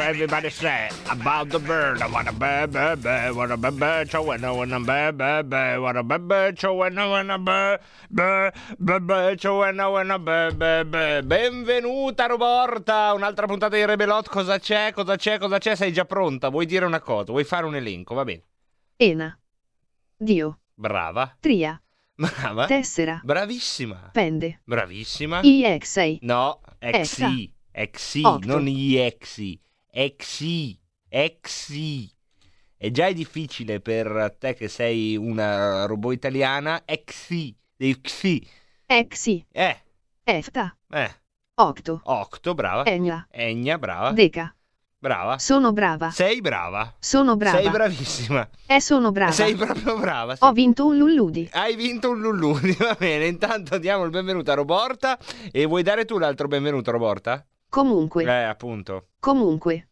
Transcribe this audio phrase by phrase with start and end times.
[0.00, 2.00] Everybody say about the bird.
[2.00, 5.80] I wanna bird, bird, bird, wanna bird, bird, so when I wanna bird, bird, bird,
[5.80, 10.18] wanna bird, bird, so when I wanna bird, bird, bird, bird, so when I wanna
[10.18, 11.26] bird, bird, bird.
[11.26, 14.28] Benvenuta Roborta, un'altra puntata di Rebelot.
[14.28, 14.92] Cosa c'è?
[14.92, 15.38] Cosa c'è?
[15.38, 15.74] Cosa c'è?
[15.74, 16.48] Sei già pronta?
[16.48, 17.32] Vuoi dire una cosa?
[17.32, 18.14] Vuoi fare un elenco?
[18.14, 18.44] Va bene.
[18.96, 19.38] Ena.
[20.16, 20.60] Dio.
[20.74, 21.36] Brava.
[21.38, 21.80] Tria.
[22.14, 22.66] Brava.
[22.66, 23.20] Tessera.
[23.22, 24.10] Bravissima.
[24.12, 24.60] Pende.
[24.64, 25.40] Bravissima.
[25.40, 26.18] IX6.
[26.22, 26.60] No.
[26.78, 28.46] Exi, exi, Octo.
[28.46, 32.10] non iexi, exi, exi.
[32.76, 38.46] E già è difficile per te che sei una robot italiana, exi, dei xi.
[38.86, 39.44] Exi.
[39.50, 39.76] Eh,
[40.24, 40.76] Efta.
[40.90, 41.10] eh,
[41.54, 42.00] Octo.
[42.04, 42.84] octo, brava.
[42.84, 43.26] Egna.
[43.30, 44.12] Egna, brava.
[44.12, 44.54] Deca.
[45.00, 45.38] Brava.
[45.38, 46.10] Sono brava.
[46.10, 46.92] Sei brava.
[46.98, 47.58] Sono brava.
[47.58, 48.48] Sei bravissima.
[48.66, 49.30] E sono brava.
[49.30, 50.34] Sei proprio brava.
[50.34, 50.42] sì.
[50.42, 51.48] Ho vinto un lulludi.
[51.52, 53.26] Hai vinto un lulluni, va bene.
[53.26, 55.16] Intanto diamo il benvenuto a Roborta.
[55.52, 57.46] E vuoi dare tu l'altro benvenuto, Roborta?
[57.68, 58.24] Comunque.
[58.24, 59.10] Eh, appunto.
[59.20, 59.88] Comunque.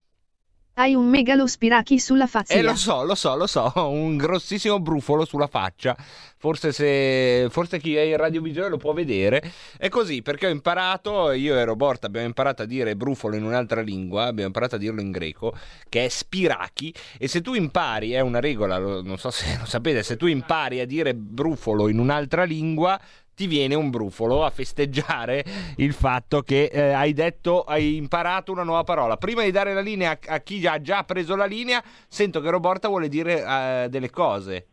[0.79, 2.53] Hai un megalo spirachi sulla faccia.
[2.53, 5.97] Eh, lo so, lo so, lo so, un grossissimo brufolo sulla faccia.
[6.37, 9.43] Forse se forse chi è in radiovisione lo può vedere.
[9.79, 13.81] È così, perché ho imparato, io e Roborta abbiamo imparato a dire brufolo in un'altra
[13.81, 15.57] lingua, abbiamo imparato a dirlo in greco,
[15.89, 20.03] che è spirachi, e se tu impari, è una regola, non so se lo sapete,
[20.03, 23.01] se tu impari a dire brufolo in un'altra lingua,
[23.37, 25.45] ti viene un brufolo a festeggiare
[25.77, 29.19] il fatto che eh, hai detto, hai imparato una nuova parola.
[29.19, 32.49] Prima di dare la linea a, a chi ha già preso la linea, sento che
[32.49, 34.67] Roborta vuole dire eh, delle cose.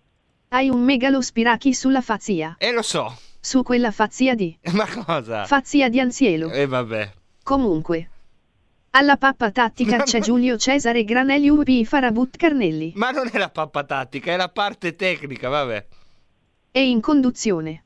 [0.48, 2.56] Hai un megalo spirachi sulla fazia.
[2.58, 4.58] E lo so, Su quella fazia di.
[4.72, 5.46] ma cosa?
[5.46, 6.50] Fazia di Anzielo.
[6.50, 7.12] E vabbè.
[7.44, 8.10] Comunque.
[8.92, 12.94] Alla pappa tattica c'è Giulio Cesare Granelli UP Farabut Carnelli.
[12.96, 15.86] Ma non è la pappa tattica, è la parte tecnica, vabbè.
[16.72, 17.84] E in conduzione.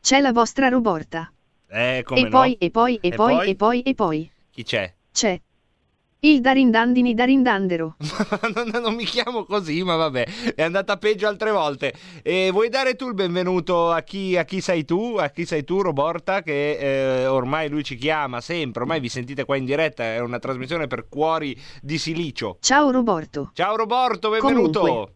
[0.00, 1.30] C'è la vostra Roborta.
[1.70, 2.28] Eh, come E no?
[2.30, 3.50] poi, e poi, e E poi, poi?
[3.50, 4.32] e poi, e poi.
[4.50, 4.94] Chi c'è?
[5.12, 5.40] C'è.
[6.20, 7.94] Il Darindandini Darindandero.
[8.54, 11.94] non, non mi chiamo così, ma vabbè, è andata peggio altre volte.
[12.24, 15.62] E vuoi dare tu il benvenuto a chi, a chi sei tu, a chi sei
[15.62, 16.72] tu, Roborta, che
[17.22, 20.88] eh, ormai lui ci chiama sempre, ormai vi sentite qua in diretta, è una trasmissione
[20.88, 22.56] per cuori di silicio.
[22.60, 23.50] Ciao Roborto.
[23.54, 25.12] Ciao Roborto, benvenuto.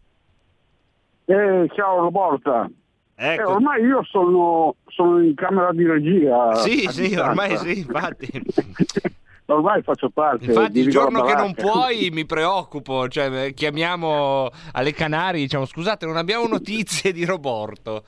[1.25, 2.69] Eh, ciao Roborta.
[3.15, 3.51] Eh, Ecco.
[3.51, 6.55] ormai io sono, sono in camera di regia.
[6.55, 7.29] Sì, sì, distanza.
[7.29, 8.27] ormai sì, infatti.
[9.45, 10.45] ormai faccio parte.
[10.45, 13.07] Infatti, il giorno che non puoi mi preoccupo.
[13.07, 18.03] Cioè, eh, chiamiamo alle Canarie, diciamo: Scusate, non abbiamo notizie di Roborto.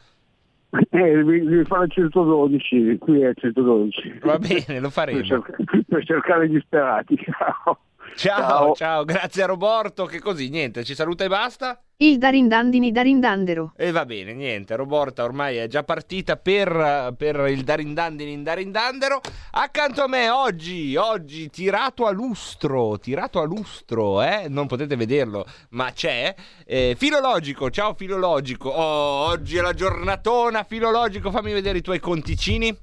[0.89, 4.19] Eh, devi, fare 112, qui è 112.
[4.23, 5.19] Va bene, lo faremo.
[5.19, 5.55] Per, cerca-
[5.87, 7.15] per cercare gli disperati.
[7.17, 7.79] Ciao.
[8.15, 10.05] Ciao, ciao, grazie a Roborto.
[10.05, 11.79] Che così, niente, ci saluta e basta.
[11.97, 13.73] Il Darindandini Darindandero.
[13.77, 19.21] E va bene, niente, Roborta ormai è già partita per, per il Darindandini in Darindandero.
[19.51, 24.47] Accanto a me oggi, oggi tirato a lustro, tirato a lustro, eh?
[24.49, 26.35] Non potete vederlo, ma c'è.
[26.65, 28.69] Eh, filologico, ciao filologico.
[28.69, 32.77] Oh, oggi è la giornatona filologico, fammi vedere i tuoi conticini.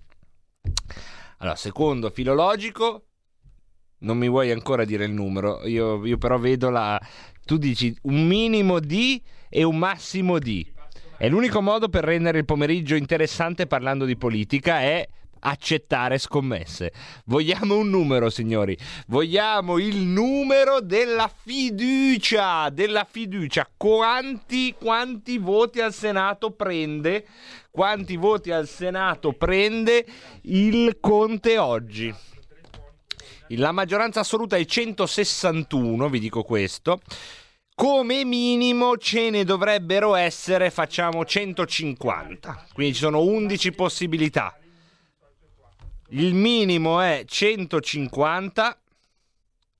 [1.39, 3.09] Allora, secondo filologico,
[4.03, 7.01] non mi vuoi ancora dire il numero, io, io però vedo la...
[7.45, 10.65] Tu dici un minimo di e un massimo di.
[11.19, 15.07] E l'unico modo per rendere il pomeriggio interessante parlando di politica è
[15.45, 16.93] accettare scommesse.
[17.27, 18.77] Vogliamo un numero, signori.
[19.07, 23.69] Vogliamo il numero della fiducia, della fiducia.
[23.77, 27.27] Quanti, quanti voti al Senato prende?
[27.71, 30.05] Quanti voti al Senato prende
[30.43, 32.15] il Conte oggi?
[33.57, 37.01] La maggioranza assoluta è 161, vi dico questo.
[37.75, 42.67] Come minimo ce ne dovrebbero essere, facciamo 150.
[42.73, 44.57] Quindi ci sono 11 possibilità.
[46.11, 48.82] Il minimo è 150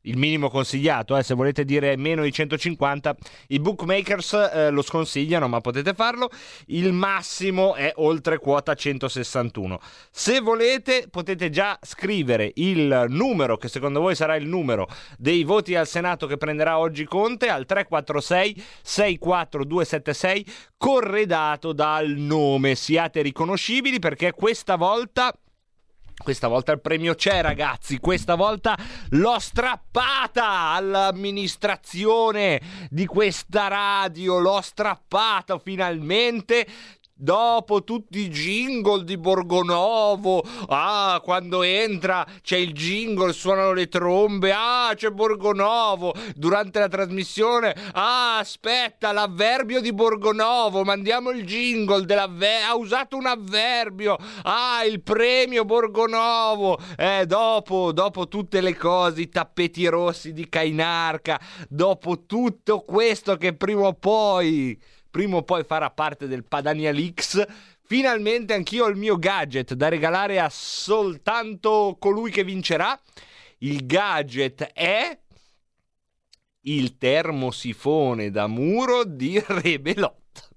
[0.03, 3.17] il minimo consigliato, eh, se volete dire meno di 150,
[3.49, 6.31] i bookmakers eh, lo sconsigliano, ma potete farlo.
[6.67, 9.79] Il massimo è oltre quota 161.
[10.11, 14.89] Se volete, potete già scrivere il numero, che secondo voi sarà il numero
[15.19, 20.47] dei voti al Senato che prenderà oggi Conte, al 346 64276,
[20.77, 22.75] corredato dal nome.
[22.75, 25.33] Siate riconoscibili perché questa volta
[26.23, 27.99] questa volta il premio c'è, ragazzi.
[27.99, 28.77] Questa volta
[29.11, 34.39] l'ho strappata all'amministrazione di questa radio.
[34.39, 36.67] L'ho strappata finalmente.
[37.23, 44.53] Dopo tutti i jingle di Borgonovo, ah, quando entra c'è il jingle, suonano le trombe,
[44.53, 46.13] ah, c'è Borgonovo.
[46.35, 53.27] Durante la trasmissione, ah, aspetta, l'avverbio di Borgonovo, mandiamo il jingle dell'avverbio, ha usato un
[53.27, 56.77] avverbio, ah, il premio Borgonovo.
[56.97, 63.55] Eh, dopo, dopo tutte le cose, i tappeti rossi di Cainarca, dopo tutto questo che
[63.55, 64.77] prima o poi
[65.13, 67.47] prima o poi farà parte del Padania Leaks.
[67.85, 72.99] Finalmente anch'io ho il mio gadget da regalare a soltanto colui che vincerà.
[73.59, 75.17] Il gadget è
[76.63, 80.49] il termosifone da muro di Rebelot.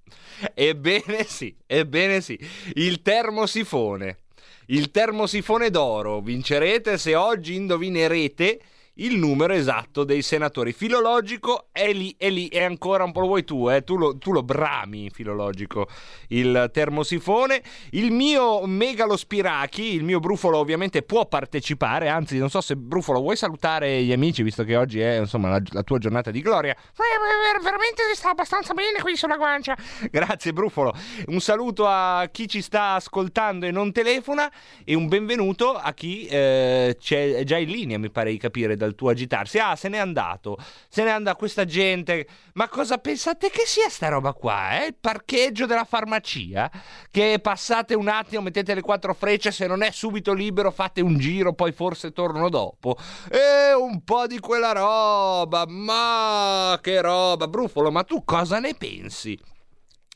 [0.54, 2.40] Ebbene sì, ebbene sì,
[2.76, 4.20] il termosifone.
[4.68, 8.62] Il termosifone d'oro vincerete se oggi indovinerete
[8.96, 10.72] il numero esatto dei senatori.
[10.72, 13.84] Filologico è lì, è lì, è ancora un po' lo vuoi tu, eh?
[13.84, 15.88] tu, lo, tu lo brami, filologico,
[16.30, 17.62] il termosifone.
[17.92, 23.20] Il mio Megalo Spirachi, il mio Brufolo ovviamente può partecipare, anzi non so se Brufolo
[23.20, 26.72] vuoi salutare gli amici, visto che oggi è insomma la, la tua giornata di gloria.
[26.72, 29.76] Eh, veramente si sta abbastanza bene qui sulla guancia.
[30.10, 30.94] Grazie Brufolo.
[31.28, 34.52] Un saluto a chi ci sta ascoltando e non telefona
[34.84, 38.96] e un benvenuto a chi eh, c'è già in linea, mi pare di capire dal
[38.96, 39.58] tuo agitarsi.
[39.58, 40.58] Ah, se n'è andato.
[40.88, 42.28] Se n'è andata questa gente.
[42.54, 44.82] Ma cosa pensate che sia sta roba qua?
[44.82, 44.88] Eh?
[44.88, 46.72] Il parcheggio della farmacia?
[47.12, 51.18] Che passate un attimo, mettete le quattro frecce, se non è subito libero fate un
[51.18, 52.98] giro, poi forse torno dopo.
[53.30, 55.66] E un po' di quella roba.
[55.68, 57.48] Ma che roba.
[57.48, 59.38] Brufolo, ma tu cosa ne pensi?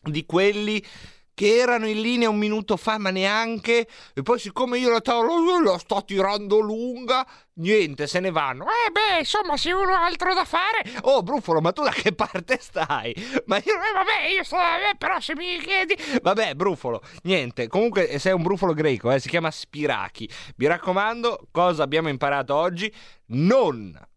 [0.01, 0.81] Di quelli
[1.39, 3.88] che erano in linea un minuto fa, ma neanche.
[4.13, 7.25] E poi, siccome io la tavola la sto tirando lunga,
[7.59, 8.65] niente, se ne vanno.
[8.65, 10.83] Eh, beh, insomma, se uno ha altro da fare.
[11.01, 13.13] Oh, Brufolo, ma tu da che parte stai?
[13.45, 13.73] Ma io.
[13.73, 14.57] Eh, vabbè, io sto.
[14.57, 15.95] Eh, però, se mi chiedi.
[16.21, 17.67] Vabbè, Brufolo, niente.
[17.67, 20.29] Comunque, sei un Brufolo greco, eh, si chiama Spirachi.
[20.57, 22.94] Mi raccomando, cosa abbiamo imparato oggi?
[23.27, 24.07] Non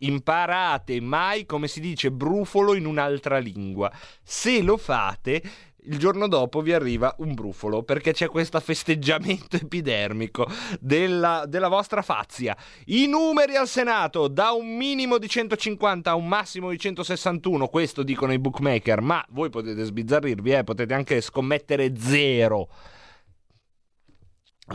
[0.00, 3.90] imparate mai come si dice brufolo in un'altra lingua.
[4.22, 5.42] Se lo fate,
[5.86, 10.46] il giorno dopo vi arriva un brufolo perché c'è questo festeggiamento epidermico
[10.80, 12.56] della, della, vostra fazia.
[12.86, 18.02] I numeri al Senato da un minimo di 150 a un massimo di 161, questo
[18.02, 22.68] dicono i bookmaker, ma voi potete sbizzarrirvi, eh, potete anche scommettere zero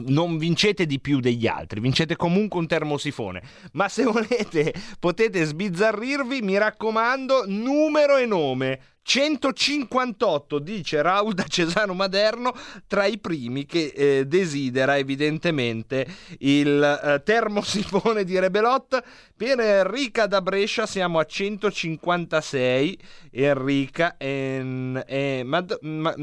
[0.04, 3.42] non vincete di più degli altri, vincete comunque un termosifone.
[3.74, 8.80] Ma se volete potete sbizzarrirvi, mi raccomando, numero e nome.
[9.03, 12.53] 158 dice Raul da Cesano Maderno
[12.88, 16.07] tra i primi che eh, desidera evidentemente
[16.39, 19.03] il eh, termosifone di Rebelot
[19.42, 23.00] per Enrica da Brescia siamo a 156
[23.32, 26.14] Enrica en, eh, ma, ma,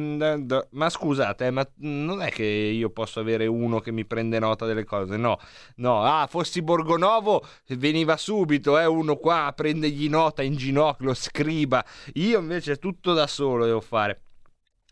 [0.70, 4.66] ma, scusate eh, ma non è che io posso avere uno che mi prende nota
[4.66, 5.40] delle cose no
[5.78, 12.38] no ah fossi Borgonovo veniva subito eh, uno qua prendegli nota in ginocchio scriba io
[12.38, 14.20] invece tutto da solo devo fare.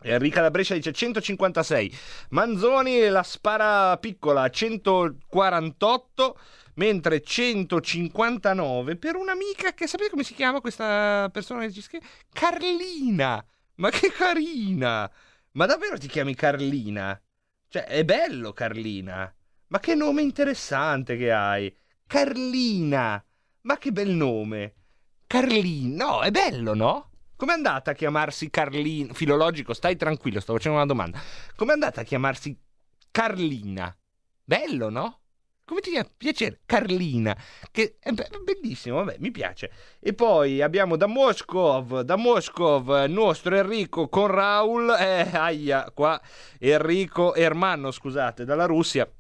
[0.03, 1.99] Enrica da Brescia dice 156,
[2.31, 6.39] Manzoni la spara piccola 148,
[6.77, 12.07] mentre 159 per un'amica che sapete come si chiama questa persona che ci scrive?
[12.33, 13.45] Carlina!
[13.77, 15.11] Ma che carina!
[15.53, 17.21] Ma davvero ti chiami Carlina?
[17.69, 19.33] Cioè, è bello Carlina!
[19.69, 21.75] Ma che nome interessante che hai!
[22.07, 23.23] Carlina!
[23.63, 24.75] Ma che bel nome!
[25.27, 26.05] Carlina!
[26.05, 27.11] No, è bello, no?
[27.37, 29.13] Com'è andata a chiamarsi Carlina?
[29.13, 31.21] Filologico, stai tranquillo, sto facendo una domanda.
[31.55, 32.59] Com'è andata a chiamarsi
[33.11, 33.95] Carlina?
[34.43, 35.21] Bello, no?
[35.67, 37.37] Come ti piace Carlina?
[37.73, 39.73] Che è bellissimo, vabbè, mi piace.
[39.99, 46.23] E poi abbiamo da Moscov, da Moscov, nostro Enrico con Raul, eh, aia, qua
[46.61, 49.11] Enrico Ermanno, scusate, dalla Russia.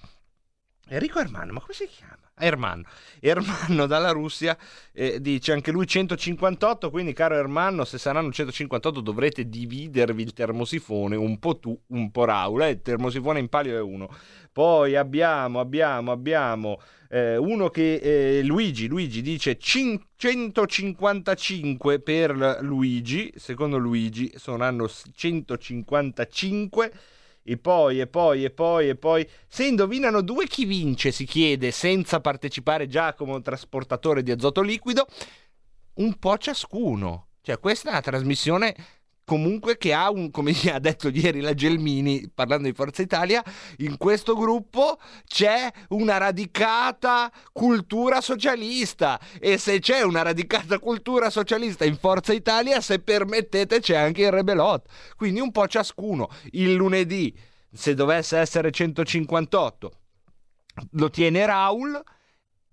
[0.88, 2.25] Enrico Ermanno, ma come si chiama?
[2.38, 2.85] Ermanno.
[3.19, 4.59] Ermanno dalla Russia
[4.93, 11.16] eh, dice anche lui 158, quindi caro Ermanno, se saranno 158 dovrete dividervi il termosifone,
[11.16, 14.11] un po' tu, un po' Raul, eh, il termosifone in palio è uno.
[14.52, 16.78] Poi abbiamo, abbiamo, abbiamo
[17.09, 26.93] eh, uno che eh, Luigi, Luigi dice cin- 155 per Luigi, secondo Luigi saranno 155
[27.49, 29.29] e poi, e poi, e poi, e poi.
[29.47, 31.12] Se indovinano due, chi vince?
[31.12, 35.07] Si chiede, senza partecipare Giacomo, trasportatore di azoto liquido.
[35.95, 37.29] Un po' ciascuno.
[37.43, 38.75] Cioè, questa è una trasmissione
[39.26, 43.42] comunque che ha un, come ha detto ieri la Gelmini parlando di Forza Italia,
[43.78, 51.85] in questo gruppo c'è una radicata cultura socialista e se c'è una radicata cultura socialista
[51.85, 54.88] in Forza Italia, se permettete c'è anche il Rebelot.
[55.16, 56.30] Quindi un po' ciascuno.
[56.52, 57.37] Il lunedì,
[57.73, 59.92] se dovesse essere 158,
[60.92, 62.00] lo tiene Raul.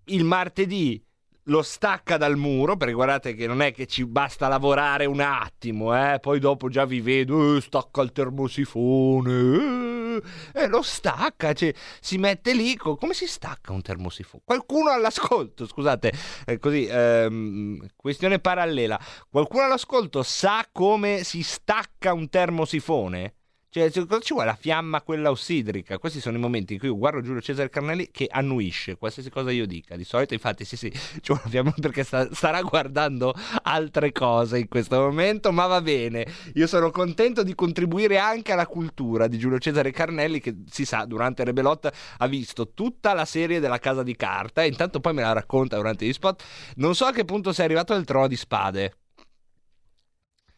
[0.05, 1.03] Il martedì
[1.45, 5.93] lo stacca dal muro, perché guardate che non è che ci basta lavorare un attimo,
[5.95, 6.19] eh?
[6.19, 10.21] poi dopo già vi vedo, eh, stacca il termosifone,
[10.53, 14.43] eh, lo stacca, cioè, si mette lì, come si stacca un termosifone?
[14.45, 16.13] Qualcuno all'ascolto, scusate,
[16.45, 23.35] eh, così, ehm, questione parallela, qualcuno all'ascolto sa come si stacca un termosifone?
[23.73, 25.97] Cioè, cosa ci vuole la fiamma quella ossidrica?
[25.97, 29.49] Questi sono i momenti in cui io guardo Giulio Cesare Carnelli che annuisce qualsiasi cosa
[29.49, 29.95] io dica.
[29.95, 34.59] Di solito, infatti, sì, sì, ci vuole la fiamma perché sta, starà guardando altre cose
[34.59, 36.23] in questo momento, ma va bene.
[36.53, 41.05] Io sono contento di contribuire anche alla cultura di Giulio Cesare Carnelli che, si sa,
[41.05, 45.23] durante Rebelot ha visto tutta la serie della Casa di Carta e intanto poi me
[45.23, 46.43] la racconta durante gli spot.
[46.75, 48.97] Non so a che punto sei arrivato al trono di spade.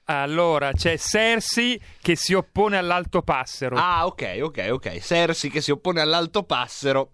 [0.08, 3.76] Allora, c'è Cersei che si oppone all'alto passero.
[3.76, 5.00] Ah, ok, ok, ok.
[5.00, 7.10] Cersei che si oppone all'alto passero.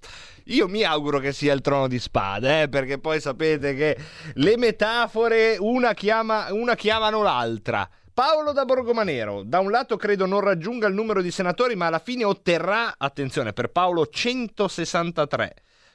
[0.46, 3.98] Io mi auguro che sia il trono di spade, eh, perché poi sapete che
[4.34, 7.90] le metafore una, chiama, una chiamano l'altra.
[8.14, 12.00] Paolo da Borgomanero, da un lato credo non raggiunga il numero di senatori, ma alla
[12.00, 15.54] fine otterrà, attenzione, per Paolo 163.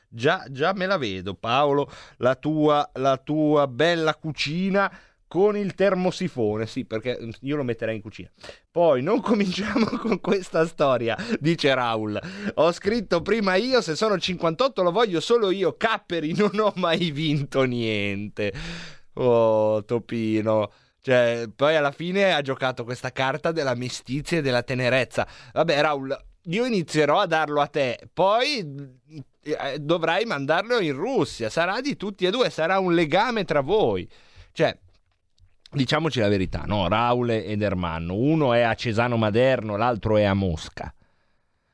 [0.08, 4.90] Già, già me la vedo, Paolo, la tua, la tua bella cucina
[5.28, 8.30] con il termosifone, sì, perché io lo metterei in cucina.
[8.70, 12.18] Poi non cominciamo con questa storia, dice Raul.
[12.54, 15.76] Ho scritto prima io, se sono 58 lo voglio solo io.
[15.76, 18.52] Capperi, non ho mai vinto niente.
[19.14, 20.70] Oh, Topino.
[21.00, 25.26] Cioè, poi alla fine ha giocato questa carta della mestizia e della tenerezza.
[25.52, 26.16] Vabbè, Raul,
[26.48, 28.58] io inizierò a darlo a te, poi
[29.42, 31.48] eh, dovrai mandarlo in Russia.
[31.48, 34.08] Sarà di tutti e due, sarà un legame tra voi.
[34.52, 34.76] Cioè,
[35.72, 36.88] diciamoci la verità, no?
[36.88, 40.92] Raul ed Ermanno, uno è a Cesano Maderno, l'altro è a Mosca.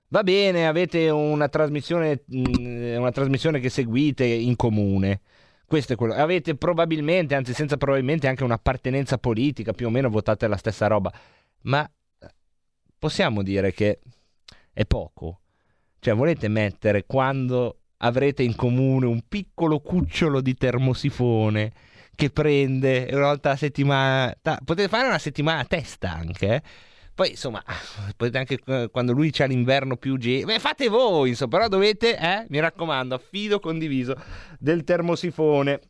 [0.08, 5.20] Va bene, avete una trasmissione, mm, una trasmissione che seguite in comune.
[5.64, 6.12] Questo è quello.
[6.12, 11.10] Avete probabilmente, anzi senza probabilmente, anche un'appartenenza politica, più o meno votate la stessa roba.
[11.62, 11.90] Ma
[12.98, 14.00] possiamo dire che
[14.72, 15.40] è poco.
[15.98, 21.72] Cioè, volete mettere quando avrete in comune un piccolo cucciolo di termosifone
[22.14, 24.34] che prende una volta a settimana.
[24.64, 26.54] Potete fare una settimana a testa anche.
[26.54, 26.62] Eh?
[27.14, 27.62] Poi insomma,
[28.16, 30.44] potete anche quando lui c'ha l'inverno più ge...
[30.44, 34.16] Beh, fate voi, insomma, però dovete, eh, mi raccomando, affido condiviso
[34.58, 35.80] del termosifone.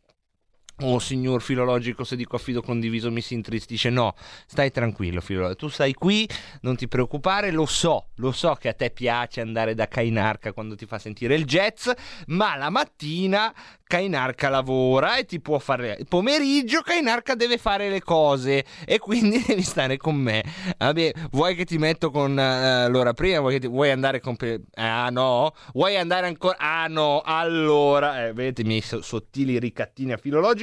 [0.81, 3.91] Oh signor filologico, se dico affido condiviso mi si intristisce.
[3.91, 4.15] No,
[4.47, 5.67] stai tranquillo, filologico.
[5.67, 6.27] Tu stai qui,
[6.61, 7.51] non ti preoccupare.
[7.51, 11.35] Lo so, lo so che a te piace andare da Kainarca quando ti fa sentire
[11.35, 11.89] il jazz,
[12.27, 13.53] ma la mattina
[13.85, 15.97] Kainarca lavora e ti può fare.
[15.99, 20.43] Il pomeriggio Kainarca deve fare le cose e quindi devi stare con me.
[20.79, 23.41] Vabbè, vuoi che ti metto con uh, l'ora prima?
[23.41, 23.67] Vuoi, ti...
[23.67, 24.35] vuoi andare con.
[24.73, 25.53] Ah no?
[25.73, 26.57] Vuoi andare ancora?
[26.57, 28.25] Ah no, allora.
[28.25, 30.61] Eh, vedete i miei sottili ricattini a filologico.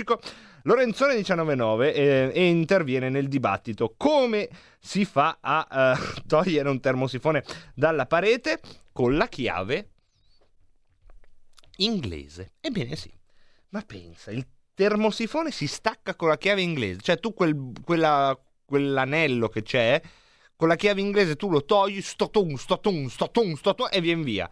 [0.62, 3.95] Lorenzone 199 eh, interviene nel dibattito.
[3.97, 8.61] Come si fa a uh, togliere un termosifone dalla parete?
[8.92, 9.90] Con la chiave
[11.76, 12.52] inglese.
[12.61, 13.12] Ebbene sì,
[13.71, 19.49] ma pensa, il termosifone si stacca con la chiave inglese, cioè tu quel, quella, quell'anello
[19.49, 20.00] che c'è,
[20.57, 24.50] con la chiave inglese tu lo togli, stotun, stotun, stotun, stotun e viene via.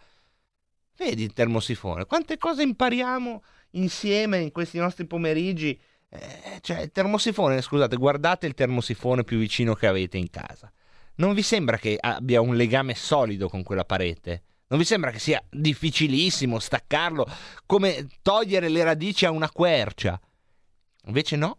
[0.96, 5.78] Vedi il termosifone, quante cose impariamo insieme in questi nostri pomeriggi.
[6.10, 10.72] Eh, cioè, il termosifone, scusate, guardate il termosifone più vicino che avete in casa.
[11.16, 14.44] Non vi sembra che abbia un legame solido con quella parete?
[14.68, 17.26] Non vi sembra che sia difficilissimo staccarlo
[17.66, 20.20] come togliere le radici a una quercia?
[21.06, 21.58] Invece no.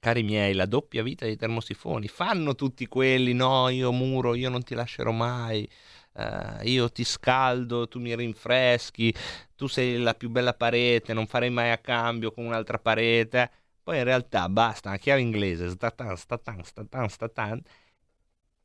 [0.00, 2.08] Cari miei, la doppia vita dei termosifoni.
[2.08, 5.68] Fanno tutti quelli, no, io muro, io non ti lascerò mai.
[6.16, 9.14] Eh, io ti scaldo, tu mi rinfreschi,
[9.54, 13.50] tu sei la più bella parete, non farei mai a cambio con un'altra parete.
[13.82, 17.62] Poi in realtà basta, una chiave inglese, statan, statan, statan, statan,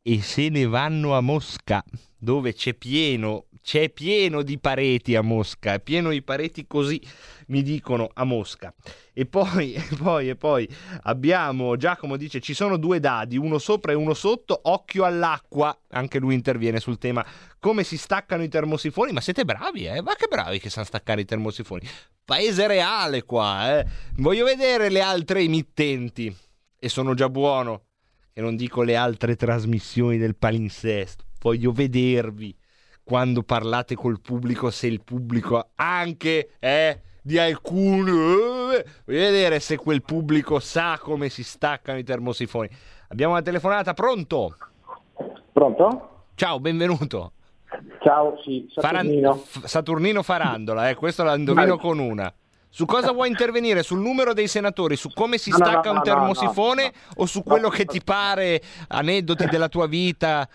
[0.03, 1.83] e se ne vanno a Mosca,
[2.17, 6.99] dove c'è pieno, c'è pieno di pareti a Mosca, è pieno di pareti così,
[7.47, 8.73] mi dicono a Mosca.
[9.13, 10.67] E poi, e poi, e poi
[11.03, 16.17] abbiamo, Giacomo dice, ci sono due dadi, uno sopra e uno sotto, occhio all'acqua, anche
[16.17, 17.23] lui interviene sul tema,
[17.59, 20.01] come si staccano i termosifoni, ma siete bravi, eh?
[20.01, 21.87] Ma che bravi che sanno staccare i termosifoni.
[22.25, 23.85] Paese reale qua, eh?
[24.15, 26.35] Voglio vedere le altre emittenti,
[26.79, 27.83] e sono già buono
[28.33, 31.25] e non dico le altre trasmissioni del palinsesto.
[31.41, 32.55] Voglio vedervi
[33.03, 38.09] quando parlate col pubblico, se il pubblico anche è di alcuni.
[38.11, 42.69] eh, Voglio vedere se quel pubblico sa come si staccano i termosifoni.
[43.09, 44.55] Abbiamo una telefonata, pronto?
[45.51, 46.25] Pronto?
[46.35, 47.33] Ciao, benvenuto.
[48.01, 49.33] Ciao, sì, Faran- Saturnino.
[49.35, 52.33] F- Saturnino Farandola, eh, questo la indovino con una.
[52.73, 53.83] Su cosa vuoi intervenire?
[53.83, 54.95] Sul numero dei senatori?
[54.95, 56.83] Su come si No, stacca no, un no, termosifone?
[56.83, 57.21] no, no.
[57.23, 60.47] O su quello che ti pare, aneddoti della tua vita?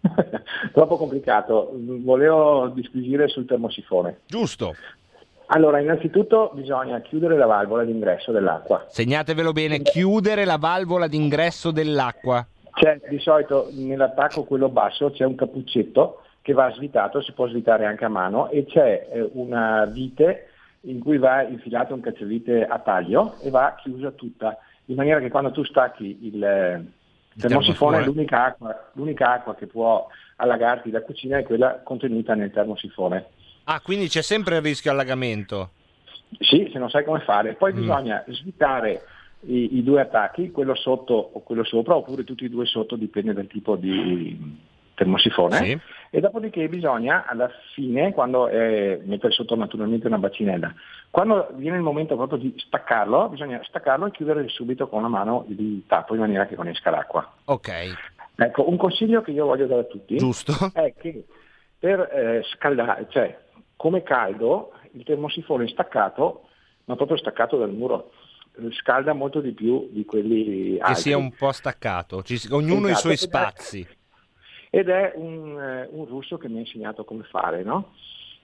[0.72, 1.70] Troppo complicato.
[1.74, 4.20] Volevo disquisire sul termosifone.
[4.26, 4.74] Giusto.
[5.50, 8.86] Allora, innanzitutto bisogna chiudere la valvola d'ingresso dell'acqua.
[8.88, 12.46] Segnatevelo bene, chiudere la valvola d'ingresso dell'acqua.
[12.72, 17.84] C'è di solito nell'attacco quello basso c'è un cappuccetto che va svitato, si può svitare
[17.84, 20.47] anche a mano e c'è eh, una vite
[20.88, 25.28] in cui va infilato un cacciavite a taglio e va chiusa tutta, in maniera che
[25.30, 28.04] quando tu stacchi il, termosifone, termosifone.
[28.04, 33.26] l'unica acqua, l'unica acqua che può allagarti la cucina è quella contenuta nel termosifone.
[33.64, 35.70] Ah, quindi c'è sempre il rischio allagamento.
[36.40, 37.54] Sì, se non sai come fare.
[37.54, 37.76] Poi Mm.
[37.76, 39.02] bisogna svitare
[39.40, 43.34] i, i due attacchi, quello sotto o quello sopra, oppure tutti e due sotto, dipende
[43.34, 44.56] dal tipo di
[44.94, 45.56] termosifone.
[45.56, 45.78] Sì.
[46.10, 50.72] E dopodiché bisogna alla fine, quando è, mettere sotto naturalmente una bacinella,
[51.10, 55.44] quando viene il momento proprio di staccarlo, bisogna staccarlo e chiudere subito con la mano
[55.48, 57.30] il tappo in maniera che non esca l'acqua.
[57.44, 57.70] Ok,
[58.40, 60.52] Ecco, un consiglio che io voglio dare a tutti giusto.
[60.72, 61.24] è che
[61.78, 63.36] per eh, scaldare, cioè
[63.76, 66.48] come caldo, il termosifone staccato,
[66.84, 68.12] ma proprio staccato dal muro,
[68.58, 71.02] eh, scalda molto di più di quelli Che altri.
[71.02, 73.88] sia un po' staccato, Ci- ognuno i Esatto, suoi ed è- spazi.
[74.70, 77.92] Ed è un, eh, un russo che mi ha insegnato come fare, no?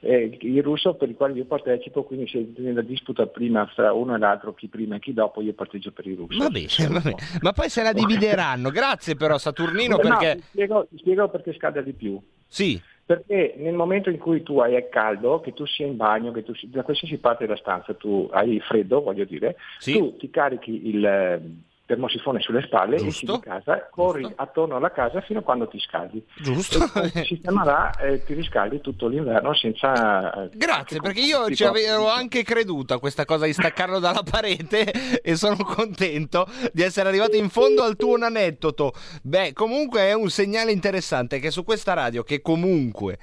[0.00, 4.14] Eh, il russo per il quale io partecipo, quindi se nella disputa prima fra uno
[4.14, 6.38] e l'altro, chi prima e chi dopo, io parteggio per il russo.
[6.38, 7.16] Va bene, va bene.
[7.40, 8.70] Ma poi se la divideranno.
[8.70, 10.36] Grazie però Saturnino No, perché...
[10.36, 12.20] ti, spiego, ti spiego perché scalda di più.
[12.46, 16.32] Sì, Perché nel momento in cui tu hai il caldo, che tu sia in bagno,
[16.32, 19.92] che tu sia, da qualsiasi parte della stanza tu hai freddo, voglio dire, Sì.
[19.92, 21.40] tu ti carichi il eh,
[21.86, 23.34] termosifone sulle spalle, esci Giusto.
[23.34, 24.40] di casa, corri Giusto.
[24.42, 26.24] attorno alla casa fino a quando ti scaldi.
[26.40, 26.78] giusto.
[26.94, 30.44] E il sistema là eh, ti riscaldi tutto l'inverno senza...
[30.44, 34.90] eh, Grazie, perché io ci avevo anche creduto a questa cosa di staccarlo dalla parete
[35.22, 38.92] e sono contento di essere arrivato in fondo al tuo aneddoto.
[39.22, 43.18] Beh, comunque è un segnale interessante che su questa radio, che comunque,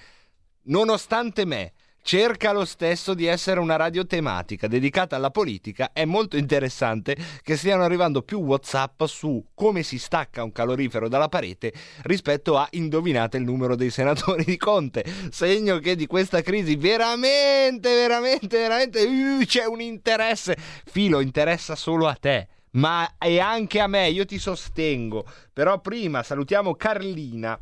[0.64, 6.38] nonostante me, cerca lo stesso di essere una radio tematica dedicata alla politica, è molto
[6.38, 12.58] interessante che stiano arrivando più WhatsApp su come si stacca un calorifero dalla parete rispetto
[12.58, 15.04] a indovinate il numero dei senatori di Conte.
[15.30, 20.58] Segno che di questa crisi veramente, veramente, veramente uh, c'è un interesse.
[20.86, 22.48] Filo, interessa solo a te.
[22.72, 25.26] Ma e anche a me, io ti sostengo.
[25.52, 27.60] Però prima salutiamo Carlina.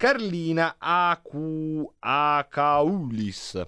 [0.00, 3.62] Carlina Acu Acaulis.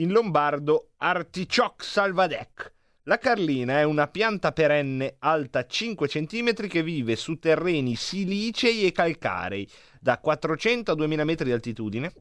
[0.00, 2.72] In lombardo Artichoc Salvadec.
[3.04, 8.90] La carlina è una pianta perenne alta 5 cm che vive su terreni silicei e
[8.90, 12.12] calcarei da 400 a 2000 metri di altitudine.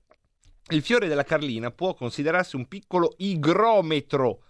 [0.67, 4.43] Il fiore della carlina può considerarsi un piccolo igrometro.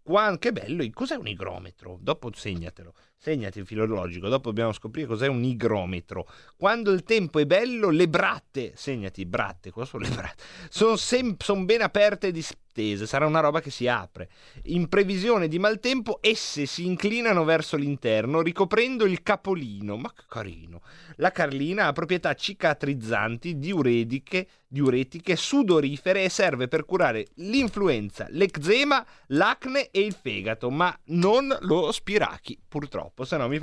[0.00, 1.98] Qua- che bello, cos'è un igrometro?
[2.00, 6.28] Dopo segnatelo, segnati il filologico, dopo dobbiamo scoprire cos'è un igrometro.
[6.56, 10.44] Quando il tempo è bello, le bratte, segnati, bratte, cosa sono le bratte?
[10.68, 14.30] Sono, son ben aperte e distese, sarà una roba che si apre.
[14.64, 19.96] In previsione di maltempo, esse si inclinano verso l'interno, ricoprendo il capolino.
[19.96, 20.82] Ma che carino!
[21.16, 29.90] La carlina ha proprietà cicatrizzanti, diuretiche, diuretiche, sudorifere e serve per curare l'influenza, l'eczema, l'acne
[29.90, 33.58] e il fegato, ma non lo spirachi, purtroppo, se no mi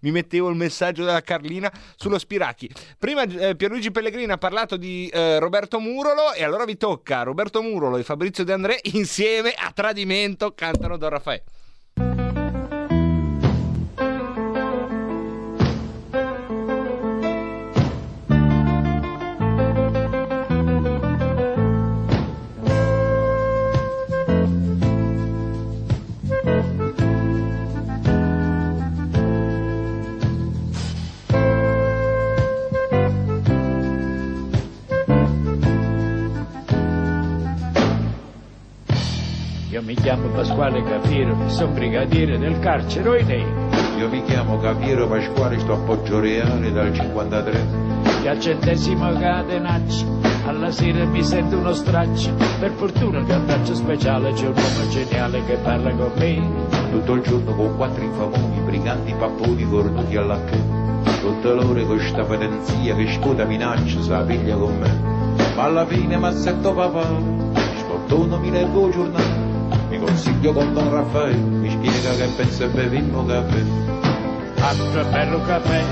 [0.00, 2.70] mi mettevo il messaggio della Carlina sullo spirachi.
[2.98, 7.62] Prima eh, Pierluigi Pellegrini ha parlato di eh, Roberto Murolo e allora vi tocca Roberto
[7.62, 12.29] Murolo e Fabrizio De André insieme a Tradimento cantano Don Raffaele.
[40.10, 43.44] Chiamo Pasquale Capiero, sono brigadiere del carcere Oinei.
[43.96, 47.66] Io mi chiamo Capiero Pasquale, sto a Poggio Reale dal 53.
[48.20, 52.34] Che al centesimo catenaccio, alla sera mi sento uno straccio.
[52.58, 56.42] Per fortuna che un braccio speciale c'è un uomo geniale che parla con me.
[56.90, 60.60] Tutto il giorno con quattro infamoni, briganti papponi cornuti alla che.
[61.20, 64.90] Tutte l'ore con sta pedenzia che scuda minaccia, sa piglia con me.
[65.54, 67.06] Ma alla fine mi assetto papà,
[67.78, 69.39] sfortuno mi leggo giornale.
[70.00, 73.62] Consiglio con Don Raffaele, mi spiega che pensa e bevimmo caffè.
[74.60, 75.84] Altro bello caffè,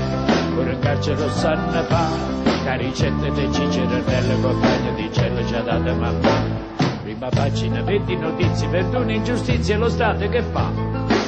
[0.53, 2.07] pure in carcere lo sanno fa.
[2.65, 6.67] La ricetta di Cicero nelle compagne di cielo ci ha dato mamma.
[7.03, 10.71] Prima pagina, 20 notizie, perdone, ingiustizie, lo Stato che fa?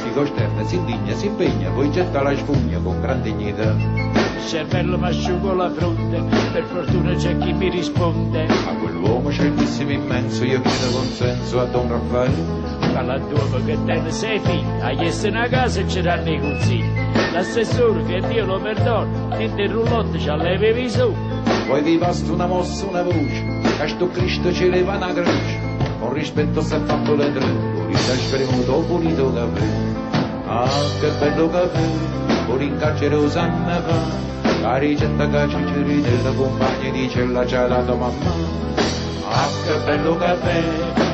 [0.04, 4.21] Si costerna, si indigna, si impegna, poi getta la sfugna con gran dignità.
[4.42, 6.20] Il cervello mi asciugo la fronte,
[6.52, 8.48] per fortuna c'è chi mi risponde.
[8.48, 12.92] A quell'uomo certissimo immenso io chiedo consenso a Don Raffaele.
[12.92, 16.90] Galantuomo che tiene sei figli, agli essere a casa e ci danno i consigli.
[17.32, 21.14] L'assessore che Dio lo perdona, ti il roulotte ci allevi su.
[21.68, 23.46] Poi vi basta una mossa, una voce,
[23.78, 25.60] che sto Cristo ci leva una croce.
[26.00, 29.66] Con rispetto si è fatto le tre, pulito spremuto, pulito caffè.
[30.48, 30.68] Ah,
[31.00, 31.88] che bello caffè,
[32.48, 34.31] pure in carcere usanna fa.
[34.62, 38.30] La ricetta che ci giri della compagna di cella ci ha dato mamma.
[39.28, 40.62] Ah, che bello caffè,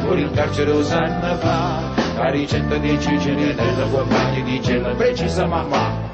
[0.04, 1.96] pure in carcere usanna fa.
[2.18, 6.07] La ricetta di Ciceri della compagna di cella precisa mamma.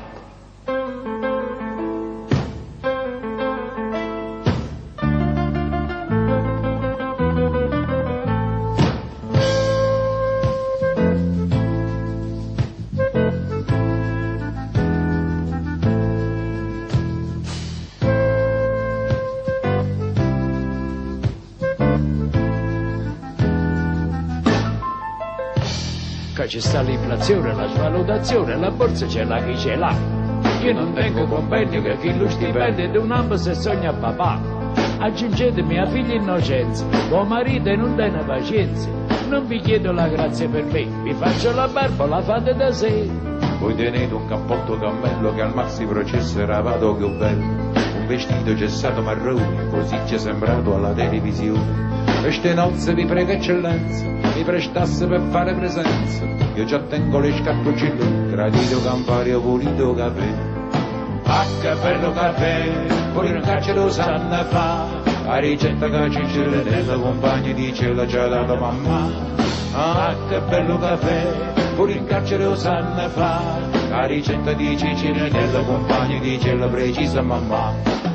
[26.53, 29.91] Ci sta l'inflazione, la svalutazione, la borsa c'è la chi ce l'ha.
[30.61, 34.39] Io non tengo compendio che chi lo stipendio di un ambo se sogna papà.
[34.99, 38.87] Aggiungetemi a figlia innocenza, tuo marito non tiene pazienza.
[39.29, 43.09] Non vi chiedo la grazia per me, vi faccio la barba, la fate da sé.
[43.57, 47.45] Voi tenete un cappotto cammello che al maxi processo era vado che bello.
[47.97, 51.92] Un vestito gessato marrone, così ci è sembrato alla televisione.
[52.23, 56.23] Queste nozze vi prego eccellenza, mi prestasse per fare presenza.
[56.55, 60.33] Io già tengo le scattuccine, gradito campario pulito caffè.
[61.25, 64.86] Ah, che bello caffè, pure in carcere lo sanno fa.
[65.25, 69.09] La ricetta che ci c'è nella compagna di cella ci ha mamma.
[69.73, 73.41] Ah, che bello caffè, pure in carcere lo sanno fa.
[73.89, 78.12] La ricetta di Cicini nella compagna di cella precisa mamma.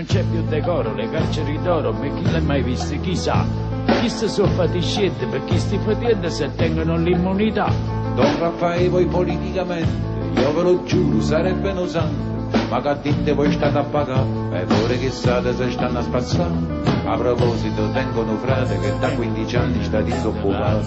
[0.00, 3.44] Non c'è più decoro, le carceri d'oro, ma chi l'ha mai visto, chissà.
[4.00, 7.70] Chi si sono per chi sti facendo se tengono l'immunità.
[8.14, 12.28] Don Raffaele voi politicamente, io ve lo giuro, sarebbe usanza.
[12.70, 16.50] Ma che dite voi state a pagare, e pure chissà se stanno a spazzare.
[17.04, 20.80] A proposito, tengono frate che da 15 anni sta disoccupato.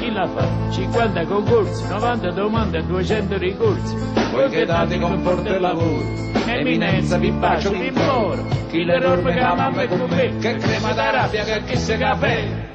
[0.00, 0.44] Chi la fa?
[0.70, 3.94] 50 concorsi, 90 domande e 200 ricorsi.
[4.32, 8.46] Voi che date conforto e lavoro, Eminenza, vi bacio, vi imploro.
[8.70, 12.74] Chi le robe che è con me, che crema da rabbia, che chi se caffè.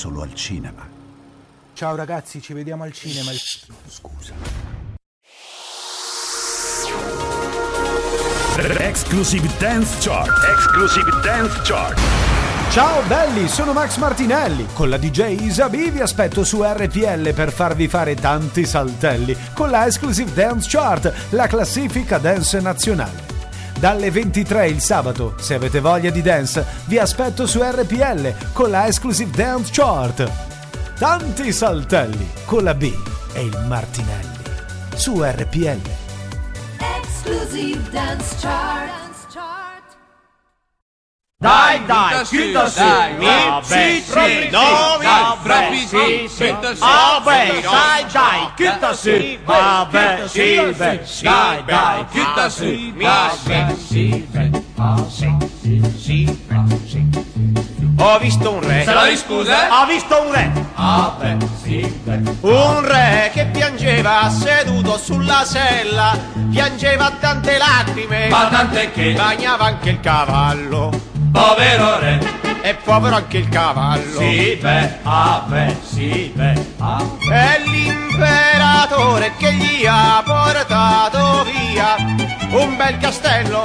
[0.00, 0.88] Solo al cinema.
[1.74, 3.30] Ciao ragazzi, ci vediamo al cinema.
[3.86, 4.32] Scusa.
[8.78, 10.30] Exclusive Dance Chart.
[10.54, 11.98] Exclusive Dance Chart.
[12.70, 14.68] Ciao belli, sono Max Martinelli.
[14.72, 19.84] Con la DJ Isabi vi aspetto su RPL per farvi fare tanti saltelli con la
[19.84, 23.29] Exclusive Dance Chart, la classifica dance nazionale.
[23.78, 28.86] Dalle 23 il sabato, se avete voglia di dance, vi aspetto su RPL con la
[28.86, 30.30] Exclusive Dance Chart.
[30.98, 32.92] Tanti saltelli con la B
[33.32, 34.28] e il Martinelli
[34.94, 35.80] su RPL.
[36.78, 39.09] Exclusive Dance Chart.
[41.42, 42.82] Dai, dai, chiuda sì.
[43.16, 43.26] Mi,
[43.62, 49.38] sì, sì, no, mi, sì, sì, vabbè, dai, dai, chiuda sì.
[49.42, 52.92] Vabbè, sì, beh, dai, dai, chiuda sì.
[52.94, 54.50] Vabbè, sì, beh,
[55.08, 56.38] sì, sì, sì.
[57.96, 58.84] Ho visto un re.
[58.84, 59.80] Se la scusa?
[59.80, 60.52] Ho visto un re.
[60.74, 62.20] Vabbè, sì, beh.
[62.42, 66.18] Un re che piangeva seduto sulla sella,
[66.50, 69.12] piangeva tante lacrime, Ma tante che?
[69.12, 71.08] bagnava anche il cavallo.
[71.32, 72.18] Povero re.
[72.62, 74.18] E povero anche il cavallo.
[74.18, 77.02] Sì, beh, ah, beh, sì, beh, ah.
[77.30, 81.96] È l'imperatore che gli ha portato via
[82.50, 83.62] un bel castello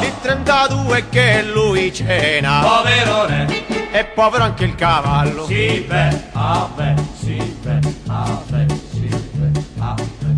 [0.00, 2.60] di 32 che lui cena.
[2.62, 3.46] Povero re.
[3.90, 5.46] E povero anche il cavallo.
[5.46, 8.81] Sì, beh, beh, sì, beh, ah, beh, sì, beh, ah, beh.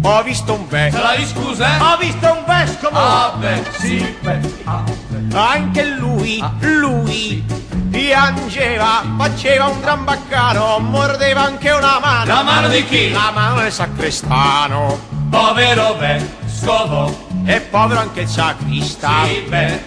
[0.06, 0.90] Ho visto un ve.
[0.90, 1.78] Se la scusa?
[1.80, 2.94] Ho visto un vescovo.
[2.94, 5.34] Ah, beh, sì, beh, ah, beh.
[5.34, 7.42] Anche lui, lui
[7.90, 12.26] piangeva, faceva un gran baccano, mordeva anche una mano.
[12.26, 13.12] La mano di chi?
[13.12, 14.98] La mano del sacrestano.
[15.30, 17.23] Povero vescovo.
[17.46, 19.26] E povero anche il sacrista.
[19.26, 19.84] Sì, beh,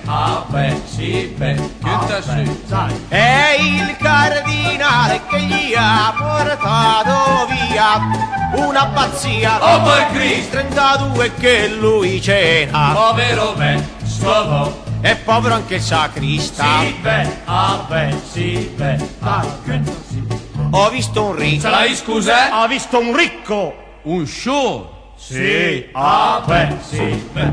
[0.47, 3.05] beh, sì, beh, chiuda sì.
[3.07, 7.99] È il cardinale che gli ha portato via
[8.63, 9.57] una pazzia.
[9.73, 10.51] Oh, per Cristo.
[10.51, 12.91] 32 che lui cena.
[12.93, 14.83] Povero vescovo.
[15.01, 16.81] E povero anche il sacrista.
[16.81, 17.37] Sì, beh,
[17.87, 20.27] beh, sì, beh, ah, beh, sì.
[20.69, 21.61] Ho visto un ricco.
[21.61, 22.61] Se la scusa?
[22.61, 23.75] Ho visto un ricco.
[24.03, 24.95] Un show.
[25.29, 27.51] Sì, ah, beh, sì, beh.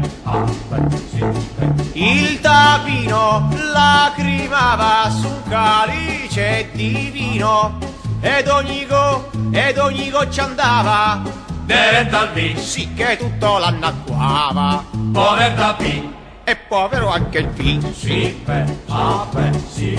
[1.95, 7.77] Il tapino lacrimava su un calice di vino
[8.21, 11.21] ed ogni go, ed ogni goccia andava.
[11.67, 12.55] Al B.
[12.55, 14.85] sì che tutto l'annacquava.
[15.13, 16.03] Povertà P.
[16.45, 19.99] e povero anche il P beh, sì, beh, ah, beh, sì.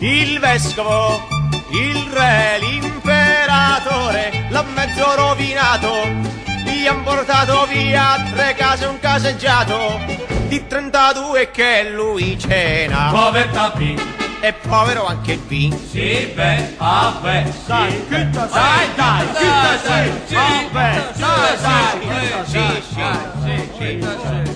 [0.00, 1.39] il vescovo
[1.70, 5.92] il re l'imperatore l'ha mezzo rovinato
[6.64, 10.00] gli han portato via tre case un caseggiato
[10.48, 14.00] di 32 che lui cena Povertà P.
[14.40, 18.16] e povero anche il P Sì, beh, ah, beh, sì, Dai, beh.
[18.30, 18.54] chiuda sì.
[18.54, 20.12] Dai, dai, chiuda sì.
[20.26, 23.04] Sì, Vabbè, dai, sì, dai, sì, sì, sì,
[23.44, 24.08] sì, sì,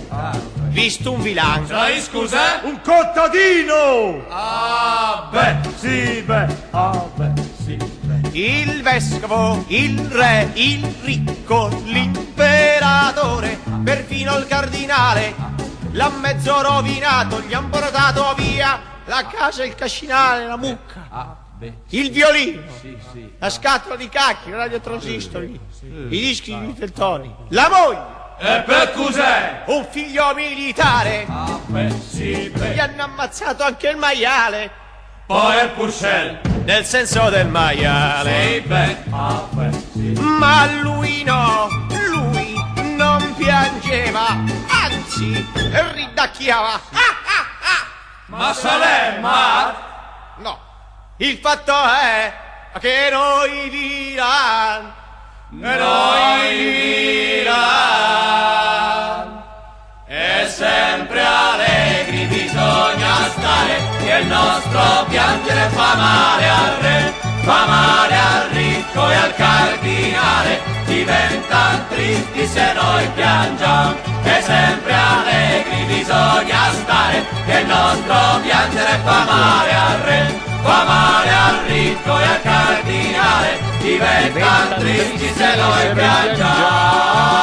[0.09, 0.54] sì.
[0.75, 2.61] Visto un vilano la scusa?
[2.65, 4.25] un contadino!
[4.29, 7.33] Ah, beh, sì, beh, ah, beh,
[7.63, 8.31] sì, beh.
[8.33, 15.53] il vescovo il re il ricco l'imperatore perfino il cardinale.
[15.93, 21.07] L'ha mezzo rovinato gli han portato via la casa il cascinale la mucca.
[21.09, 22.63] Ah, beh, il violino.
[22.81, 23.33] Sì, sì.
[23.39, 28.14] la scatola di cacchi, i radiotransistori, i dischi di Viteltoni, la moglie,
[28.47, 29.63] E per cos'è?
[29.65, 31.25] Un figlio militare.
[31.31, 32.75] Ah, beh, sì, beh.
[32.75, 34.71] Gli hanno ammazzato anche il maiale.
[35.27, 36.41] Poi il Purcell.
[36.65, 38.47] Nel senso del maiale.
[38.47, 38.97] Sì, beh.
[39.09, 40.13] Ah, beh, sì.
[40.21, 42.55] Ma lui no, lui
[42.97, 44.27] non piangeva,
[44.69, 45.51] anzi
[45.95, 46.75] ridacchiava.
[46.75, 47.87] Ah, ah, ah.
[48.27, 49.75] Ma Salema?
[50.37, 50.59] No,
[51.17, 52.31] il fatto è
[52.79, 54.93] che noi Milan,
[55.61, 56.57] Noi
[57.37, 57.63] Milan.
[60.07, 68.17] E sempre allegri bisogna stare, che il nostro piangere fa male al re, fa male
[68.17, 70.64] al ricco e al cardinale,
[70.95, 73.95] diventano tristi se noi piangiamo.
[74.23, 81.31] E sempre allegri bisogna stare, che il nostro piangere fa male al re, fa male
[81.31, 87.35] al ricco e al cardinale, diventano tristi se noi piangiamo.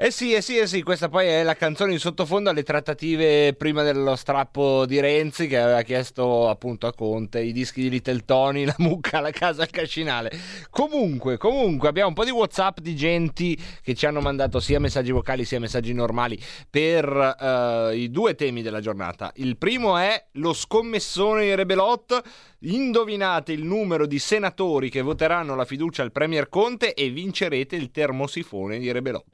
[0.00, 3.52] Eh sì, eh sì, eh sì, questa poi è la canzone in sottofondo alle trattative
[3.54, 8.24] prima dello strappo di Renzi che aveva chiesto appunto a Conte i dischi di Little
[8.24, 10.30] Tony, la mucca, la casa al cascinale.
[10.70, 15.10] Comunque, comunque abbiamo un po' di WhatsApp di genti che ci hanno mandato sia messaggi
[15.10, 17.04] vocali sia messaggi normali per
[17.36, 19.32] eh, i due temi della giornata.
[19.34, 22.22] Il primo è lo scommessone di Rebelot.
[22.60, 27.90] Indovinate il numero di senatori che voteranno la fiducia al Premier Conte e vincerete il
[27.90, 29.24] termosifone di Rebelot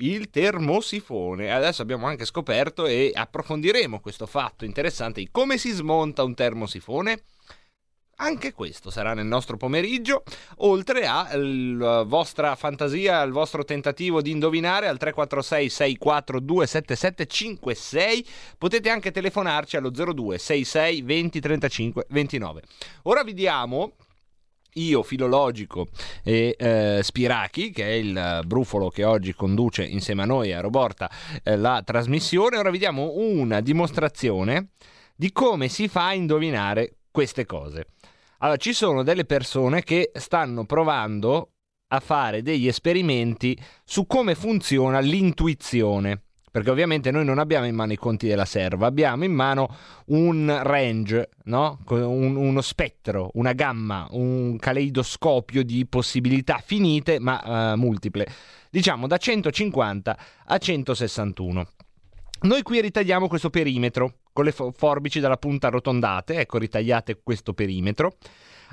[0.00, 1.52] il termosifone.
[1.52, 7.22] Adesso abbiamo anche scoperto e approfondiremo questo fatto interessante di come si smonta un termosifone.
[8.22, 10.24] Anche questo sarà nel nostro pomeriggio,
[10.58, 18.26] oltre alla vostra fantasia, al vostro tentativo di indovinare al 346 642 7756.
[18.58, 22.62] Potete anche telefonarci allo 02 66 20 35 29.
[23.04, 23.94] Ora vi diamo
[24.74, 25.88] io, Filologico
[26.22, 31.10] e eh, Spirachi, che è il brufolo che oggi conduce insieme a noi a Roborta
[31.42, 34.70] eh, la trasmissione, ora vediamo una dimostrazione
[35.16, 37.86] di come si fa a indovinare queste cose.
[38.38, 41.50] Allora, ci sono delle persone che stanno provando
[41.88, 46.22] a fare degli esperimenti su come funziona l'intuizione.
[46.50, 49.68] Perché ovviamente noi non abbiamo in mano i conti della serva, abbiamo in mano
[50.06, 51.78] un range, no?
[51.90, 58.26] un, uno spettro, una gamma, un caleidoscopio di possibilità finite ma uh, multiple,
[58.68, 61.68] diciamo da 150 a 161.
[62.42, 68.16] Noi qui ritagliamo questo perimetro con le forbici dalla punta arrotondate, ecco ritagliate questo perimetro.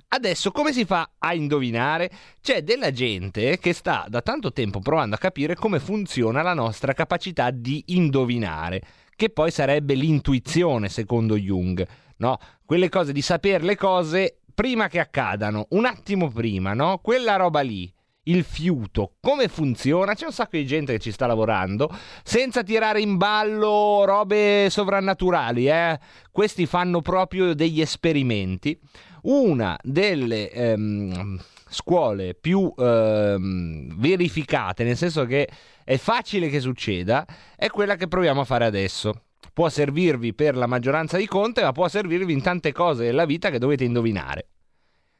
[0.09, 2.09] Adesso come si fa a indovinare?
[2.41, 6.93] C'è della gente che sta da tanto tempo provando a capire come funziona la nostra
[6.93, 8.81] capacità di indovinare,
[9.17, 11.85] che poi sarebbe l'intuizione secondo Jung,
[12.17, 12.37] no?
[12.65, 16.99] Quelle cose di sapere le cose prima che accadano, un attimo prima, no?
[16.99, 17.93] Quella roba lì
[18.27, 20.13] il fiuto, come funziona?
[20.13, 21.89] C'è un sacco di gente che ci sta lavorando
[22.23, 25.99] senza tirare in ballo robe sovrannaturali, eh?
[26.31, 28.79] Questi fanno proprio degli esperimenti.
[29.23, 35.47] Una delle ehm, scuole più ehm, verificate, nel senso che
[35.83, 37.25] è facile che succeda,
[37.55, 39.23] è quella che proviamo a fare adesso.
[39.53, 43.49] Può servirvi per la maggioranza di conte, ma può servirvi in tante cose della vita
[43.49, 44.49] che dovete indovinare.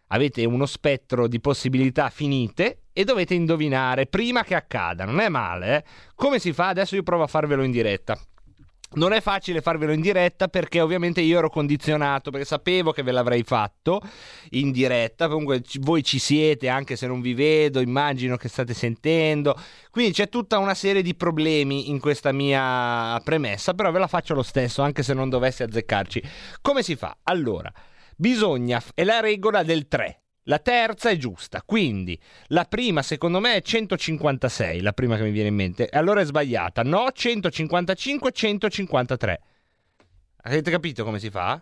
[0.08, 5.06] Avete uno spettro di possibilità finite e dovete indovinare prima che accada.
[5.06, 5.84] Non è male, eh?
[6.16, 6.70] Come si fa?
[6.70, 8.18] Adesso io provo a farvelo in diretta.
[8.90, 13.12] Non è facile farvelo in diretta perché ovviamente io ero condizionato, perché sapevo che ve
[13.12, 14.02] l'avrei fatto
[14.52, 19.60] in diretta, comunque voi ci siete anche se non vi vedo, immagino che state sentendo,
[19.92, 24.34] quindi c'è tutta una serie di problemi in questa mia premessa, però ve la faccio
[24.34, 26.24] lo stesso anche se non dovessi azzeccarci.
[26.62, 27.18] Come si fa?
[27.24, 27.72] Allora,
[28.16, 30.22] bisogna, è la regola del 3.
[30.50, 35.32] La terza è giusta, quindi la prima secondo me è 156, la prima che mi
[35.32, 36.84] viene in mente, allora è sbagliata.
[36.84, 39.42] No, 155, 153.
[40.44, 41.62] Avete capito come si fa?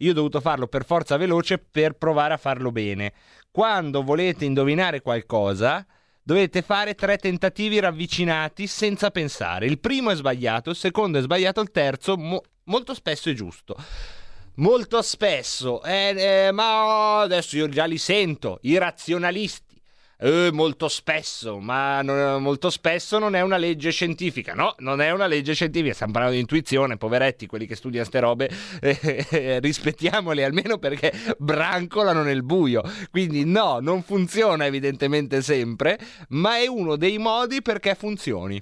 [0.00, 3.14] Io ho dovuto farlo per forza veloce per provare a farlo bene.
[3.50, 5.86] Quando volete indovinare qualcosa,
[6.22, 9.64] dovete fare tre tentativi ravvicinati senza pensare.
[9.64, 13.74] Il primo è sbagliato, il secondo è sbagliato, il terzo mo- molto spesso è giusto.
[14.58, 16.14] Molto spesso, eh,
[16.46, 19.78] eh, ma adesso io già li sento, i razionalisti.
[20.18, 24.74] Eh, molto spesso, ma non, molto spesso non è una legge scientifica, no?
[24.78, 28.50] Non è una legge scientifica, stiamo parlando di intuizione, poveretti, quelli che studiano ste robe,
[28.80, 32.82] eh, eh, rispettiamoli almeno perché brancolano nel buio.
[33.10, 38.58] Quindi no, non funziona evidentemente sempre, ma è uno dei modi perché funzioni.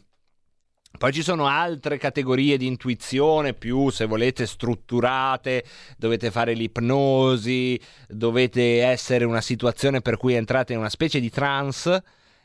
[0.97, 5.65] Poi ci sono altre categorie di intuizione più, se volete, strutturate,
[5.97, 7.79] dovete fare l'ipnosi,
[8.09, 12.03] dovete essere una situazione per cui entrate in una specie di trance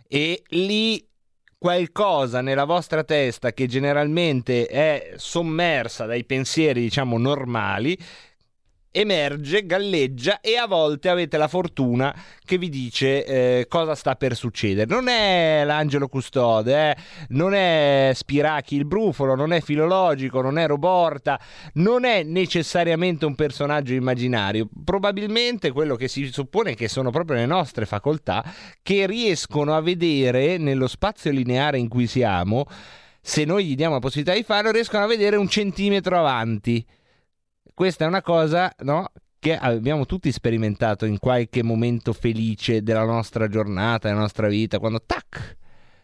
[0.07, 1.05] e lì
[1.59, 7.97] qualcosa nella vostra testa che generalmente è sommersa dai pensieri, diciamo, normali,
[8.91, 14.35] emerge, galleggia e a volte avete la fortuna che vi dice eh, cosa sta per
[14.35, 14.89] succedere.
[14.89, 16.97] Non è l'angelo custode, eh?
[17.29, 21.39] non è Spirachi il brufolo, non è filologico, non è Roborta,
[21.73, 24.67] non è necessariamente un personaggio immaginario.
[24.83, 28.43] Probabilmente quello che si suppone che sono proprio le nostre facoltà
[28.81, 32.65] che riescono a vedere nello spazio lineare in cui siamo,
[33.21, 36.83] se noi gli diamo la possibilità di farlo, riescono a vedere un centimetro avanti
[37.80, 39.09] questa è una cosa no,
[39.39, 45.01] che abbiamo tutti sperimentato in qualche momento felice della nostra giornata, della nostra vita, quando
[45.05, 45.55] tac,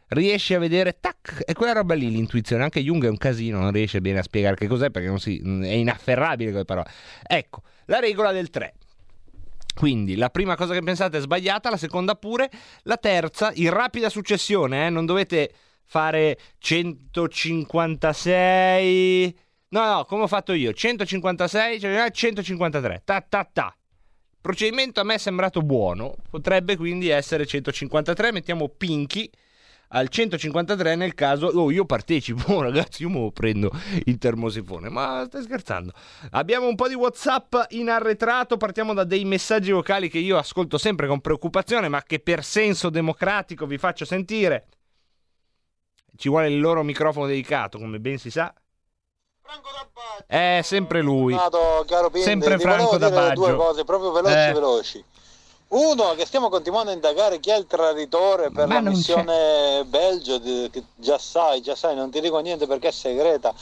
[0.08, 3.74] riesci a vedere tac, e quella roba lì, l'intuizione, anche Jung è un casino, non
[3.74, 6.90] riesce bene a spiegare che cos'è perché si, è inafferrabile come parola.
[7.22, 8.74] Ecco, la regola del 3.
[9.76, 12.50] Quindi la prima cosa che pensate è sbagliata, la seconda pure,
[12.84, 15.54] la terza in rapida successione, eh, non dovete
[15.84, 19.44] fare 156
[19.76, 21.82] No, no, come ho fatto io, 156,
[22.14, 23.76] 153, ta ta ta.
[23.76, 29.30] Il procedimento a me è sembrato buono, potrebbe quindi essere 153, mettiamo Pinky
[29.90, 32.62] al 153 nel caso oh, io partecipo.
[32.64, 33.70] Ragazzi io me lo prendo
[34.06, 34.88] il termosifone.
[34.88, 35.92] Ma stai scherzando?
[36.32, 38.56] Abbiamo un po' di whatsapp in arretrato.
[38.56, 42.90] Partiamo da dei messaggi vocali che io ascolto sempre con preoccupazione ma che per senso
[42.90, 44.68] democratico vi faccio sentire.
[46.16, 48.54] Ci vuole il loro microfono dedicato come ben si sa
[50.28, 51.34] è sempre lui.
[51.34, 53.64] Nato, caro Pinde, sempre ti Franco volevo da dire due Baggio.
[53.64, 54.54] cose proprio veloci Eh.
[54.54, 55.06] veloci.
[55.68, 60.38] Uno, che stiamo continuando a indagare chi è il traditore per Ma la missione Belgio,
[60.38, 63.54] di- che già sai, già sai, non ti dico niente perché è segreta.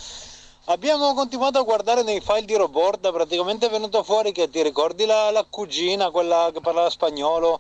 [0.65, 5.05] Abbiamo continuato a guardare nei file di Roborda, praticamente è venuto fuori che ti ricordi
[5.05, 7.59] la, la cugina, quella che parlava spagnolo,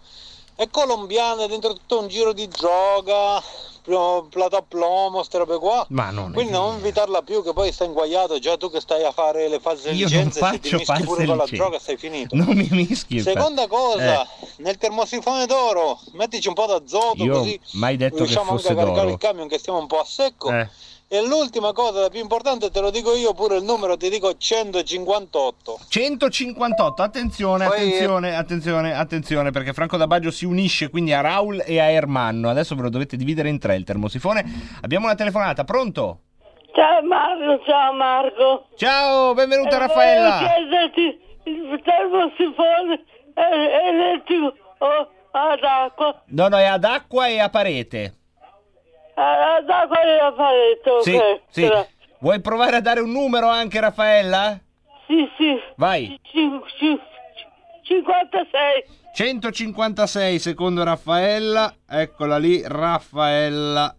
[0.55, 3.41] è colombiana, è dentro tutto un giro di droga,
[3.83, 5.85] pl- plata a plomo, queste robe qua.
[5.89, 9.11] Ma non Quindi non invitarla più, che poi stai inguaiato, già tu che stai a
[9.11, 11.79] fare le false Io non licenze, se ti faccio mischi false pure con la droga
[11.79, 12.35] stai finito.
[12.35, 13.17] Non mi mischi.
[13.17, 13.35] infatti.
[13.37, 14.27] Seconda cosa, Eh,
[14.57, 18.73] nel termosifone d'oro, mettici un po' d'azoto io così mai detto che riusciamo anche fosse
[18.73, 19.13] a caricare d'oro.
[19.13, 20.49] il camion che stiamo un po' a secco.
[20.51, 20.69] Eh.
[21.13, 24.35] E l'ultima cosa, la più importante, te lo dico io pure il numero, ti dico
[24.35, 25.81] 158.
[25.87, 31.61] 158, attenzione, Poi- attenzione, attenzione, attenzione, perché Franco da Baggio si unisce quindi a Raul
[31.67, 32.49] e a Ermanno.
[32.49, 34.43] Adesso ve lo dovete dividere in tre il termosifone.
[34.81, 36.21] Abbiamo una telefonata, pronto?
[36.73, 38.65] Ciao Marco, ciao Marco.
[38.75, 40.29] Ciao, benvenuta Eh, Raffaella.
[40.31, 43.03] Volevo chiederti il termosifone
[43.35, 46.23] è elettrico o ad acqua?
[46.29, 48.15] No, no, è ad acqua e a parete.
[49.15, 51.01] Ad acqua e a parete, ok.
[51.03, 51.67] Sì, sì.
[51.67, 51.87] Gra-
[52.19, 54.57] Vuoi provare a dare un numero anche, Raffaella?
[55.07, 55.55] Sì, sì.
[55.75, 56.19] Vai.
[56.23, 56.99] Cin- cin-
[57.83, 58.83] 56.
[59.13, 63.95] 156 secondo Raffaella, eccola lì, Raffaella.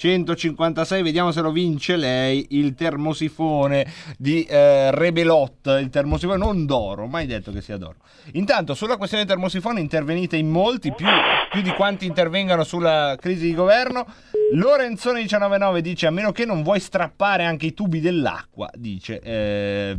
[0.00, 3.86] 156, vediamo se lo vince lei, il termosifone
[4.16, 7.96] di eh, Rebelot, il termosifone non d'oro, mai detto che sia d'oro.
[8.32, 11.04] Intanto sulla questione del termosifone intervenite in molti, più,
[11.50, 14.06] più di quanti intervengano sulla crisi di governo.
[14.54, 19.98] Lorenzone 199 dice a meno che non vuoi strappare anche i tubi dell'acqua, dice eh,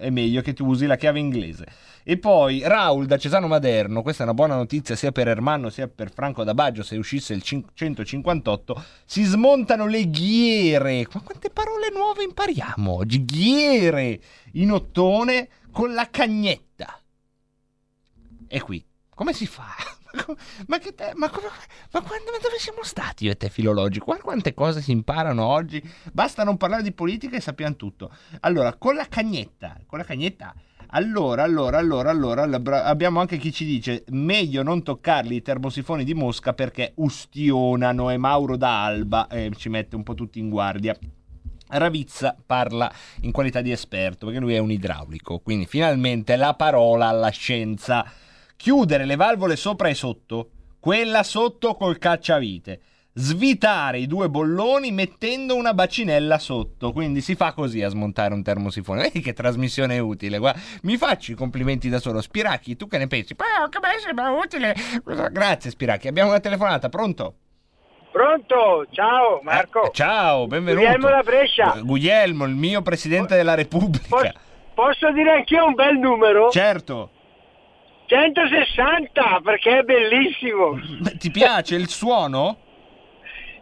[0.00, 1.64] è meglio che tu usi la chiave inglese.
[2.10, 5.88] E poi Raul da Cesano Maderno, questa è una buona notizia sia per Ermanno sia
[5.88, 11.06] per Franco da Baggio se uscisse il cin- 158, si smontano le ghiere.
[11.12, 13.26] Ma quante parole nuove impariamo oggi?
[13.26, 16.98] Ghiere in ottone con la cagnetta.
[18.46, 19.66] E qui, come si fa?
[20.66, 21.50] Ma che te- ma come-
[21.92, 24.06] ma quando, dove siamo stati io e te filologico?
[24.06, 25.86] Guarda quante cose si imparano oggi.
[26.10, 28.10] Basta non parlare di politica e sappiamo tutto.
[28.40, 30.54] Allora, con la cagnetta, con la cagnetta.
[30.92, 36.14] Allora, allora, allora, allora, abbiamo anche chi ci dice meglio non toccarli i termosifoni di
[36.14, 40.96] Mosca perché ustionano e Mauro da Alba eh, ci mette un po' tutti in guardia.
[41.70, 47.08] Ravizza parla in qualità di esperto perché lui è un idraulico, quindi finalmente la parola
[47.08, 48.10] alla scienza.
[48.56, 52.80] Chiudere le valvole sopra e sotto, quella sotto col cacciavite.
[53.20, 56.92] Svitare i due bolloni mettendo una bacinella sotto.
[56.92, 59.02] Quindi si fa così a smontare un termosifone.
[59.02, 60.38] Vedi che trasmissione utile.
[60.38, 62.20] Guarda, mi faccio i complimenti da solo.
[62.20, 63.34] Spiracchi, tu che ne pensi?
[63.36, 64.72] Oh, che bello, sembra utile.
[65.32, 66.06] Grazie, Spiracchi.
[66.06, 67.34] Abbiamo una telefonata, pronto?
[68.12, 68.86] Pronto?
[68.92, 69.86] Ciao Marco.
[69.86, 70.84] Eh, ciao, benvenuto.
[70.84, 71.72] Guglielmo da Brescia.
[71.72, 74.32] Gu- Guglielmo, il mio presidente della Repubblica.
[74.74, 76.50] Posso dire anch'io un bel numero?
[76.50, 77.10] Certo.
[78.06, 80.78] 160 perché è bellissimo.
[81.18, 82.66] Ti piace il suono?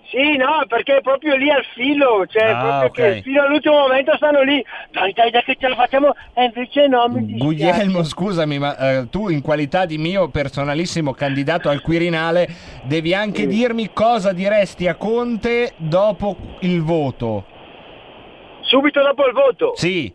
[0.08, 3.14] Sì, no, perché è proprio lì al filo, cioè Ah, proprio ok.
[3.14, 4.64] che fino all'ultimo momento stanno lì.
[4.90, 6.14] Dai, dai, dai che ce la facciamo.
[6.34, 7.44] E invece no, mi dispiace.
[7.44, 12.46] Guglielmo, scusami, ma eh, tu in qualità di mio personalissimo candidato al Quirinale
[12.84, 17.44] devi anche dirmi cosa diresti a Conte dopo il voto.
[18.60, 19.72] Subito dopo il voto.
[19.74, 20.12] Sì.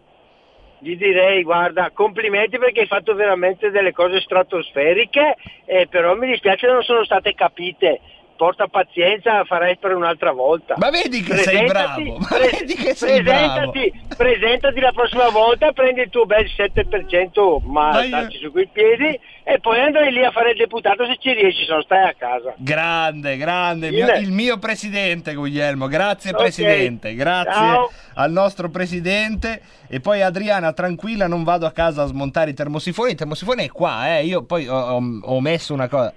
[0.83, 5.35] Gli direi, guarda, complimenti perché hai fatto veramente delle cose stratosferiche,
[5.65, 7.99] eh, però mi dispiace non sono state capite.
[8.41, 10.73] Porta pazienza, farai per un'altra volta.
[10.79, 15.71] Ma vedi che sei Presentati, bravo, ma vedi che sei presentati, presentati la prossima volta,
[15.73, 20.31] prendi il tuo bel 7%, ma starci su quei piedi, e poi andrai lì a
[20.31, 22.55] fare il deputato se ci riesci, se no stai a casa.
[22.57, 26.37] Grande, grande, il mio, il mio presidente Guglielmo, grazie Ok.
[26.37, 27.91] presidente, grazie Ciao.
[28.15, 33.11] al nostro presidente e poi Adriana tranquilla non vado a casa a smontare i termosifoni,
[33.11, 34.25] il termosifone è qua, eh.
[34.25, 36.11] io poi ho, ho- ho messo una cosa,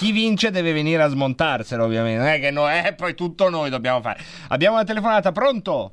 [0.00, 3.68] chi vince deve venire a smontarselo ovviamente, non è che noi, eh, poi tutto noi
[3.68, 4.18] dobbiamo fare.
[4.48, 5.92] Abbiamo una telefonata, pronto?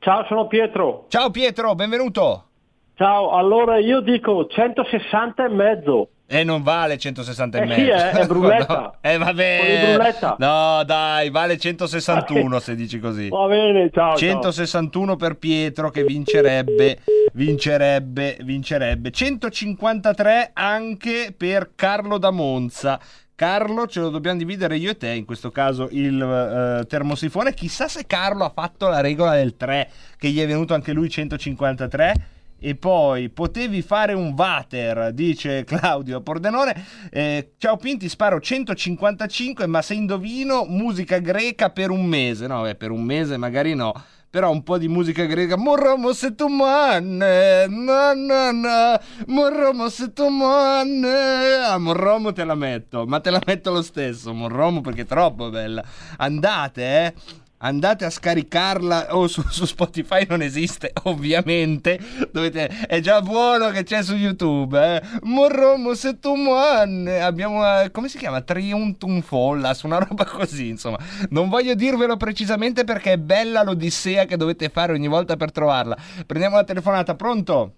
[0.00, 1.06] Ciao, sono Pietro.
[1.08, 2.48] Ciao Pietro, benvenuto.
[2.96, 6.08] Ciao, allora io dico 160 e mezzo.
[6.30, 7.80] E non vale 160 e Eh mezzo.
[7.80, 8.76] sì, eh, è bruletta.
[8.78, 9.92] No, Eh vabbè.
[9.94, 10.36] Bruletta.
[10.38, 13.30] No, dai, vale 161 se dici così.
[13.30, 14.10] Va bene, ciao.
[14.10, 14.18] ciao.
[14.18, 16.98] 161 per Pietro che vincerebbe,
[17.32, 19.10] vincerebbe, vincerebbe.
[19.10, 23.00] 153 anche per Carlo da Monza.
[23.34, 27.54] Carlo ce lo dobbiamo dividere io e te, in questo caso il eh, termosifone.
[27.54, 31.08] Chissà se Carlo ha fatto la regola del 3, che gli è venuto anche lui
[31.08, 32.14] 153.
[32.60, 36.84] E poi potevi fare un water, dice Claudio Pordenone.
[37.08, 42.48] Eh, ciao Pinti, sparo 155, ma se indovino musica greca per un mese.
[42.48, 43.92] No, beh, per un mese magari no.
[44.28, 45.56] Però un po' di musica greca.
[45.56, 51.54] Morromo se tu manne, na na na, morromo se tu manne.
[51.64, 55.48] Ah, morromo te la metto, ma te la metto lo stesso, morromo perché è troppo
[55.48, 55.82] bella.
[56.16, 57.14] Andate, eh.
[57.60, 61.98] Andate a scaricarla o su, su Spotify non esiste ovviamente
[62.30, 65.02] Dovete, è già buono che c'è su YouTube eh.
[65.22, 70.98] Morromo se tu manne abbiamo eh, come si chiama Triuntum Follas una roba così insomma
[71.30, 75.96] non voglio dirvelo precisamente perché è bella l'odissea che dovete fare ogni volta per trovarla
[76.26, 77.72] prendiamo la telefonata pronto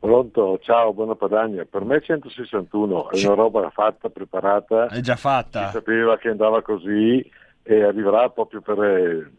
[0.00, 1.66] Pronto, ciao, buona Padagna.
[1.68, 4.86] Per me 161 è una roba fatta, preparata.
[4.86, 5.66] È già fatta.
[5.66, 7.22] Si sapeva che andava così
[7.62, 8.82] e arriverà proprio per...
[8.82, 9.30] eh,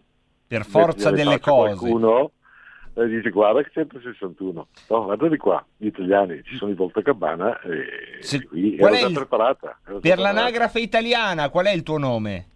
[0.47, 2.31] per forza delle cose Qualcuno
[2.93, 4.67] e dice guarda che 161.
[4.89, 9.07] No, guarda di qua, gli italiani, ci sono i Voltagabbana e Se- qui qual già
[9.07, 9.67] il- preparata.
[9.67, 10.21] già per preparata.
[10.33, 12.47] l'anagrafe italiana qual è il tuo nome?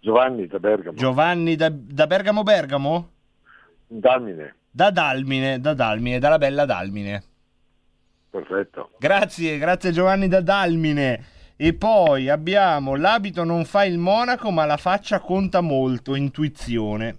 [0.00, 3.10] Giovanni da Bergamo, Giovanni da, da Bergamo Bergamo?
[3.86, 7.22] Dalmine, Da Dalmine, da Dalmine, dalla bella Dalmine.
[8.30, 8.90] perfetto.
[8.98, 11.24] Grazie, grazie Giovanni da Dalmine.
[11.60, 16.14] E poi abbiamo l'abito non fa il monaco, ma la faccia conta molto.
[16.14, 17.16] Intuizione.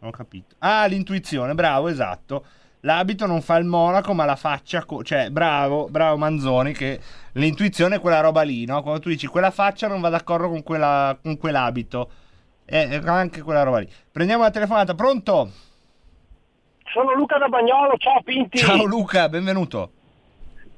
[0.00, 0.56] Ho capito.
[0.58, 2.44] Ah, l'intuizione, bravo, esatto.
[2.80, 4.84] L'abito non fa il monaco, ma la faccia.
[4.84, 6.74] co- cioè, bravo, bravo Manzoni.
[6.74, 7.00] Che
[7.32, 8.82] l'intuizione è quella roba lì, no?
[8.82, 12.10] Quando tu dici quella faccia non va d'accordo con, quella, con quell'abito.
[12.66, 13.88] È anche quella roba lì.
[14.10, 15.50] Prendiamo la telefonata, pronto?
[16.92, 18.58] Sono Luca da Bagnolo, ciao Pinti.
[18.58, 19.92] Ciao Luca, benvenuto.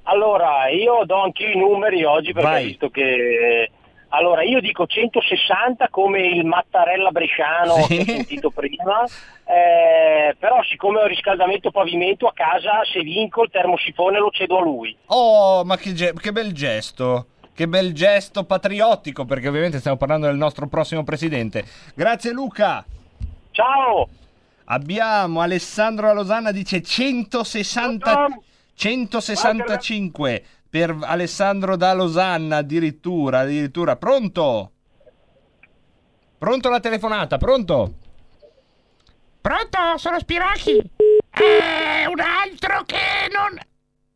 [0.04, 2.64] Allora, io do anche i numeri oggi perché Vai.
[2.66, 3.70] visto che...
[4.08, 7.96] Allora, io dico 160 come il Mattarella bresciano Sì.
[7.96, 9.02] che ho sentito prima,
[9.44, 14.62] eh, però siccome ho riscaldamento pavimento a casa, se vinco il termosifone lo cedo a
[14.62, 14.96] lui.
[15.06, 17.26] Oh, ma che, ge- che bel gesto.
[17.52, 21.64] Che bel gesto patriottico, perché ovviamente stiamo parlando del nostro prossimo presidente.
[21.96, 22.84] Grazie Luca.
[23.50, 24.08] Ciao.
[24.66, 28.26] Abbiamo Alessandro da Losanna dice 160
[28.74, 33.96] 165 per Alessandro da Losanna addirittura, addirittura.
[33.96, 34.72] Pronto?
[36.36, 37.94] Pronto la telefonata, pronto?
[39.40, 39.78] Pronto?
[39.96, 40.82] Sono Spiracchi.
[41.30, 43.58] È un altro che non...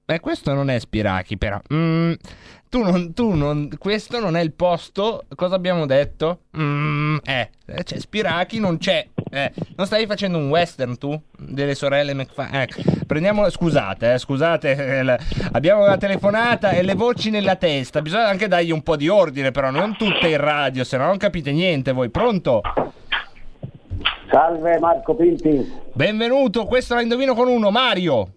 [0.05, 1.61] Eh, questo non è Spiracchi, però.
[1.73, 2.13] Mm,
[2.69, 3.69] tu non, tu non.
[3.79, 5.25] Questo non è il posto.
[5.35, 6.41] Cosa abbiamo detto?
[6.57, 9.07] Mm, eh, eh, c'è Spiracchi, non c'è.
[9.31, 11.21] Eh, non stavi facendo un western tu?
[11.37, 12.63] Delle sorelle McFarlane?
[12.65, 13.49] Ecco, prendiamo.
[13.49, 14.71] Scusate, eh, scusate.
[14.99, 15.19] eh, la-
[15.53, 18.03] abbiamo la telefonata e le voci nella testa.
[18.03, 19.71] Bisogna anche dargli un po' di ordine, però.
[19.71, 22.11] Non tutte in radio, se no non capite niente voi.
[22.11, 22.61] Pronto?
[24.31, 25.73] Salve Marco Pinti.
[25.95, 27.71] Benvenuto, questo la indovino con uno.
[27.71, 28.33] Mario.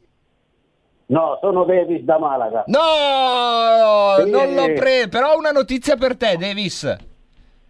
[1.11, 2.63] No, sono Davis da Malaga.
[2.67, 4.29] No, Sì.
[4.29, 5.09] non l'ho preso.
[5.09, 6.95] Però ho una notizia per te, Davis.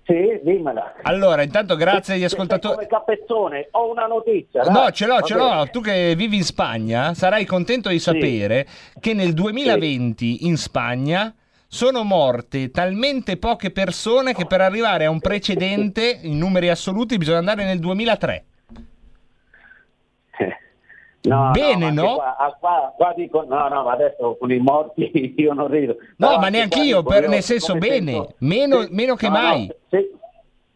[0.05, 0.93] Sì, dimmela.
[1.03, 2.75] Allora, intanto grazie agli ascoltatori.
[2.75, 4.63] Come capezzone, ho una notizia.
[4.63, 4.73] dai.
[4.73, 5.55] No, ce l'ho, Va ce bene.
[5.55, 5.67] l'ho.
[5.71, 8.67] Tu che vivi in Spagna sarai contento di sapere
[8.99, 11.33] che nel 2020 in Spagna
[11.67, 17.37] sono morte talmente poche persone che per arrivare a un precedente in numeri assoluti bisogna
[17.39, 18.43] andare nel 2003.
[21.24, 22.01] No, Bene, no?
[22.03, 22.15] no?
[22.17, 25.95] ma Qua, qua, qua dico, no, no, ma adesso con i morti io non rido.
[26.17, 28.88] No, Però ma anche neanche qua io, per- io nel senso bene, sento- meno, sì,
[28.91, 29.72] meno che no, no, mai.
[29.89, 30.09] sì,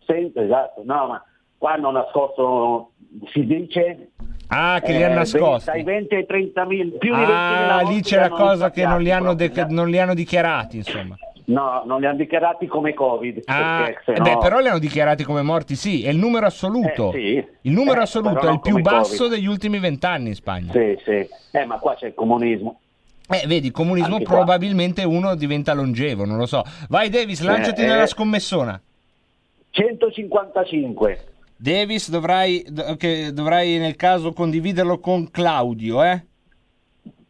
[0.05, 1.23] sento, esatto, no, ma
[1.57, 2.91] qua hanno nascosto,
[3.31, 4.09] si dice...
[4.47, 5.71] Ah, che li eh, hanno nascosti.
[5.71, 9.01] Dai 20 ai 30 mila, più di 20 Ah, lì c'è la cosa che non
[9.01, 11.17] li, hanno de- che non li hanno dichiarati, insomma.
[11.47, 13.41] No, non li hanno dichiarati come Covid.
[13.45, 17.11] Ah, eh no- beh, però li hanno dichiarati come morti, sì, è il numero assoluto.
[17.13, 17.47] Eh, sì.
[17.61, 19.33] Il numero Eh, assoluto è il più basso Covid.
[19.37, 20.71] degli ultimi vent'anni in Spagna.
[20.71, 21.27] Sì, sì.
[21.51, 22.79] Eh, ma qua c'è il comunismo.
[23.29, 24.35] Eh, vedi, comunismo Anche qua.
[24.37, 26.63] probabilmente uno diventa longevo, non lo so.
[26.89, 28.07] Vai Davis, lanciati Eh, nella eh.
[28.07, 28.81] scommessona.
[29.69, 31.25] 155.
[31.57, 32.65] Davis, dovrai,
[33.33, 36.23] dovrai nel caso condividerlo con Claudio, eh?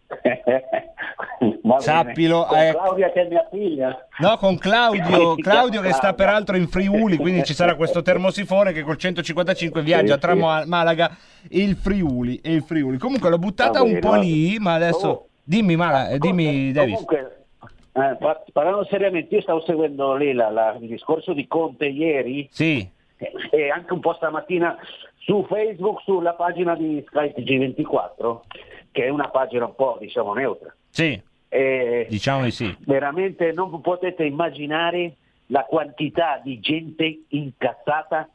[1.66, 1.80] Va.
[1.80, 2.72] Sappilo, Con eh.
[2.72, 4.08] Claudia che è mia figlia.
[4.20, 8.84] No, con Claudio, Claudio che sta peraltro in Friuli, quindi ci sarà questo termosifone che
[8.84, 11.10] col 155 viaggia tra Malaga
[11.50, 12.36] e il Friuli.
[12.44, 12.98] E il Friuli.
[12.98, 15.08] Comunque l'ho buttata un po' lì, ma adesso...
[15.08, 15.28] Oh.
[15.48, 16.94] Dimmi, Mala, eh, dimmi Davis.
[17.06, 17.46] Comunque,
[17.94, 22.48] eh, par- parlando seriamente, io stavo seguendo lì la- la- il discorso di Conte ieri
[22.52, 22.88] Sì,
[23.52, 24.76] e anche un po' stamattina
[25.20, 28.40] su Facebook, sulla pagina di SkyTG24,
[28.92, 30.74] che è una pagina un po' diciamo neutra.
[30.90, 31.22] sì,
[32.10, 32.76] Diciamo di sì.
[32.82, 35.16] veramente non potete immaginare
[35.48, 38.30] la quantità di gente incazzata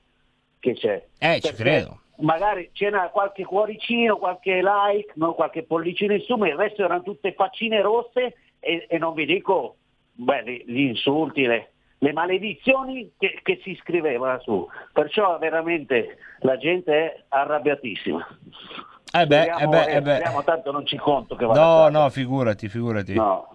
[0.58, 1.04] che c'è.
[1.18, 2.00] Eh, ci Perché credo.
[2.20, 7.02] Magari c'era qualche cuoricino, qualche like, no, qualche pollicino in su, ma il resto erano
[7.02, 9.76] tutte faccine rosse e, e non vi dico
[10.12, 14.68] beh, gli, gli insulti, le, le maledizioni che, che si scrivevano su.
[14.92, 18.38] Perciò veramente la gente è arrabbiatissima.
[19.12, 20.14] Eh beh, Speriamo- eh beh, eh, eh beh.
[20.16, 23.14] speriamo, tanto non ci conto che va No, no, figurati, figurati.
[23.14, 23.48] No.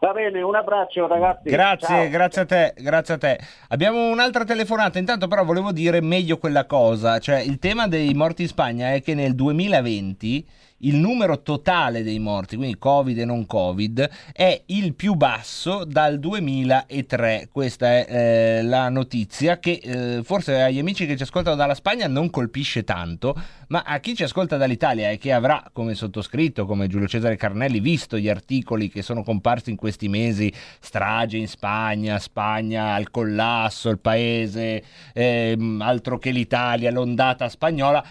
[0.00, 1.48] Va bene, un abbraccio ragazzi.
[1.48, 2.08] Grazie, Ciao.
[2.08, 3.38] grazie a te, grazie a te.
[3.68, 8.42] Abbiamo un'altra telefonata, intanto però volevo dire meglio quella cosa, cioè il tema dei morti
[8.42, 10.44] in Spagna è che nel 2020
[10.82, 16.18] il numero totale dei morti, quindi Covid e non Covid, è il più basso dal
[16.18, 17.48] 2003.
[17.50, 22.06] Questa è eh, la notizia che eh, forse agli amici che ci ascoltano dalla Spagna
[22.08, 23.34] non colpisce tanto,
[23.68, 27.80] ma a chi ci ascolta dall'Italia e che avrà, come sottoscritto, come Giulio Cesare Carnelli,
[27.80, 33.88] visto gli articoli che sono comparsi in questi mesi, strage in Spagna, Spagna al collasso,
[33.88, 34.82] il paese,
[35.14, 38.04] ehm, altro che l'Italia, l'ondata spagnola,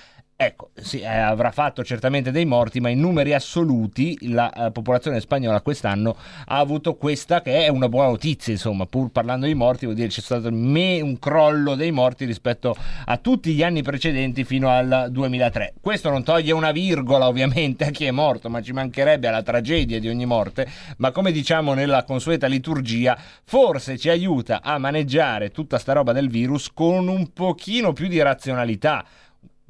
[0.44, 5.20] Ecco, sì, eh, avrà fatto certamente dei morti, ma in numeri assoluti la eh, popolazione
[5.20, 6.18] spagnola quest'anno
[6.48, 10.08] ha avuto questa che è una buona notizia, insomma, pur parlando di morti vuol dire
[10.08, 12.76] che c'è stato me- un crollo dei morti rispetto
[13.06, 15.76] a tutti gli anni precedenti fino al 2003.
[15.80, 20.00] Questo non toglie una virgola ovviamente a chi è morto, ma ci mancherebbe alla tragedia
[20.00, 20.68] di ogni morte,
[20.98, 26.30] ma come diciamo nella consueta liturgia, forse ci aiuta a maneggiare tutta sta roba del
[26.32, 29.06] virus con un pochino più di razionalità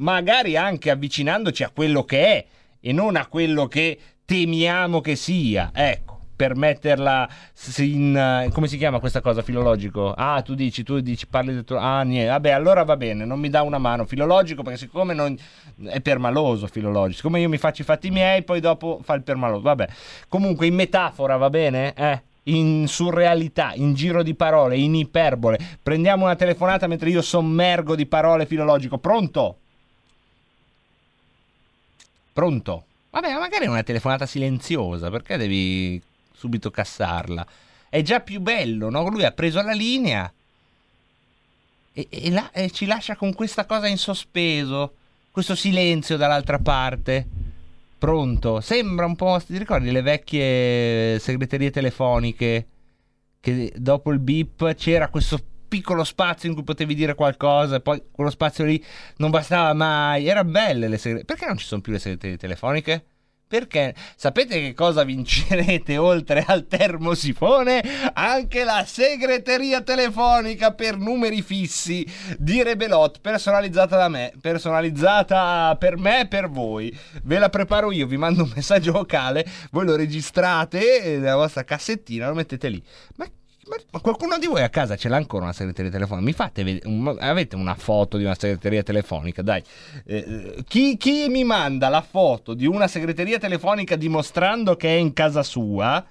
[0.02, 2.46] magari anche avvicinandoci a quello che è
[2.80, 5.72] e non a quello che temiamo che sia.
[5.74, 7.30] Ecco, per metterla
[7.78, 8.16] in...
[8.16, 10.12] eh, come si chiama questa cosa filologico?
[10.12, 11.78] Ah, tu dici, tu dici, parli del tuo...
[11.78, 15.38] Ah, niente, vabbè, allora va bene, non mi dà una mano filologico perché siccome non...
[15.86, 19.62] è permaloso filologico, siccome io mi faccio i fatti miei, poi dopo fa il permaloso,
[19.62, 19.88] vabbè.
[20.28, 21.94] Comunque in metafora va bene?
[21.94, 22.22] Eh?
[22.46, 25.60] in surrealità, in giro di parole, in iperbole.
[25.84, 28.98] Prendiamo una telefonata mentre io sommergo di parole filologico.
[28.98, 29.58] Pronto?
[32.34, 32.86] Pronto?
[33.10, 36.02] Vabbè, ma magari è una telefonata silenziosa, perché devi
[36.34, 37.46] subito cassarla?
[37.90, 39.08] È già più bello, no?
[39.10, 40.32] Lui ha preso la linea
[41.94, 44.94] e, e la- e ci lascia con questa cosa in sospeso,
[45.32, 47.28] questo silenzio dall'altra parte.
[47.98, 48.62] Pronto?
[48.62, 52.66] Sembra un po', ti ricordi le vecchie segreterie telefoniche?
[53.40, 55.40] Che dopo il beep c'era questo
[55.72, 58.84] piccolo spazio in cui potevi dire qualcosa e poi quello spazio lì
[59.18, 60.28] non bastava mai.
[60.28, 61.24] Era belle le segreterie.
[61.24, 63.06] Perché non ci sono più le segreterie telefoniche?
[63.48, 67.82] Perché sapete che cosa vincerete oltre al termosifone?
[68.14, 72.06] Anche la segreteria telefonica per numeri fissi
[72.38, 76.98] di Rebelot personalizzata da me, personalizzata per me e per voi.
[77.24, 82.28] Ve la preparo io, vi mando un messaggio vocale, voi lo registrate nella vostra cassettina,
[82.28, 82.84] lo mettete lì.
[83.16, 83.26] Ma
[83.68, 86.26] ma, qualcuno di voi a casa ce l'ha ancora una segreteria telefonica?
[86.26, 89.42] Mi fate vedere, un- avete una foto di una segreteria telefonica?
[89.42, 89.62] Dai,
[90.06, 94.98] Eh, eh, chi, chi mi manda la foto di una segreteria telefonica dimostrando che è
[94.98, 96.04] in casa sua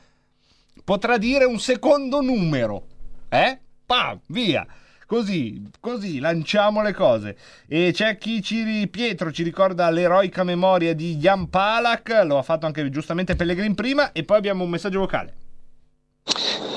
[0.84, 2.86] potrà dire un secondo numero,
[3.28, 3.58] eh?
[3.84, 4.66] Pam, via.
[5.06, 7.36] Così, così lanciamo le cose.
[7.66, 12.66] E c'è chi ci Pietro ci ricorda l'eroica memoria di Jan Palak, lo ha fatto
[12.66, 15.34] anche giustamente Pellegrin prima, e poi abbiamo un messaggio vocale.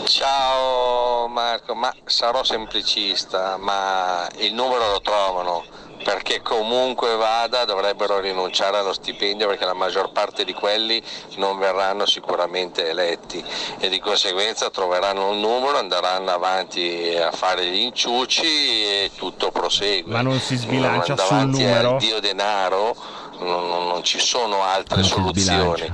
[0.06, 5.64] Ciao Marco, ma sarò semplicista, ma il numero lo trovano
[6.04, 11.02] perché comunque vada dovrebbero rinunciare allo stipendio perché la maggior parte di quelli
[11.38, 13.42] non verranno sicuramente eletti
[13.80, 18.44] e di conseguenza troveranno un numero, andranno avanti a fare gli inciuci
[18.86, 20.12] e tutto prosegue.
[20.12, 21.90] Ma non si sbilancia sul Davanti numero?
[21.92, 22.96] al dio denaro
[23.40, 25.92] non, non- non ci sono altre Non soluzioni.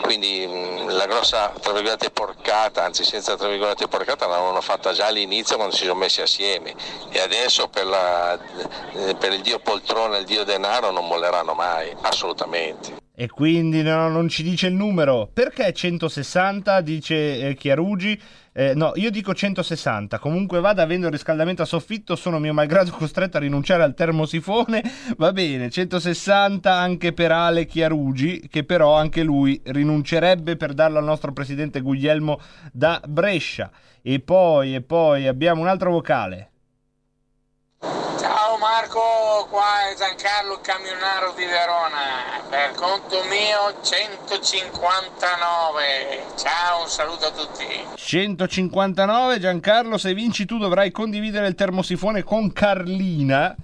[0.00, 5.06] Quindi mh, la grossa tra virgolette porcata, anzi senza tra virgolette porcata, l'avevano fatta già
[5.06, 6.74] all'inizio quando si sono messi assieme
[7.10, 8.38] e adesso per, la-
[8.94, 12.98] eh, per il dio poltrone e il dio denaro non molleranno mai, assolutamente.
[13.14, 15.28] E quindi no, non ci dice il numero.
[15.32, 16.80] Perché 160?
[16.80, 18.18] Dice eh, Chiarugi.
[18.52, 20.18] Eh, no, io dico 160.
[20.18, 24.82] Comunque vada, avendo il riscaldamento a soffitto, sono mio malgrado costretto a rinunciare al termosifone.
[25.16, 31.04] Va bene, 160 anche per Ale Chiarugi, che però anche lui rinuncerebbe per darlo al
[31.04, 32.40] nostro presidente Guglielmo
[32.72, 33.70] da Brescia.
[34.02, 36.49] E poi, e poi abbiamo un altro vocale.
[38.60, 42.42] Marco, qua è Giancarlo Camionaro di Verona.
[42.46, 46.26] Per conto mio 159.
[46.36, 47.64] Ciao, un saluto a tutti.
[47.94, 53.56] 159 Giancarlo, se vinci tu dovrai condividere il termosifone con Carlina.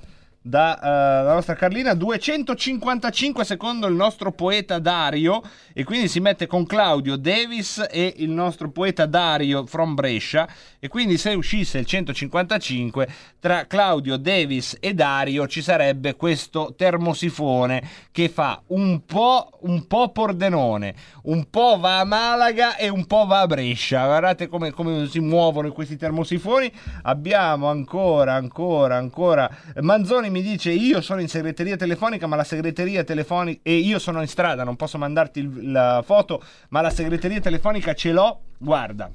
[0.47, 5.42] Da, eh, la nostra Carlina 255 secondo il nostro poeta Dario
[5.72, 10.86] e quindi si mette con Claudio Davis e il nostro poeta Dario from Brescia e
[10.86, 13.09] quindi se uscisse il 155
[13.40, 17.82] tra Claudio Davis e Dario ci sarebbe questo termosifone
[18.12, 20.94] che fa un po', un po' Pordenone
[21.26, 24.05] un po' va a Malaga e un po' va a Brescia.
[24.07, 26.70] Guardate come, come si muovono questi termosifoni.
[27.03, 33.03] Abbiamo ancora ancora ancora Manzoni mi dice io sono in segreteria telefonica ma la segreteria
[33.05, 37.41] telefonica e io sono in strada non posso mandarti il- la foto ma la segreteria
[37.41, 39.11] telefonica ce l'ho guarda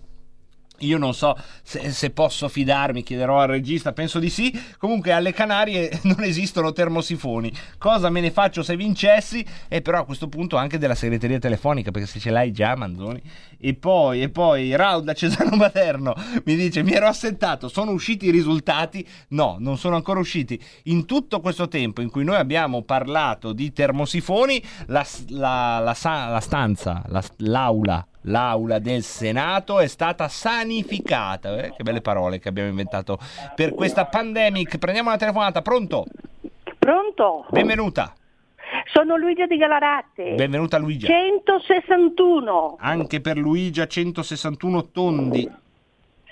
[0.81, 4.51] io non so se, se posso fidarmi, chiederò al regista, penso di sì.
[4.77, 7.51] Comunque alle Canarie non esistono termosifoni.
[7.77, 9.45] Cosa me ne faccio se vincessi?
[9.67, 13.21] E però a questo punto anche della segreteria telefonica, perché se ce l'hai già, Manzoni.
[13.59, 16.13] E poi, e poi, Raul da Cesano Materno
[16.45, 19.07] mi dice, mi ero assentato, sono usciti i risultati?
[19.29, 20.59] No, non sono ancora usciti.
[20.83, 26.39] In tutto questo tempo in cui noi abbiamo parlato di termosifoni, la, la- la la
[26.39, 31.57] stanza, la- l'aula L'aula del Senato è stata sanificata.
[31.57, 33.17] Eh, che belle parole che abbiamo inventato
[33.55, 34.77] per questa pandemic.
[34.77, 36.05] Prendiamo la telefonata, pronto?
[36.77, 37.45] Pronto?
[37.49, 38.13] Benvenuta.
[38.91, 40.35] Sono Luigia di Galarate.
[40.35, 41.07] Benvenuta Luigia.
[41.07, 42.77] 161.
[42.79, 45.49] Anche per Luigia 161 tondi.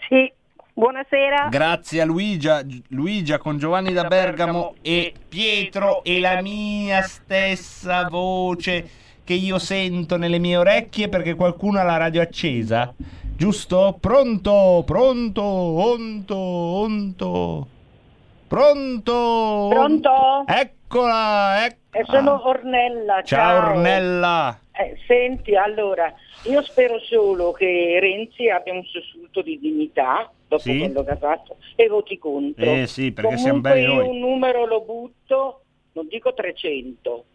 [0.07, 0.31] Sì.
[0.73, 1.49] Buonasera.
[1.49, 8.89] Grazie a Luigia, Luigia con Giovanni da Bergamo e Pietro e la mia stessa voce
[9.29, 12.91] che io sento nelle mie orecchie perché qualcuno ha la radio accesa.
[13.37, 13.95] Giusto?
[13.99, 14.81] Pronto?
[14.83, 15.43] Pronto?
[15.43, 16.35] Onto?
[16.35, 17.67] Onto?
[18.47, 19.67] Pronto?
[19.69, 20.09] Pronto?
[20.47, 21.77] Eccola, eccola.
[21.91, 23.21] Eh, sono Ornella.
[23.21, 24.59] Ciao Ornella.
[24.71, 26.11] Eh, senti, allora,
[26.45, 30.75] io spero solo che Renzi abbia un sussulto di dignità dopo Sì.
[30.79, 32.65] quello che ha fatto e voti contro.
[32.65, 34.07] Eh sì, perché Comunque siamo belli io noi.
[34.07, 35.61] un numero lo butto,
[35.91, 37.25] non dico 300,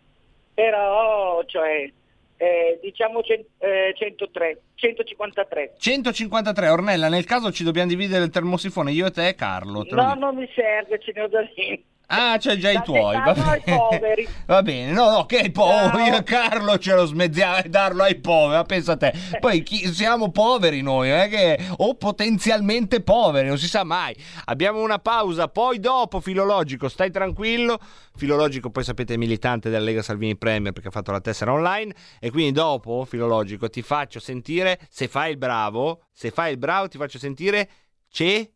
[0.55, 1.91] però cioè
[2.37, 5.75] eh, diciamo cen- eh, 103, 153.
[5.79, 9.85] 153 Ornella, nel caso ci dobbiamo dividere il termosifone io e te e Carlo.
[9.85, 11.85] te No, non mi serve, ce ne ho da lì.
[12.07, 13.17] Ah, c'hai già i tuoi.
[13.17, 13.63] Va bene.
[13.65, 14.29] poveri.
[14.47, 16.15] Va bene, no, no, che poveri.
[16.17, 18.57] E Carlo ce lo smezziamo e darlo ai poveri.
[18.57, 19.13] Ma pensa a te.
[19.41, 21.59] Poi chi- siamo poveri noi, è che.
[21.79, 24.15] O potenzialmente poveri, non si sa mai.
[24.47, 27.79] Abbiamo una pausa, poi dopo, filologico, stai tranquillo.
[28.17, 31.95] Filologico, poi sapete, è militante della Lega Salvini Premier perché ha fatto la tessera online.
[32.21, 36.89] E quindi dopo, filologico, ti faccio sentire, se fai il bravo, se fai il bravo,
[36.89, 37.69] ti faccio sentire.
[38.11, 38.53] Ce.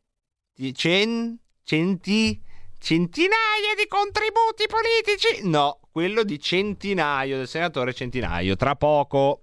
[0.74, 1.38] Cen.
[1.64, 2.42] Centi.
[2.78, 5.48] Centinaia di contributi politici?
[5.48, 8.56] No, quello di Centinaio, del senatore Centinaio.
[8.56, 9.42] Tra poco.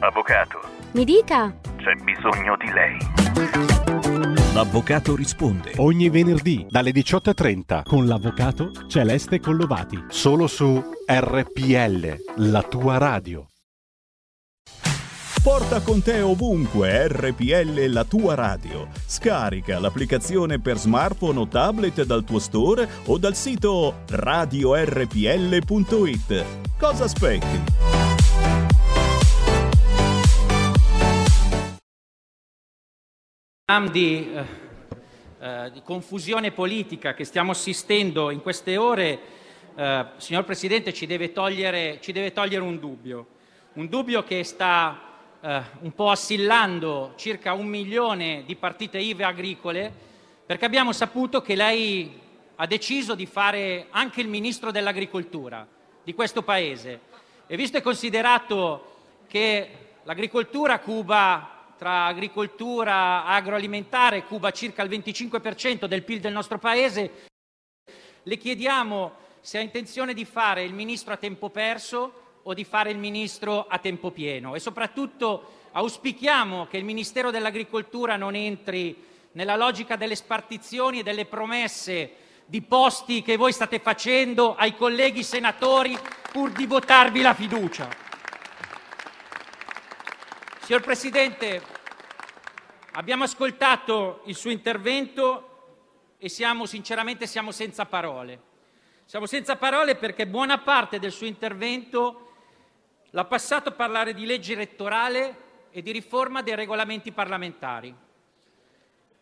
[0.00, 0.60] Avvocato,
[0.92, 1.52] Mi dica.
[1.76, 2.96] c'è bisogno di lei.
[4.54, 10.04] L'avvocato risponde ogni venerdì dalle 18.30 con l'avvocato Celeste Collovati.
[10.08, 13.46] Solo su RPL, la tua radio.
[15.42, 18.88] Porta con te ovunque RPL la tua radio.
[19.06, 25.24] Scarica l'applicazione per smartphone o tablet dal tuo store o dal sito radiorpl.it.
[26.78, 27.97] Cosa aspetti?
[33.90, 34.44] Di, eh,
[35.40, 39.20] eh, di confusione politica che stiamo assistendo in queste ore,
[39.74, 43.26] eh, signor Presidente, ci deve, togliere, ci deve togliere un dubbio.
[43.74, 44.98] Un dubbio che sta
[45.42, 49.92] eh, un po' assillando circa un milione di partite IVE agricole,
[50.46, 52.18] perché abbiamo saputo che lei
[52.56, 55.68] ha deciso di fare anche il Ministro dell'Agricoltura
[56.02, 57.00] di questo Paese.
[57.46, 58.94] E visto e considerato
[59.26, 59.68] che
[60.04, 67.28] l'agricoltura cuba tra agricoltura agroalimentare cuba circa il 25% del PIL del nostro paese,
[68.24, 72.90] le chiediamo se ha intenzione di fare il ministro a tempo perso o di fare
[72.90, 79.54] il ministro a tempo pieno e soprattutto auspichiamo che il Ministero dell'Agricoltura non entri nella
[79.54, 82.10] logica delle spartizioni e delle promesse
[82.46, 85.96] di posti che voi state facendo ai colleghi senatori
[86.32, 88.07] pur di votarvi la fiducia.
[90.68, 91.62] Signor Presidente,
[92.92, 98.38] abbiamo ascoltato il suo intervento e siamo sinceramente siamo senza parole.
[99.06, 102.32] Siamo senza parole perché buona parte del suo intervento
[103.12, 105.36] l'ha passato a parlare di legge elettorale
[105.70, 107.94] e di riforma dei regolamenti parlamentari.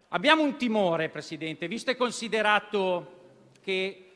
[0.09, 3.21] Abbiamo un timore, Presidente, visto e considerato
[3.63, 4.11] che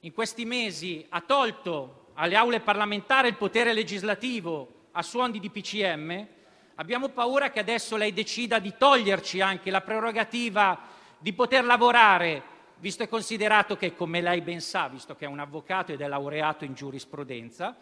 [0.00, 6.33] in questi mesi ha tolto alle aule parlamentari il potere legislativo a suon di DPCM,
[6.76, 10.78] abbiamo paura che adesso lei decida di toglierci anche la prerogativa
[11.18, 12.42] di poter lavorare,
[12.78, 16.06] visto e considerato che, come lei ben sa, visto che è un avvocato ed è
[16.06, 17.76] laureato in giurisprudenza,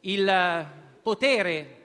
[0.00, 0.66] il
[1.02, 1.80] potere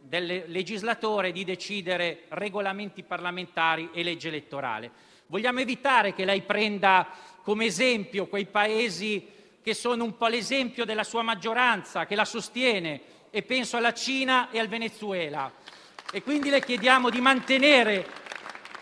[0.00, 4.90] del legislatore di decidere regolamenti parlamentari e legge elettorale.
[5.26, 7.08] Vogliamo evitare che lei prenda
[7.42, 13.00] come esempio quei paesi che sono un po' l'esempio della sua maggioranza, che la sostiene,
[13.30, 15.52] e penso alla Cina e al Venezuela.
[16.22, 18.06] Quindi le chiediamo di mantenere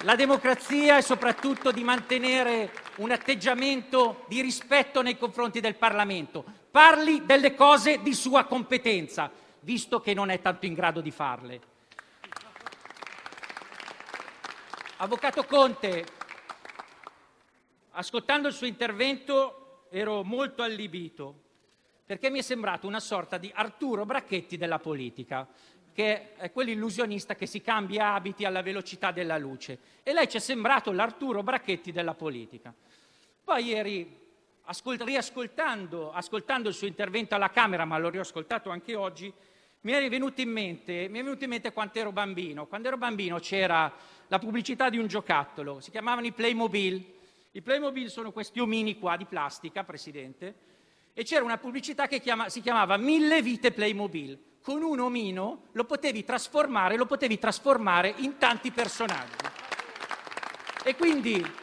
[0.03, 6.45] la democrazia e soprattutto di mantenere un atteggiamento di rispetto nei confronti del Parlamento.
[6.71, 9.31] Parli delle cose di sua competenza,
[9.61, 11.61] visto che non è tanto in grado di farle.
[14.99, 16.07] Avvocato Conte,
[17.93, 21.44] ascoltando il suo intervento ero molto allibito
[22.05, 25.47] perché mi è sembrato una sorta di Arturo Bracchetti della politica,
[25.93, 29.79] che è quell'illusionista che si cambia abiti alla velocità della luce.
[30.03, 32.75] E lei ci è sembrato l'Arturo Bracchetti della politica.
[33.43, 34.19] Poi ieri,
[34.65, 39.33] ascolt- riascoltando ascoltando il suo intervento alla Camera, ma l'ho riascoltato anche oggi,
[39.83, 42.67] mi è venuto in mente, mi è venuto in mente quando ero bambino.
[42.67, 43.93] Quando ero bambino c'era
[44.29, 47.13] la pubblicità di un giocattolo, si chiamavano i Playmobil.
[47.53, 50.55] I Playmobil sono questi omini qua di plastica, Presidente,
[51.15, 54.53] e c'era una pubblicità che chiama- si chiamava Mille vite Playmobil.
[54.61, 59.37] Con un omino lo potevi trasformare, lo potevi trasformare in tanti personaggi.
[60.83, 61.63] E quindi,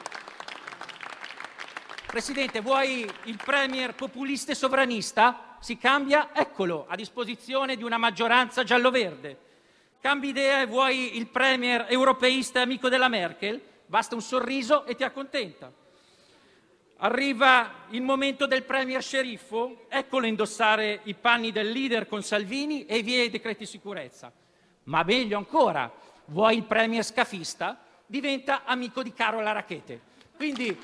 [2.06, 5.58] Presidente, vuoi il premier populista e sovranista?
[5.60, 6.32] Si cambia?
[6.34, 9.38] Eccolo, a disposizione di una maggioranza giallo-verde.
[10.02, 13.62] Cambi idea e vuoi il premier europeista e amico della Merkel?
[13.86, 15.72] Basta un sorriso e ti accontenta.
[17.04, 23.02] Arriva il momento del premier sceriffo, eccolo indossare i panni del leader con Salvini e
[23.02, 24.32] via i decreti sicurezza.
[24.84, 25.92] Ma meglio ancora,
[26.26, 27.84] vuoi il premier scafista?
[28.06, 30.00] Diventa amico di Carola Rachete.
[30.36, 30.80] Quindi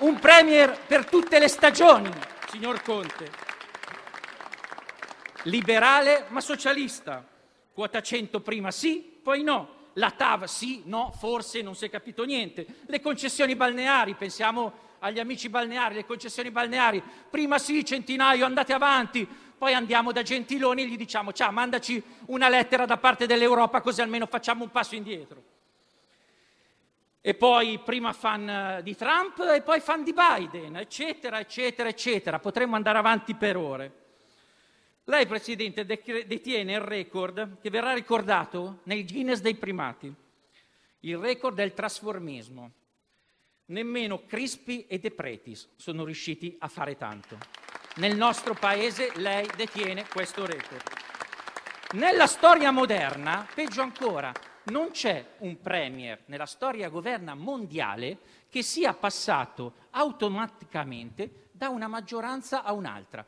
[0.00, 2.10] un premier per tutte le stagioni,
[2.50, 3.30] signor Conte.
[5.44, 7.26] Liberale ma socialista.
[7.72, 9.76] Quota 100 prima sì, poi no.
[9.98, 12.64] La TAV sì, no, forse non si è capito niente.
[12.86, 19.26] Le concessioni balneari, pensiamo agli amici balneari, le concessioni balneari, prima sì, centinaio, andate avanti,
[19.58, 24.00] poi andiamo da Gentiloni e gli diciamo ciao, mandaci una lettera da parte dell'Europa così
[24.00, 25.42] almeno facciamo un passo indietro.
[27.20, 32.38] E poi prima fan eh, di Trump e poi fan di Biden, eccetera, eccetera, eccetera.
[32.38, 33.97] Potremmo andare avanti per ore.
[35.08, 40.14] Lei, Presidente, de- detiene il record che verrà ricordato nel Guinness dei primati,
[41.00, 42.72] il record del trasformismo.
[43.66, 47.38] Nemmeno Crispi e De Pretis sono riusciti a fare tanto.
[47.96, 50.82] Nel nostro paese lei detiene questo record.
[51.92, 54.30] Nella storia moderna, peggio ancora,
[54.64, 58.18] non c'è un premier nella storia governa mondiale
[58.50, 63.26] che sia passato automaticamente da una maggioranza a un'altra.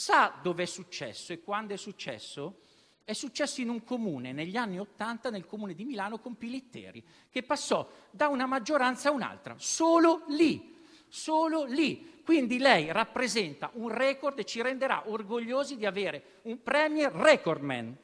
[0.00, 2.60] Sa dove è successo e quando è successo?
[3.04, 7.42] È successo in un comune negli anni Ottanta, nel comune di Milano con Pilitteri, che
[7.42, 10.74] passò da una maggioranza a un'altra, solo lì,
[11.06, 12.22] solo lì.
[12.24, 17.94] Quindi lei rappresenta un record e ci renderà orgogliosi di avere un premier recordman.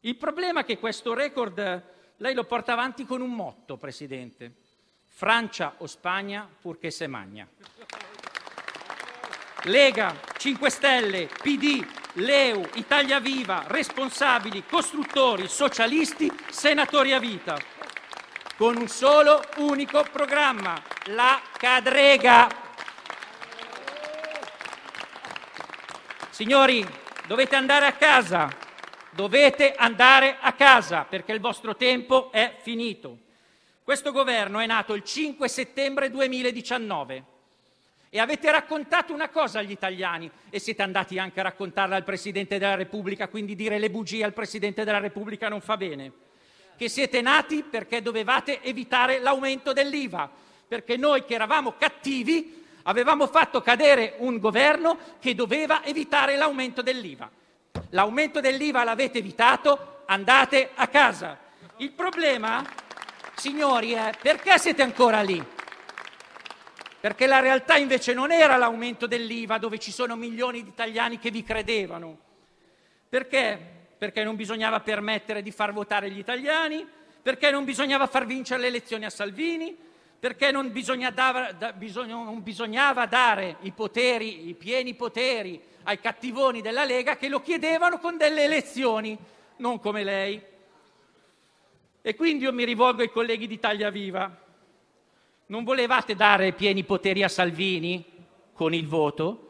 [0.00, 1.84] Il problema è che questo record
[2.16, 4.52] lei lo porta avanti con un motto, Presidente.
[5.06, 7.48] Francia o Spagna purché se magna.
[9.68, 17.58] Lega, 5 Stelle, PD, Leu, Italia Viva, responsabili, costruttori, socialisti, senatori a vita,
[18.56, 22.48] con un solo unico programma, la cadrega.
[26.30, 26.86] Signori,
[27.26, 28.48] dovete andare a casa,
[29.10, 33.18] dovete andare a casa perché il vostro tempo è finito.
[33.84, 37.36] Questo governo è nato il 5 settembre 2019
[38.10, 42.58] e avete raccontato una cosa agli italiani e siete andati anche a raccontarla al Presidente
[42.58, 46.12] della Repubblica, quindi dire le bugie al Presidente della Repubblica non fa bene.
[46.76, 50.30] Che siete nati perché dovevate evitare l'aumento dell'IVA,
[50.66, 57.30] perché noi che eravamo cattivi avevamo fatto cadere un governo che doveva evitare l'aumento dell'IVA.
[57.90, 61.38] L'aumento dell'IVA l'avete evitato, andate a casa.
[61.78, 62.64] Il problema,
[63.36, 65.56] signori, è perché siete ancora lì?
[67.00, 71.30] Perché la realtà invece non era l'aumento dell'IVA dove ci sono milioni di italiani che
[71.30, 72.18] vi credevano.
[73.08, 73.58] Perché?
[73.96, 76.86] Perché non bisognava permettere di far votare gli italiani,
[77.22, 79.76] perché non bisognava far vincere le elezioni a Salvini,
[80.18, 86.00] perché non, bisogna dava- da- bisogno- non bisognava dare i poteri, i pieni poteri ai
[86.00, 89.16] cattivoni della Lega che lo chiedevano con delle elezioni,
[89.58, 90.42] non come lei.
[92.02, 94.46] E quindi io mi rivolgo ai colleghi di Italia Viva.
[95.50, 98.04] Non volevate dare pieni poteri a Salvini
[98.52, 99.48] con il voto?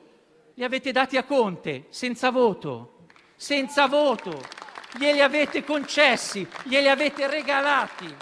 [0.54, 4.40] Li avete dati a Conte senza voto, senza voto.
[4.96, 8.14] Glieli avete concessi, glieli avete regalati.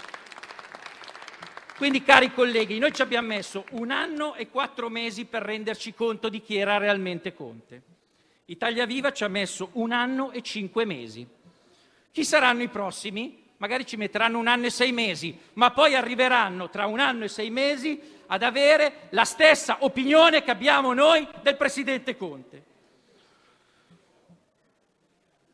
[1.77, 6.29] Quindi, cari colleghi, noi ci abbiamo messo un anno e quattro mesi per renderci conto
[6.29, 7.83] di chi era realmente Conte.
[8.45, 11.27] Italia Viva ci ha messo un anno e cinque mesi.
[12.11, 13.46] Chi saranno i prossimi?
[13.57, 17.27] Magari ci metteranno un anno e sei mesi, ma poi arriveranno tra un anno e
[17.27, 22.63] sei mesi ad avere la stessa opinione che abbiamo noi del Presidente Conte.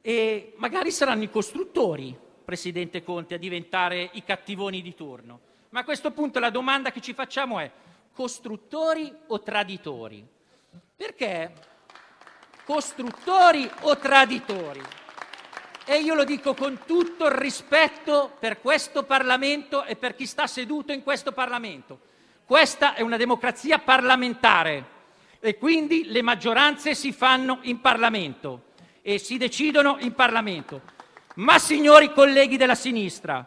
[0.01, 5.39] E magari saranno i costruttori, Presidente Conte, a diventare i cattivoni di turno.
[5.69, 7.71] Ma a questo punto la domanda che ci facciamo è
[8.11, 10.27] costruttori o traditori?
[10.95, 11.53] Perché
[12.65, 14.81] costruttori o traditori?
[15.85, 20.47] E io lo dico con tutto il rispetto per questo Parlamento e per chi sta
[20.47, 21.99] seduto in questo Parlamento.
[22.45, 24.91] Questa è una democrazia parlamentare
[25.41, 28.71] e quindi le maggioranze si fanno in Parlamento
[29.01, 30.83] e si decidono in Parlamento.
[31.35, 33.45] Ma signori colleghi della sinistra,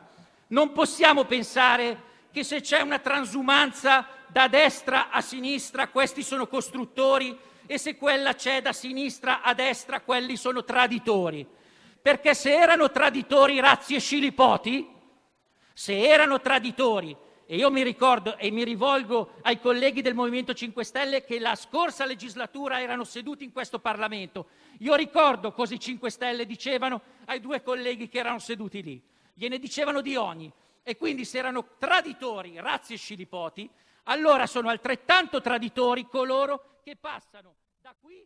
[0.48, 7.34] non possiamo pensare che se c'è una transumanza da destra a sinistra, questi sono costruttori
[7.64, 11.46] e se quella c'è da sinistra a destra, quelli sono traditori.
[12.06, 14.88] Perché se erano traditori Razzi e Scilipoti,
[15.72, 20.84] se erano traditori, e io mi ricordo e mi rivolgo ai colleghi del Movimento 5
[20.84, 24.46] Stelle che la scorsa legislatura erano seduti in questo Parlamento,
[24.78, 29.02] io ricordo cosa i 5 Stelle dicevano ai due colleghi che erano seduti lì.
[29.34, 30.52] Gliene dicevano di ogni.
[30.84, 33.68] E quindi se erano traditori Razzi e Scilipoti,
[34.04, 38.24] allora sono altrettanto traditori coloro che passano da qui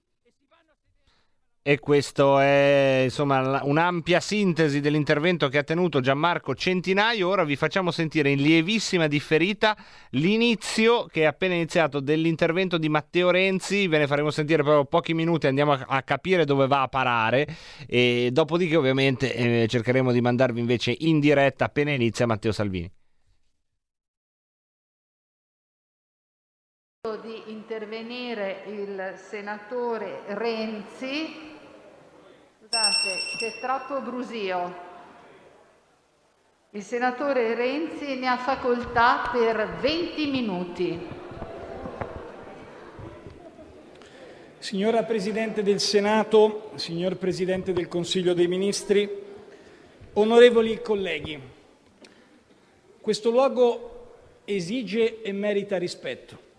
[1.62, 7.28] E questo è insomma un'ampia sintesi dell'intervento che ha tenuto Gianmarco Centinaio.
[7.28, 9.76] Ora vi facciamo sentire in lievissima differita
[10.12, 13.88] l'inizio che è appena iniziato dell'intervento di Matteo Renzi.
[13.88, 17.46] Ve ne faremo sentire proprio pochi minuti, andiamo a, a capire dove va a parare.
[17.86, 22.90] E dopodiché, ovviamente, eh, cercheremo di mandarvi invece in diretta appena inizia Matteo Salvini.
[27.22, 31.50] di intervenire il senatore Renzi.
[32.58, 32.59] Scusate, c'è troppo brusio.
[36.70, 41.08] Il senatore Renzi ne ha facoltà per 20 minuti.
[44.60, 49.20] Signora Presidente del Senato, signor Presidente del Consiglio dei Ministri,
[50.12, 51.40] onorevoli colleghi,
[53.00, 54.12] questo luogo
[54.44, 56.49] esige e merita rispetto.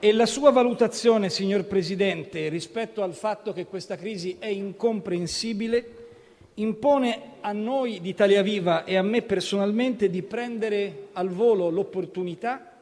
[0.00, 5.96] E la sua valutazione, signor Presidente, rispetto al fatto che questa crisi è incomprensibile,
[6.54, 12.74] impone a noi di Italia Viva e a me personalmente di prendere al volo l'opportunità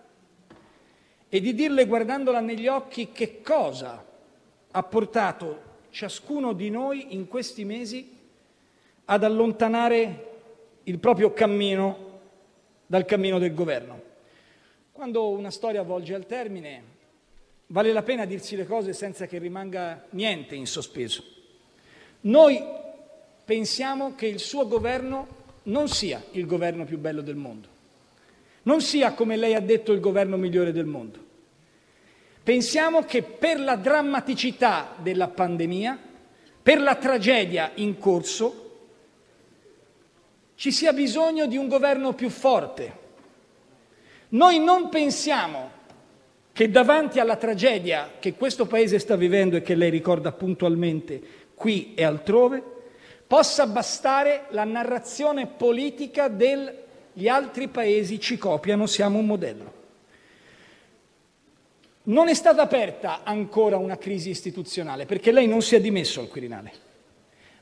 [1.26, 4.04] e di dirle guardandola negli occhi che cosa
[4.70, 8.14] ha portato ciascuno di noi in questi mesi
[9.06, 10.32] ad allontanare
[10.82, 12.18] il proprio cammino
[12.84, 14.02] dal cammino del governo.
[14.92, 16.95] Quando una storia volge al termine,
[17.68, 21.24] vale la pena dirsi le cose senza che rimanga niente in sospeso.
[22.22, 22.62] Noi
[23.44, 27.68] pensiamo che il suo governo non sia il governo più bello del mondo,
[28.62, 31.24] non sia, come lei ha detto, il governo migliore del mondo.
[32.42, 35.98] Pensiamo che per la drammaticità della pandemia,
[36.62, 38.62] per la tragedia in corso,
[40.56, 43.04] ci sia bisogno di un governo più forte.
[44.30, 45.70] Noi non pensiamo
[46.56, 51.20] che davanti alla tragedia che questo Paese sta vivendo e che lei ricorda puntualmente
[51.54, 52.62] qui e altrove,
[53.26, 59.72] possa bastare la narrazione politica del gli altri paesi ci copiano, siamo un modello.
[62.04, 66.28] Non è stata aperta ancora una crisi istituzionale perché lei non si è dimesso al
[66.28, 66.72] Quirinale,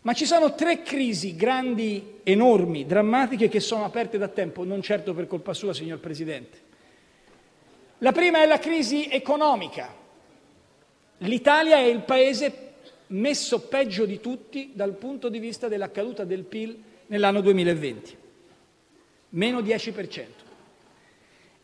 [0.02, 5.14] ma ci sono tre crisi grandi, enormi, drammatiche che sono aperte da tempo, non certo
[5.14, 6.73] per colpa sua, signor Presidente.
[7.98, 9.94] La prima è la crisi economica.
[11.18, 12.72] L'Italia è il paese
[13.08, 16.76] messo peggio di tutti dal punto di vista della caduta del PIL
[17.06, 18.16] nell'anno 2020,
[19.30, 20.24] meno 10%.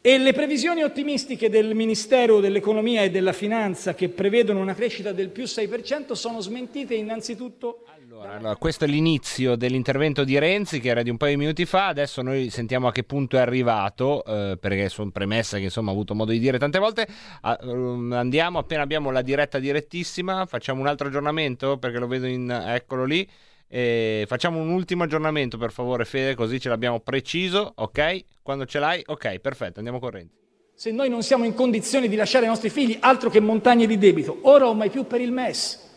[0.02, 5.28] E le previsioni ottimistiche del Ministero dell'Economia e della Finanza, che prevedono una crescita del
[5.28, 11.10] più 6%, sono smentite innanzitutto allora, questo è l'inizio dell'intervento di Renzi che era di
[11.10, 14.88] un paio di minuti fa, adesso noi sentiamo a che punto è arrivato, eh, perché
[14.88, 17.06] sono premesse che insomma ho avuto modo di dire tante volte,
[17.42, 22.26] ah, um, andiamo appena abbiamo la diretta direttissima, facciamo un altro aggiornamento perché lo vedo
[22.26, 22.50] in...
[22.50, 23.28] eccolo lì,
[23.68, 28.24] e facciamo un ultimo aggiornamento per favore Fede, così ce l'abbiamo preciso, ok?
[28.42, 30.34] Quando ce l'hai, ok, perfetto, andiamo con Renzi.
[30.74, 33.98] Se noi non siamo in condizione di lasciare ai nostri figli altro che montagne di
[33.98, 35.88] debito, ora o mai più per il MES,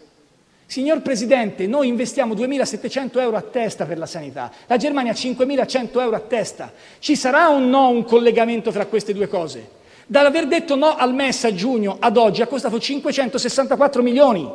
[0.66, 6.16] Signor Presidente, noi investiamo 2.700 euro a testa per la sanità, la Germania 5.100 euro
[6.16, 6.72] a testa.
[7.00, 9.82] Ci sarà o no un collegamento tra queste due cose?
[10.06, 14.52] Dall'aver detto no al MES a giugno ad oggi ha costato 564 milioni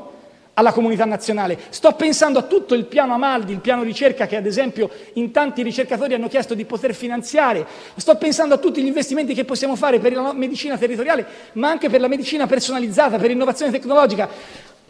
[0.59, 1.57] alla comunità nazionale.
[1.71, 5.63] Sto pensando a tutto il piano Amaldi, il piano ricerca che ad esempio in tanti
[5.63, 7.65] ricercatori hanno chiesto di poter finanziare.
[7.97, 11.89] Sto pensando a tutti gli investimenti che possiamo fare per la medicina territoriale, ma anche
[11.89, 14.29] per la medicina personalizzata, per l'innovazione tecnologica.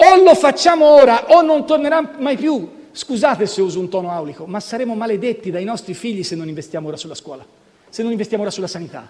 [0.00, 2.76] O lo facciamo ora o non tornerà mai più.
[2.92, 6.86] Scusate se uso un tono aulico, ma saremo maledetti dai nostri figli se non investiamo
[6.86, 7.44] ora sulla scuola,
[7.88, 9.08] se non investiamo ora sulla sanità.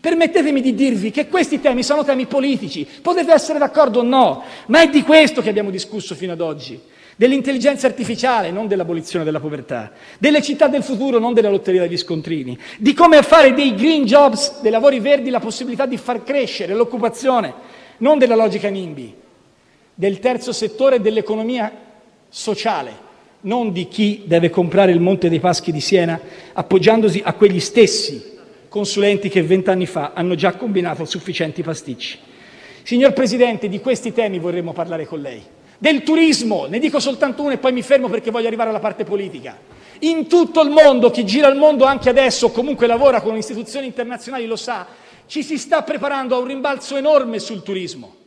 [0.00, 4.80] Permettetemi di dirvi che questi temi sono temi politici, potete essere d'accordo o no, ma
[4.80, 6.80] è di questo che abbiamo discusso fino ad oggi,
[7.14, 12.58] dell'intelligenza artificiale, non dell'abolizione della povertà, delle città del futuro, non della lotteria degli scontrini,
[12.78, 17.52] di come fare dei green jobs, dei lavori verdi, la possibilità di far crescere l'occupazione,
[17.98, 19.20] non della logica NIMBY
[19.94, 21.70] del terzo settore dell'economia
[22.28, 23.10] sociale,
[23.42, 26.20] non di chi deve comprare il Monte dei Paschi di Siena
[26.52, 28.30] appoggiandosi a quegli stessi
[28.68, 32.18] consulenti che vent'anni fa hanno già combinato sufficienti pasticci.
[32.82, 35.42] Signor Presidente, di questi temi vorremmo parlare con lei.
[35.76, 39.04] Del turismo, ne dico soltanto uno e poi mi fermo perché voglio arrivare alla parte
[39.04, 39.58] politica.
[40.00, 43.86] In tutto il mondo, chi gira il mondo anche adesso, o comunque lavora con istituzioni
[43.86, 44.86] internazionali lo sa,
[45.26, 48.21] ci si sta preparando a un rimbalzo enorme sul turismo.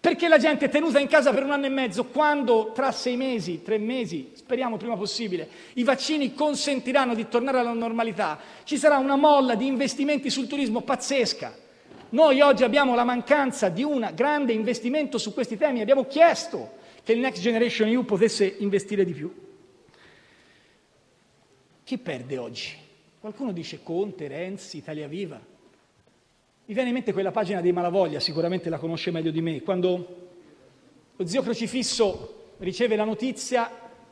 [0.00, 3.16] Perché la gente è tenuta in casa per un anno e mezzo quando tra sei
[3.16, 8.98] mesi, tre mesi, speriamo prima possibile, i vaccini consentiranno di tornare alla normalità, ci sarà
[8.98, 11.52] una molla di investimenti sul turismo pazzesca.
[12.10, 17.12] Noi oggi abbiamo la mancanza di un grande investimento su questi temi, abbiamo chiesto che
[17.12, 19.34] il Next Generation EU potesse investire di più.
[21.82, 22.72] Chi perde oggi?
[23.18, 25.47] Qualcuno dice Conte, Renzi, Italia Viva.
[26.68, 30.28] Mi viene in mente quella pagina dei Malavoglia, sicuramente la conosce meglio di me, quando
[31.16, 33.70] lo zio Crocifisso riceve la notizia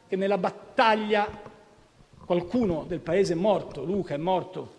[0.08, 1.28] che nella battaglia
[2.24, 4.74] qualcuno del paese è morto, Luca è morto,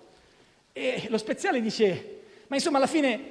[0.73, 3.21] e lo speziale dice, ma insomma alla fine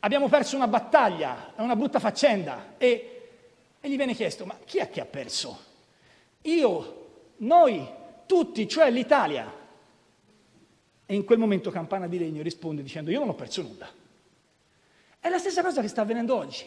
[0.00, 3.28] abbiamo perso una battaglia, è una brutta faccenda, e,
[3.80, 5.56] e gli viene chiesto, ma chi è che ha perso?
[6.42, 7.86] Io, noi,
[8.26, 9.60] tutti, cioè l'Italia.
[11.12, 13.86] E in quel momento Campana di Legno risponde dicendo io non ho perso nulla.
[15.20, 16.64] È la stessa cosa che sta avvenendo oggi.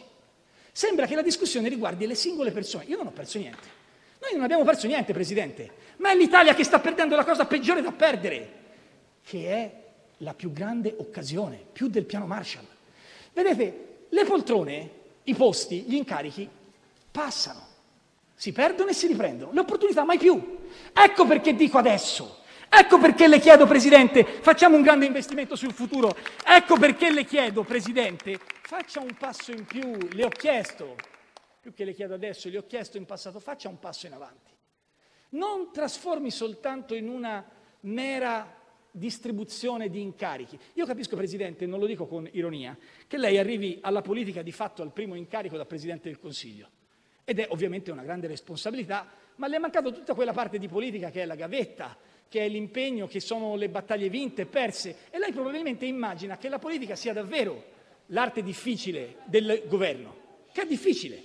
[0.72, 2.84] Sembra che la discussione riguardi le singole persone.
[2.86, 3.68] Io non ho perso niente.
[4.22, 7.82] Noi non abbiamo perso niente, Presidente, ma è l'Italia che sta perdendo la cosa peggiore
[7.82, 8.52] da perdere,
[9.24, 9.84] che è
[10.18, 12.68] la più grande occasione, più del piano Marshall.
[13.34, 14.90] Vedete, le poltrone,
[15.24, 16.48] i posti, gli incarichi
[17.10, 17.66] passano,
[18.36, 20.60] si perdono e si riprendono, le opportunità mai più.
[20.94, 22.44] Ecco perché dico adesso,
[22.78, 26.16] ecco perché le chiedo, Presidente, facciamo un grande investimento sul futuro,
[26.46, 30.96] ecco perché le chiedo, Presidente, faccia un passo in più, le ho chiesto,
[31.62, 34.52] più che le chiedo adesso, le ho chiesto in passato, faccia un passo in avanti.
[35.30, 37.44] Non trasformi soltanto in una
[37.82, 40.58] mera distribuzione di incarichi.
[40.74, 42.78] Io capisco, Presidente, non lo dico con ironia,
[43.08, 46.70] che lei arrivi alla politica di fatto al primo incarico da Presidente del Consiglio.
[47.26, 51.10] Ed è ovviamente una grande responsabilità, ma le è mancato tutta quella parte di politica
[51.10, 51.98] che è la gavetta,
[52.30, 54.98] che è l'impegno, che sono le battaglie vinte perse.
[55.10, 57.74] E lei probabilmente immagina che la politica sia davvero
[58.08, 60.16] l'arte difficile del governo,
[60.52, 61.22] che è difficile,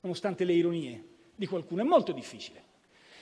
[0.00, 1.04] nonostante le ironie
[1.34, 2.70] di qualcuno, è molto difficile.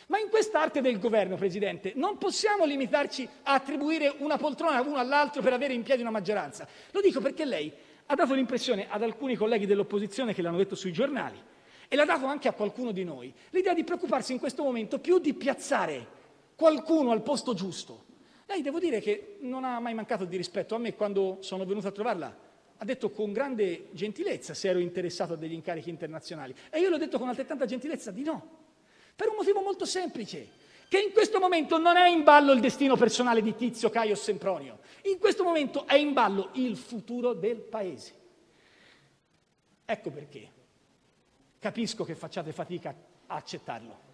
[0.08, 5.40] Ma in quest'arte del governo, Presidente, non possiamo limitarci a attribuire una poltrona l'uno all'altro
[5.40, 6.66] per avere in piedi una maggioranza.
[6.90, 7.72] Lo dico perché lei
[8.06, 11.40] ha dato l'impressione ad alcuni colleghi dell'opposizione che l'hanno detto sui giornali
[11.86, 15.20] e l'ha dato anche a qualcuno di noi, l'idea di preoccuparsi in questo momento più
[15.20, 16.18] di piazzare
[16.60, 18.04] qualcuno al posto giusto.
[18.44, 21.88] Lei devo dire che non ha mai mancato di rispetto a me quando sono venuto
[21.88, 22.38] a trovarla.
[22.76, 26.96] Ha detto con grande gentilezza se ero interessato a degli incarichi internazionali e io le
[26.96, 28.58] ho detto con altrettanta gentilezza di no.
[29.16, 30.48] Per un motivo molto semplice,
[30.86, 34.80] che in questo momento non è in ballo il destino personale di Tizio, Caio Sempronio,
[35.04, 38.14] in questo momento è in ballo il futuro del Paese.
[39.86, 40.50] Ecco perché
[41.58, 42.94] capisco che facciate fatica
[43.28, 44.09] a accettarlo.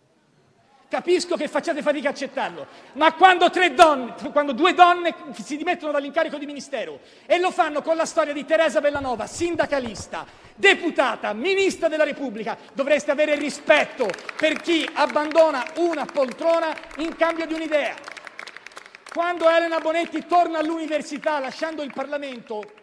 [0.89, 6.39] Capisco che facciate fatica a accettarlo, ma quando, donne, quando, due donne si dimettono dall'incarico
[6.39, 12.05] di ministero e lo fanno con la storia di Teresa Bellanova, sindacalista, deputata, ministra della
[12.05, 17.97] Repubblica, dovreste avere rispetto per chi abbandona una poltrona in cambio di un'idea.
[19.13, 22.76] Quando Elena Bonetti torna all'università lasciando il Parlamento,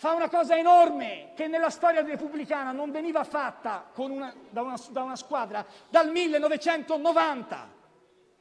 [0.00, 5.02] fa una cosa enorme che nella storia repubblicana non veniva fatta una, da, una, da
[5.02, 7.70] una squadra dal 1990.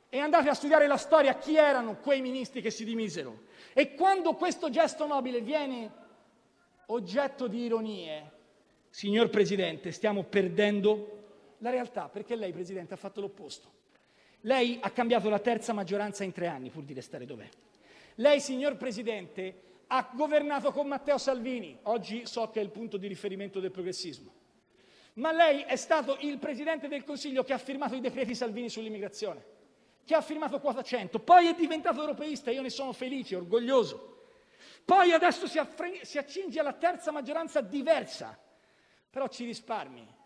[0.08, 3.42] E andate a studiare la storia chi erano quei ministri che si dimisero.
[3.74, 5.92] E quando questo gesto nobile viene
[6.86, 8.32] oggetto di ironie,
[8.90, 13.70] signor Presidente, stiamo perdendo la realtà, perché lei, Presidente, ha fatto l'opposto.
[14.44, 17.50] Lei ha cambiato la terza maggioranza in tre anni pur di restare dov'è.
[18.16, 23.08] Lei, signor Presidente, ha governato con Matteo Salvini, oggi so che è il punto di
[23.08, 24.32] riferimento del progressismo,
[25.14, 29.44] ma lei è stato il Presidente del Consiglio che ha firmato i decreti Salvini sull'immigrazione,
[30.06, 34.18] che ha firmato quota 100, poi è diventato europeista, io ne sono felice, orgoglioso.
[34.86, 38.38] Poi adesso si, affre- si accinge alla terza maggioranza diversa,
[39.10, 40.18] però ci risparmi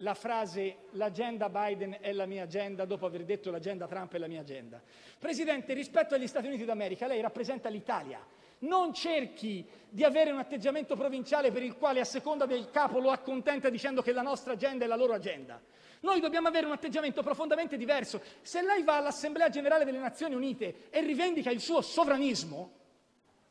[0.00, 4.26] la frase l'agenda Biden è la mia agenda dopo aver detto l'agenda Trump è la
[4.26, 4.82] mia agenda.
[5.18, 8.20] Presidente, rispetto agli Stati Uniti d'America, lei rappresenta l'Italia,
[8.60, 13.10] non cerchi di avere un atteggiamento provinciale per il quale a seconda del capo lo
[13.10, 15.60] accontenta dicendo che la nostra agenda è la loro agenda.
[16.00, 18.20] Noi dobbiamo avere un atteggiamento profondamente diverso.
[18.42, 22.72] Se lei va all'Assemblea generale delle Nazioni Unite e rivendica il suo sovranismo,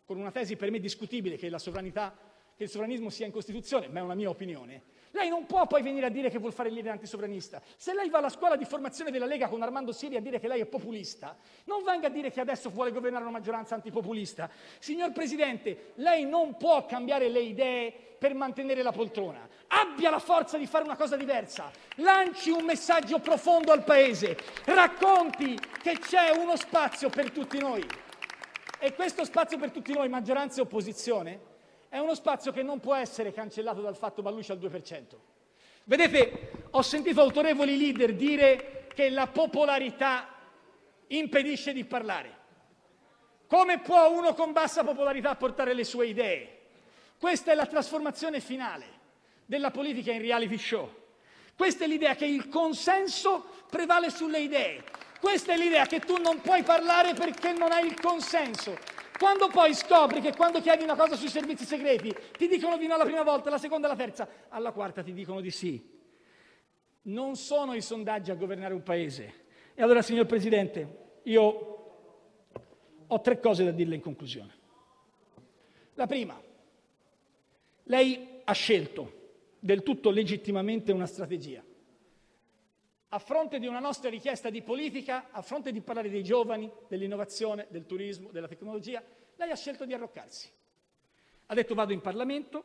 [0.06, 4.04] con una tesi per me discutibile che, che il sovranismo sia in Costituzione, ma è
[4.04, 4.84] una mia opinione,
[5.16, 7.62] lei non può poi venire a dire che vuol fare il leader antisovranista.
[7.78, 10.50] Se lei va alla scuola di formazione della Lega con Armando Siri a dire che
[10.50, 14.50] lei è populista, non venga a dire che adesso vuole governare una maggioranza antipopulista.
[14.78, 19.48] Signor Presidente, lei non può cambiare le idee per mantenere la poltrona.
[19.68, 21.72] Abbia la forza di fare una cosa diversa.
[21.96, 24.38] Lanci un messaggio profondo al Paese.
[24.66, 27.88] Racconti che c'è uno spazio per tutti noi.
[28.80, 31.54] E questo spazio per tutti noi, maggioranza e opposizione,
[31.96, 35.16] è uno spazio che non può essere cancellato dal fatto Ballucci al 2%.
[35.86, 40.28] Vedete, ho sentito autorevoli leader dire che la popolarità
[41.08, 42.38] impedisce di parlare.
[43.48, 46.60] Come può uno con bassa popolarità portare le sue idee?
[47.18, 48.86] Questa è la trasformazione finale
[49.46, 50.94] della politica in reality show.
[51.56, 54.84] Questa è l'idea che il consenso prevale sulle idee.
[55.22, 58.95] Questa è l'idea che tu non puoi parlare perché non hai il consenso.
[59.18, 62.98] Quando poi scopri che quando chiedi una cosa sui servizi segreti ti dicono di no
[62.98, 65.94] la prima volta, la seconda, la terza, alla quarta ti dicono di sì.
[67.04, 69.44] Non sono i sondaggi a governare un paese.
[69.74, 71.76] E allora, signor Presidente, io
[73.08, 74.54] ho tre cose da dirle in conclusione.
[75.94, 76.42] La prima,
[77.84, 79.24] lei ha scelto
[79.60, 81.64] del tutto legittimamente una strategia.
[83.16, 87.66] A fronte di una nostra richiesta di politica, a fronte di parlare dei giovani, dell'innovazione,
[87.70, 89.02] del turismo, della tecnologia,
[89.38, 90.52] lei ha scelto di arroccarsi.
[91.46, 92.64] Ha detto vado in Parlamento,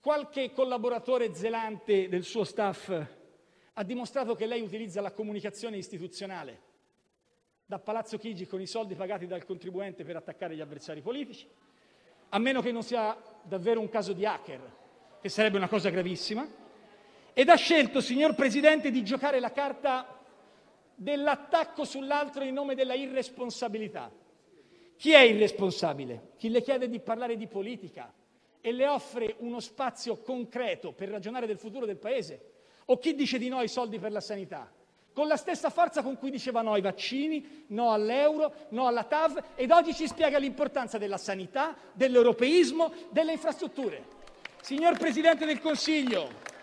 [0.00, 2.88] qualche collaboratore zelante del suo staff
[3.74, 6.62] ha dimostrato che lei utilizza la comunicazione istituzionale
[7.66, 11.46] da Palazzo Chigi con i soldi pagati dal contribuente per attaccare gli avversari politici,
[12.30, 14.76] a meno che non sia davvero un caso di hacker,
[15.20, 16.64] che sarebbe una cosa gravissima,
[17.38, 20.06] ed ha scelto, signor Presidente, di giocare la carta
[20.94, 24.10] dell'attacco sull'altro in nome della irresponsabilità.
[24.96, 26.30] Chi è irresponsabile?
[26.38, 28.10] Chi le chiede di parlare di politica
[28.58, 32.52] e le offre uno spazio concreto per ragionare del futuro del Paese?
[32.86, 34.72] O chi dice di no ai soldi per la sanità?
[35.12, 39.44] Con la stessa forza con cui diceva no ai vaccini, no all'euro, no alla TAV
[39.56, 44.06] ed oggi ci spiega l'importanza della sanità, dell'europeismo, delle infrastrutture.
[44.62, 46.54] Signor Presidente del Consiglio,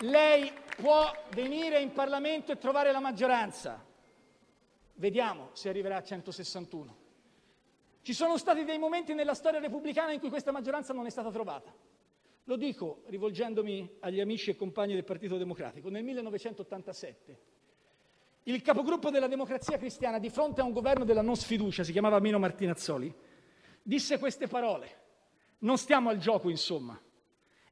[0.00, 3.84] lei può venire in Parlamento e trovare la maggioranza.
[4.94, 6.96] Vediamo se arriverà a 161.
[8.02, 11.30] Ci sono stati dei momenti nella storia repubblicana in cui questa maggioranza non è stata
[11.30, 11.72] trovata.
[12.44, 15.88] Lo dico rivolgendomi agli amici e compagni del Partito Democratico.
[15.88, 17.52] Nel 1987
[18.44, 22.20] il capogruppo della Democrazia Cristiana, di fronte a un governo della non sfiducia, si chiamava
[22.20, 23.12] Mino Martinazzoli,
[23.82, 25.02] disse queste parole.
[25.60, 27.00] Non stiamo al gioco, insomma.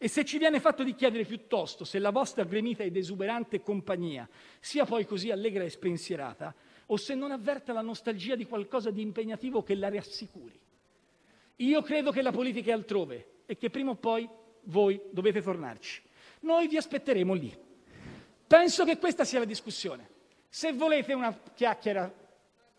[0.02, 4.28] E se ci viene fatto di chiedere piuttosto se la vostra gremita ed esuberante compagnia
[4.58, 6.52] sia poi così allegra e spensierata,
[6.86, 10.58] o se non avverta la nostalgia di qualcosa di impegnativo che la rassicuri.
[11.54, 14.28] Io credo che la politica è altrove e che prima o poi
[14.62, 16.02] voi dovete tornarci.
[16.40, 17.56] Noi vi aspetteremo lì.
[18.44, 20.08] Penso che questa sia la discussione.
[20.48, 22.12] Se volete una chiacchiera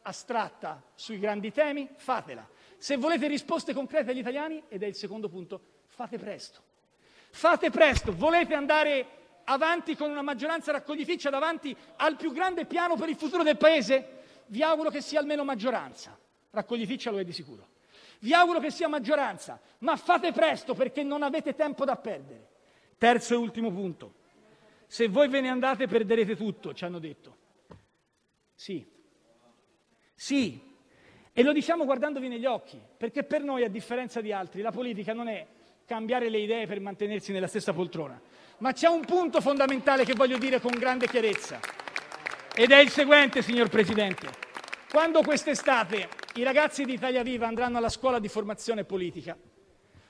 [0.02, 2.46] astratta sui grandi temi, fatela.
[2.76, 6.72] Se volete risposte concrete agli italiani, ed è il secondo punto, fate presto.
[7.36, 8.14] Fate presto.
[8.16, 9.08] Volete andare
[9.46, 14.22] avanti con una maggioranza raccogliticcia davanti al più grande piano per il futuro del Paese?
[14.46, 16.16] Vi auguro che sia almeno maggioranza.
[16.52, 17.70] Raccogliticcia lo è di sicuro.
[18.20, 22.50] Vi auguro che sia maggioranza, ma fate presto perché non avete tempo da perdere.
[23.00, 24.14] Terzo e ultimo punto.
[24.86, 27.38] Se voi ve ne andate perderete tutto, ci hanno detto.
[28.54, 28.86] Sì.
[30.14, 30.62] Sì.
[31.34, 35.14] E lo diciamo guardandovi negli occhi, perché per noi, a differenza di altri, la politica
[35.14, 35.46] non è
[35.86, 38.20] cambiare le idee per mantenersi nella stessa poltrona.
[38.60, 41.60] Ma c'è un punto fondamentale che voglio dire con grande chiarezza.
[42.56, 44.28] Ed è il seguente, signor Presidente.
[44.90, 49.36] Quando quest'estate i ragazzi di Italia Viva andranno alla scuola di formazione politica,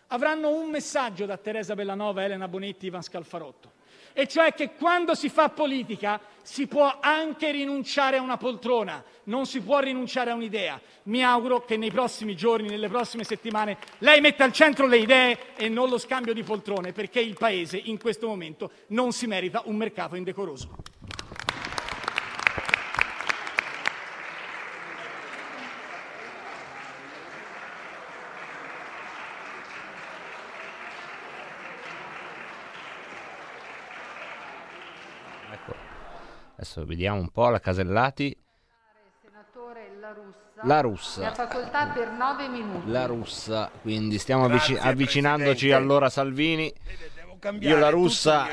[0.08, 3.72] avranno un messaggio da Teresa Bellanova, Elena Bonetti, Ivan Scalfarotto,
[4.14, 9.46] e cioè che quando si fa politica si può anche rinunciare a una poltrona, non
[9.46, 10.80] si può rinunciare a un'idea.
[11.04, 15.56] Mi auguro che nei prossimi giorni, nelle prossime settimane, lei metta al centro le idee
[15.56, 19.62] e non lo scambio di poltrone, perché il Paese in questo momento non si merita
[19.66, 20.76] un mercato indecoroso.
[35.52, 35.76] Ecco.
[36.74, 38.36] Adesso vediamo un po' la Casellati.
[40.66, 41.22] La Russa.
[41.22, 42.90] La facoltà per nove minuti.
[42.90, 45.76] La russa, quindi stiamo Grazie, avvicinandoci Presidente.
[45.76, 46.74] allora Salvini.
[47.60, 48.48] Io la russa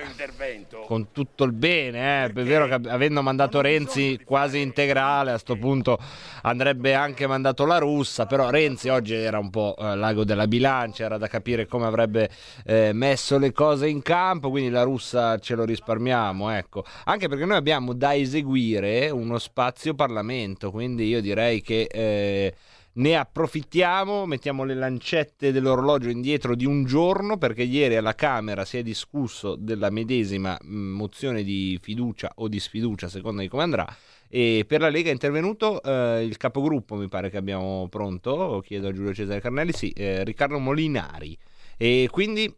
[0.84, 5.56] con tutto il bene, eh, è vero che avendo mandato Renzi quasi integrale, a sto
[5.56, 5.96] punto
[6.42, 11.04] andrebbe anche mandato la russa, però Renzi oggi era un po' eh, l'ago della bilancia,
[11.04, 12.30] era da capire come avrebbe
[12.64, 16.84] eh, messo le cose in campo, quindi la russa ce lo risparmiamo, ecco.
[17.04, 22.54] Anche perché noi abbiamo da eseguire uno spazio Parlamento, quindi io direi che eh,
[22.92, 28.78] ne approfittiamo, mettiamo le lancette dell'orologio indietro di un giorno perché ieri alla Camera si
[28.78, 33.62] è discusso della medesima mh, mozione di fiducia o di sfiducia, a seconda di come
[33.62, 33.96] andrà.
[34.28, 38.88] E per la Lega è intervenuto eh, il capogruppo, mi pare che abbiamo pronto, chiedo
[38.88, 41.36] a Giulio Cesare Carnelli, sì, eh, Riccardo Molinari.
[41.76, 42.52] E quindi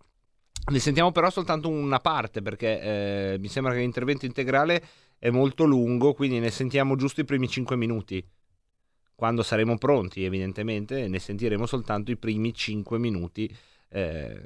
[0.71, 2.81] ne sentiamo però soltanto una parte perché
[3.35, 4.83] eh, mi sembra che l'intervento integrale
[5.19, 8.25] è molto lungo, quindi ne sentiamo giusto i primi 5 minuti.
[9.15, 13.55] Quando saremo pronti, evidentemente, ne sentiremo soltanto i primi 5 minuti
[13.89, 14.45] eh,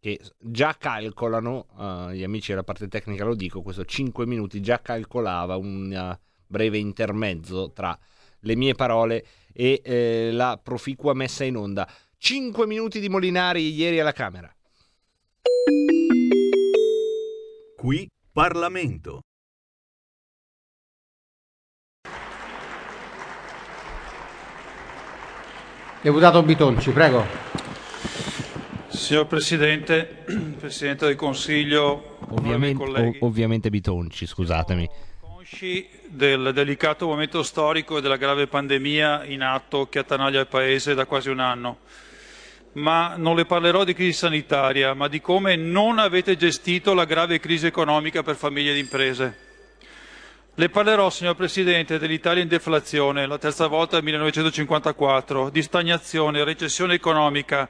[0.00, 4.80] che già calcolano, eh, gli amici della parte tecnica lo dico, questo 5 minuti già
[4.80, 7.98] calcolava un eh, breve intermezzo tra
[8.40, 11.88] le mie parole e eh, la proficua messa in onda.
[12.16, 14.52] 5 minuti di Molinari ieri alla Camera.
[17.76, 19.27] Qui Parlamento.
[26.00, 27.26] Deputato Bitonci, prego.
[28.88, 30.04] Signor Presidente,
[30.58, 34.88] Presidente del Consiglio, Ovviamente, colleghi, ov- ovviamente Bitonci, scusatemi.
[35.20, 40.94] consci del delicato momento storico e della grave pandemia in atto che attanaglia il Paese
[40.94, 41.78] da quasi un anno.
[42.72, 47.40] ma non le parlerò di crisi sanitaria, ma di come non avete gestito la grave
[47.40, 49.36] crisi economica per famiglie ed imprese.
[50.58, 56.94] Le parlerò, signor Presidente, dell'Italia in deflazione, la terza volta dal 1954, di stagnazione, recessione
[56.94, 57.68] economica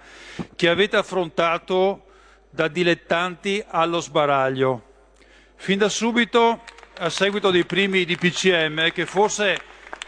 [0.56, 2.06] che avete affrontato
[2.48, 4.82] da dilettanti allo sbaraglio.
[5.56, 6.62] Fin da subito,
[7.00, 9.60] a seguito dei primi DPCM, che forse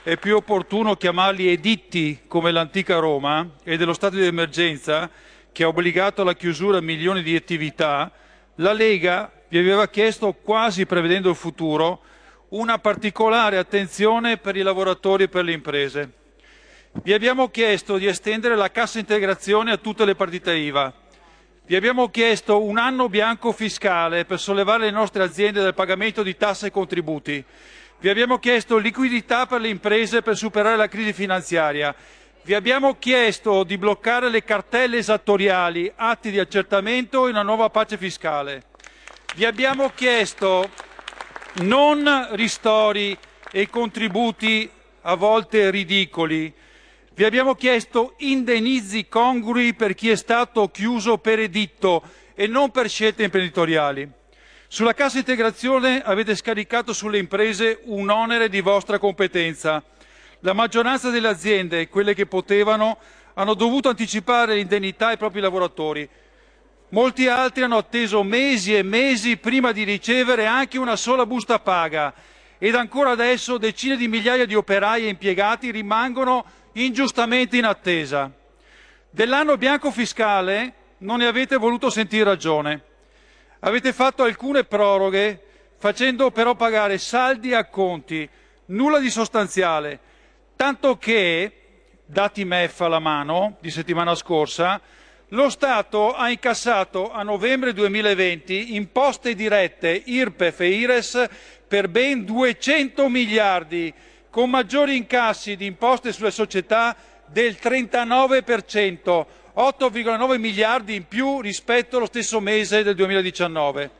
[0.03, 5.11] è più opportuno chiamarli editti come l'antica Roma e dello stato di emergenza
[5.53, 8.11] che ha obbligato alla chiusura a milioni di attività,
[8.55, 12.05] la Lega vi aveva chiesto, quasi prevedendo il futuro,
[12.51, 16.13] una particolare attenzione per i lavoratori e per le imprese.
[16.93, 20.93] Vi abbiamo chiesto di estendere la cassa integrazione a tutte le partite IVA.
[21.65, 26.37] Vi abbiamo chiesto un anno bianco fiscale per sollevare le nostre aziende dal pagamento di
[26.37, 27.45] tasse e contributi.
[28.01, 31.95] Vi abbiamo chiesto liquidità per le imprese per superare la crisi finanziaria.
[32.43, 37.97] Vi abbiamo chiesto di bloccare le cartelle esattoriali, atti di accertamento e una nuova pace
[37.97, 38.65] fiscale.
[39.37, 40.69] Vi abbiamo chiesto
[41.63, 43.17] non ristori
[43.51, 44.71] e contributi
[45.03, 46.53] a volte ridicoli.
[47.13, 52.03] Vi abbiamo chiesto indennizzi congrui per chi è stato chiuso per editto
[52.35, 54.09] e non per scelte imprenditoriali.
[54.69, 59.83] Sulla cassa integrazione avete scaricato sulle imprese un onere di vostra competenza.
[60.41, 62.99] La maggioranza delle aziende, quelle che potevano,
[63.35, 66.09] hanno dovuto anticipare l'indennità ai propri lavoratori.
[66.93, 72.13] Molti altri hanno atteso mesi e mesi prima di ricevere anche una sola busta paga
[72.59, 78.29] ed ancora adesso decine di migliaia di operai e impiegati rimangono ingiustamente in attesa.
[79.09, 82.83] Dell'anno bianco fiscale non ne avete voluto sentire ragione.
[83.61, 85.45] Avete fatto alcune proroghe
[85.79, 88.29] facendo però pagare saldi a conti,
[88.67, 90.01] nulla di sostanziale,
[90.57, 91.53] tanto che,
[92.05, 94.81] dati MEF alla mano di settimana scorsa,
[95.31, 101.29] lo Stato ha incassato a novembre 2020 imposte dirette IRPEF e IRES
[101.69, 103.93] per ben 200 miliardi,
[104.29, 106.97] con maggiori incassi di imposte sulle società
[107.27, 109.27] del 39%,
[109.57, 113.91] 8,9 miliardi in più rispetto allo stesso mese del 2019.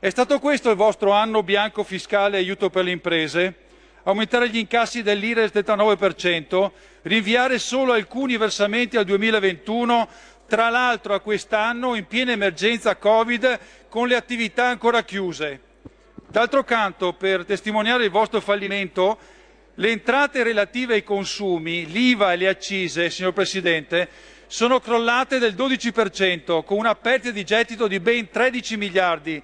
[0.00, 3.54] È stato questo il vostro anno bianco fiscale aiuto per le imprese?
[4.02, 6.70] Aumentare gli incassi dell'IRES del 39%,
[7.02, 10.08] rinviare solo alcuni versamenti al 2021,
[10.50, 15.60] tra l'altro a quest'anno in piena emergenza Covid con le attività ancora chiuse.
[16.26, 19.16] D'altro canto, per testimoniare il vostro fallimento,
[19.74, 24.08] le entrate relative ai consumi, l'IVA e le accise, signor Presidente,
[24.48, 29.40] sono crollate del 12%, con una perdita di gettito di ben 13 miliardi.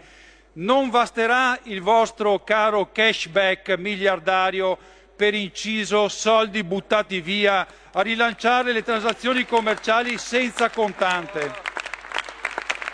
[0.54, 4.76] Non basterà il vostro caro cashback miliardario
[5.16, 11.64] per inciso soldi buttati via a rilanciare le transazioni commerciali senza contante.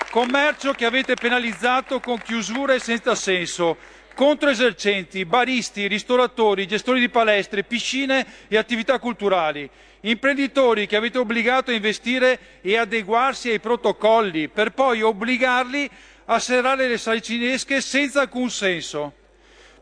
[0.09, 3.77] Commercio che avete penalizzato con chiusure senza senso,
[4.15, 9.69] contro esercenti, baristi, ristoratori, gestori di palestre, piscine e attività culturali,
[10.03, 15.91] imprenditori che avete obbligato a investire e adeguarsi ai protocolli per poi obbligarli
[16.27, 19.15] a serrare le salincinesche senza alcun senso.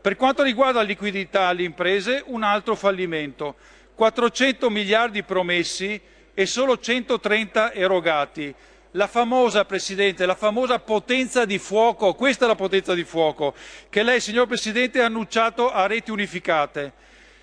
[0.01, 3.55] Per quanto riguarda la liquidità alle imprese, un altro fallimento.
[3.93, 6.01] 400 miliardi promessi
[6.33, 8.51] e solo 130 erogati.
[8.93, 13.53] La famosa, Presidente, la famosa potenza di fuoco, questa è la potenza di fuoco,
[13.89, 16.93] che lei, signor Presidente, ha annunciato a reti unificate.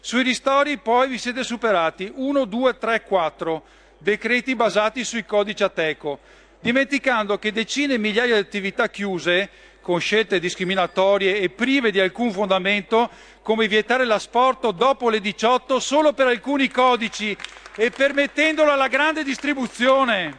[0.00, 3.62] Sui ristori poi vi siete superati 1, 2, 3, 4
[3.98, 6.18] decreti basati sui codici Ateco,
[6.60, 9.48] dimenticando che decine e migliaia di attività chiuse
[9.88, 13.08] con scelte discriminatorie e prive di alcun fondamento,
[13.40, 17.34] come vietare l'asporto dopo le 18 solo per alcuni codici
[17.74, 20.36] e permettendolo alla grande distribuzione.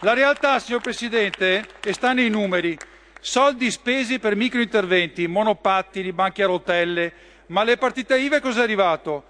[0.00, 2.76] La realtà, signor Presidente, sta nei numeri.
[3.20, 7.12] Soldi spesi per microinterventi, monopattini, banchi a rotelle,
[7.46, 9.24] ma alle partite IVA cosa è arrivato?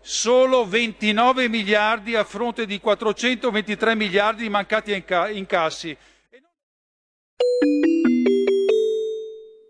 [0.00, 5.04] Solo 29 miliardi a fronte di 423 miliardi di mancati
[5.34, 5.96] incassi.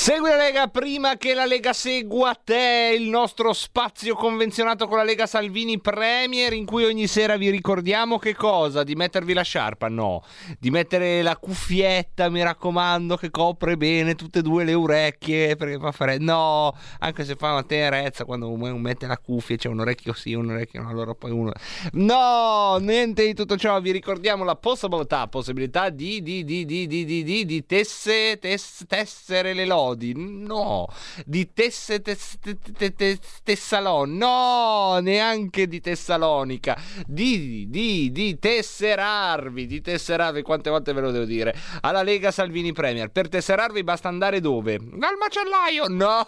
[0.00, 5.02] Segui la Lega prima che la Lega segua te, il nostro spazio convenzionato con la
[5.02, 8.84] Lega Salvini Premier in cui ogni sera vi ricordiamo che cosa?
[8.84, 9.88] Di mettervi la sciarpa?
[9.88, 10.22] No.
[10.60, 15.78] Di mettere la cuffietta, mi raccomando, che copre bene tutte e due le orecchie perché
[15.78, 16.18] fa fare...
[16.18, 20.32] No, anche se fa una tenerezza quando uno mette la cuffia c'è un orecchio sì,
[20.32, 21.52] un orecchio no, allora poi uno...
[21.94, 27.04] No, niente di tutto ciò, vi ricordiamo la possibilità, possibilità di, di, di, di, di,
[27.04, 30.86] di, di, di tesse, tess, tessere le lodi no,
[31.24, 32.56] di Tesse tes, tes,
[32.94, 41.00] tes, Tessalon, no, neanche di Tessalonica, di, di, di tesserarvi, di tesserarvi, quante volte ve
[41.00, 43.10] lo devo dire, alla Lega Salvini Premier.
[43.10, 44.78] Per tesserarvi basta andare dove?
[44.78, 45.88] Dal macellaio?
[45.88, 46.24] No,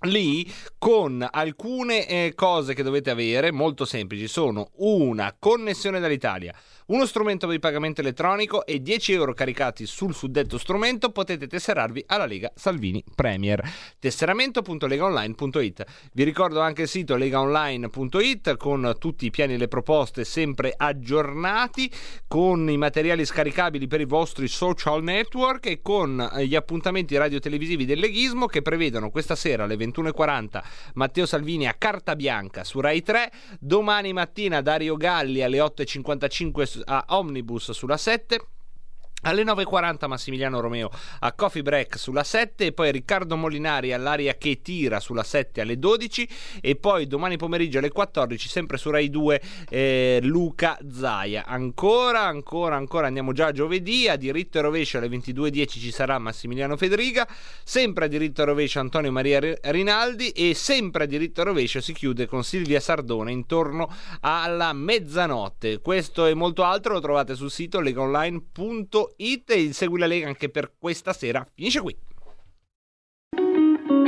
[0.03, 6.55] lì con alcune eh, cose che dovete avere molto semplici sono una connessione dall'Italia
[6.91, 12.27] uno strumento di pagamento elettronico e 10 euro caricati sul suddetto strumento potete tesserarvi alla
[12.27, 13.63] Lega Salvini Premier.
[13.99, 15.85] Tesseramento.legaonline.it.
[16.13, 21.89] Vi ricordo anche il sito legaonline.it con tutti i piani e le proposte sempre aggiornati,
[22.27, 28.01] con i materiali scaricabili per i vostri social network e con gli appuntamenti radio-televisivi del
[28.01, 30.61] leghismo che prevedono questa sera alle 21.40
[30.95, 33.31] Matteo Salvini a carta bianca su Rai 3,
[33.61, 38.39] domani mattina Dario Galli alle 8.55 a Omnibus sulla 7.
[39.23, 40.91] Alle 9.40 Massimiliano Romeo
[41.21, 45.79] a Coffee Break sulla 7 e poi Riccardo Molinari all'aria che tira sulla 7 alle
[45.79, 46.29] 12
[46.63, 51.45] e poi domani pomeriggio alle 14 sempre su Rai 2 eh, Luca Zaia.
[51.45, 56.19] Ancora, ancora, ancora andiamo già a giovedì a diritto e rovescio alle 22.10 ci sarà
[56.19, 57.29] Massimiliano Federica,
[57.63, 61.93] sempre a diritto e rovescio Antonio Maria Rinaldi e sempre a diritto e rovescio si
[61.93, 65.81] chiude con Silvia Sardone intorno alla mezzanotte.
[65.81, 69.43] Questo e molto altro lo trovate sul sito legaonline.it e
[69.73, 71.47] segui la Lega anche per questa sera.
[71.55, 71.97] Finisce qui.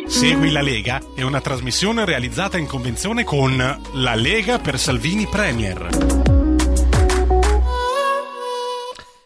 [0.06, 3.56] Segui la Lega è una trasmissione realizzata in convenzione con
[3.94, 6.31] La Lega per Salvini Premier.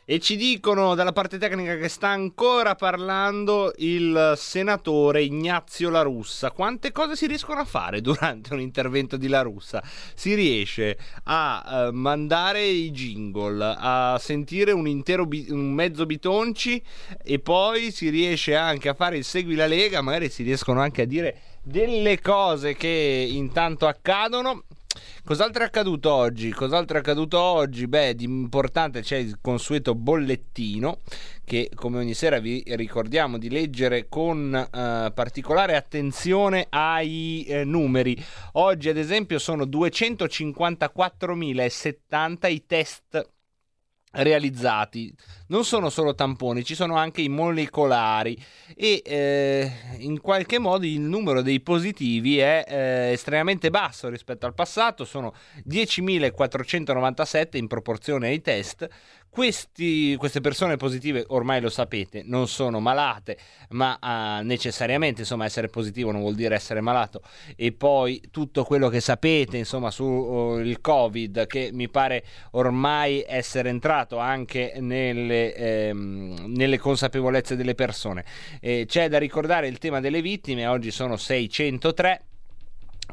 [0.08, 6.52] E ci dicono dalla parte tecnica che sta ancora parlando il senatore Ignazio La Russa.
[6.52, 9.82] Quante cose si riescono a fare durante un intervento di La Russa?
[10.14, 16.80] Si riesce a uh, mandare i jingle, a sentire un intero bi- un mezzo bitonci
[17.24, 21.02] e poi si riesce anche a fare il Segui la Lega, magari si riescono anche
[21.02, 24.66] a dire delle cose che intanto accadono
[25.24, 26.50] Cos'altro è accaduto oggi?
[26.50, 27.86] Cos'altro è accaduto oggi?
[27.86, 30.98] Beh, di importante c'è il consueto bollettino
[31.44, 38.20] che come ogni sera vi ricordiamo di leggere con eh, particolare attenzione ai eh, numeri.
[38.52, 43.34] Oggi ad esempio sono 254.070 i test
[44.16, 45.14] realizzati.
[45.48, 48.36] Non sono solo tamponi, ci sono anche i molecolari
[48.74, 54.54] e eh, in qualche modo il numero dei positivi è eh, estremamente basso rispetto al
[54.54, 55.34] passato, sono
[55.68, 58.88] 10.497 in proporzione ai test.
[59.36, 63.36] Questi, queste persone positive, ormai lo sapete, non sono malate,
[63.68, 67.20] ma uh, necessariamente insomma, essere positivo non vuol dire essere malato.
[67.54, 73.68] E poi tutto quello che sapete insomma, sul uh, Covid, che mi pare ormai essere
[73.68, 78.24] entrato anche nelle, ehm, nelle consapevolezze delle persone.
[78.58, 82.24] Eh, c'è da ricordare il tema delle vittime, oggi sono 603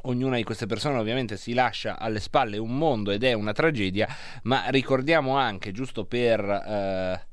[0.02, 4.08] ognuna di queste persone ovviamente si lascia alle spalle un mondo ed è una tragedia,
[4.44, 7.28] ma ricordiamo anche, giusto per eh,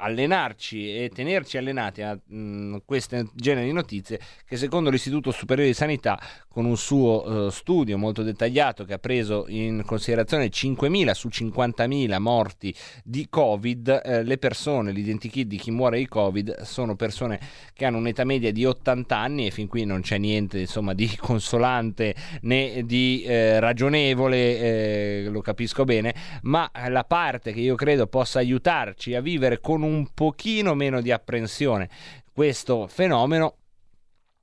[0.00, 5.76] allenarci e tenerci allenati a mh, questo genere di notizie, che secondo l'Istituto Superiore di
[5.76, 6.18] Sanità
[6.52, 12.18] con un suo eh, studio molto dettagliato che ha preso in considerazione 5.000 su 50.000
[12.18, 12.74] morti
[13.04, 17.38] di Covid, eh, le persone, l'identikit di chi muore di Covid sono persone
[17.72, 21.08] che hanno un'età media di 80 anni e fin qui non c'è niente insomma di
[21.16, 26.12] consolante né di eh, ragionevole, eh, lo capisco bene,
[26.42, 31.12] ma la parte che io credo possa aiutarci a vivere con un pochino meno di
[31.12, 31.88] apprensione
[32.32, 33.56] questo fenomeno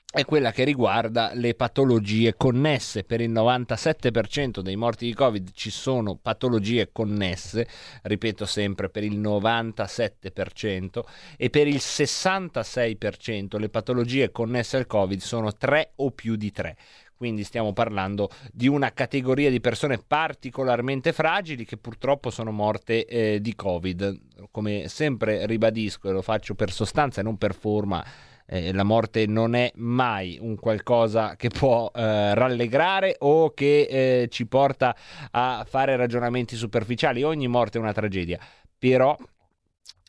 [0.09, 3.03] è quella che riguarda le patologie connesse.
[3.03, 7.67] Per il 97% dei morti di Covid ci sono patologie connesse,
[8.03, 11.01] ripeto sempre per il 97%,
[11.35, 16.77] e per il 66% le patologie connesse al Covid sono 3 o più di 3
[17.17, 23.41] quindi stiamo parlando di una categoria di persone particolarmente fragili che purtroppo sono morte eh,
[23.41, 24.19] di Covid.
[24.51, 28.05] Come sempre ribadisco e lo faccio per sostanza e non per forma,
[28.47, 34.27] eh, la morte non è mai un qualcosa che può eh, rallegrare o che eh,
[34.29, 34.95] ci porta
[35.31, 37.23] a fare ragionamenti superficiali.
[37.23, 38.39] Ogni morte è una tragedia,
[38.77, 39.15] però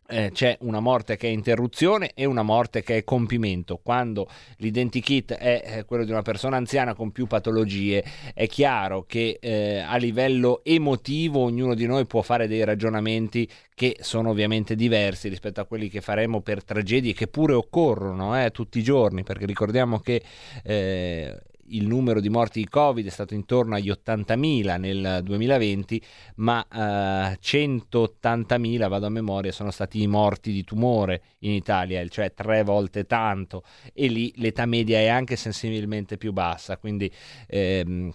[0.09, 3.79] eh, c'è una morte che è interruzione e una morte che è compimento.
[3.83, 8.05] Quando l'identikit è eh, quello di una persona anziana con più patologie,
[8.35, 13.97] è chiaro che eh, a livello emotivo ognuno di noi può fare dei ragionamenti che
[14.01, 18.79] sono ovviamente diversi rispetto a quelli che faremo per tragedie che pure occorrono eh, tutti
[18.79, 20.23] i giorni, perché ricordiamo che
[20.65, 21.39] eh,
[21.71, 26.03] il numero di morti di Covid è stato intorno agli 80.000 nel 2020,
[26.37, 32.33] ma eh, 180.000, vado a memoria, sono stati i morti di tumore in Italia, cioè
[32.33, 33.63] tre volte tanto,
[33.93, 37.11] e lì l'età media è anche sensibilmente più bassa, quindi
[37.47, 38.13] ehm,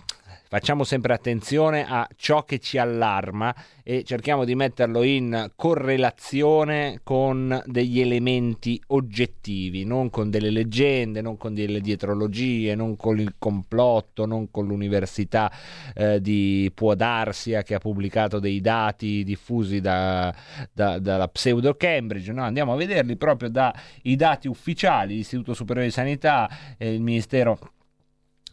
[0.47, 3.53] facciamo sempre attenzione a ciò che ci allarma
[3.83, 11.37] e cerchiamo di metterlo in correlazione con degli elementi oggettivi, non con delle leggende, non
[11.37, 15.51] con delle dietrologie, non con il complotto, non con l'università
[15.93, 20.33] eh, di Puodarsia che ha pubblicato dei dati diffusi da,
[20.71, 22.43] da, dalla pseudo Cambridge, no?
[22.43, 27.57] andiamo a vederli proprio dai dati ufficiali, l'Istituto Superiore di Sanità, eh, il Ministero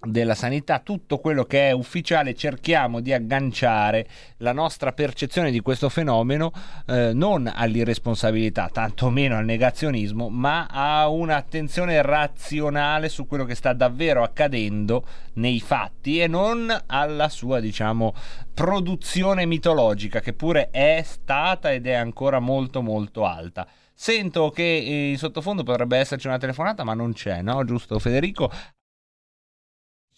[0.02, 4.06] della sanità, tutto quello che è ufficiale, cerchiamo di agganciare
[4.39, 6.52] la nostra percezione di questo fenomeno
[6.86, 14.22] eh, non all'irresponsabilità, tantomeno al negazionismo, ma a un'attenzione razionale su quello che sta davvero
[14.22, 15.05] accadendo
[15.35, 18.14] nei fatti e non alla sua, diciamo,
[18.55, 23.66] produzione mitologica che pure è stata ed è ancora molto molto alta.
[23.93, 27.62] Sento che in sottofondo potrebbe esserci una telefonata, ma non c'è, no?
[27.64, 28.51] Giusto Federico?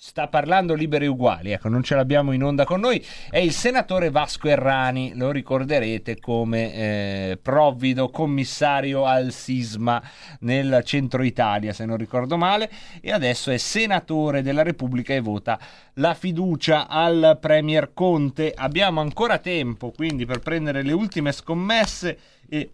[0.05, 3.01] Sta parlando liberi uguali, ecco, non ce l'abbiamo in onda con noi,
[3.31, 10.03] è il senatore Vasco Errani, lo ricorderete come eh, provvido commissario al sisma
[10.41, 12.69] nel centro Italia, se non ricordo male,
[13.01, 15.57] e adesso è senatore della Repubblica e vota
[15.95, 18.53] la fiducia al Premier Conte.
[18.57, 22.19] Abbiamo ancora tempo, quindi, per prendere le ultime scommesse
[22.49, 22.69] e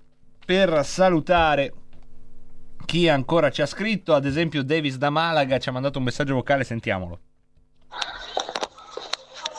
[0.46, 1.74] per salutare
[2.88, 6.32] chi ancora ci ha scritto, ad esempio Davis da Malaga ci ha mandato un messaggio
[6.32, 7.18] vocale, sentiamolo.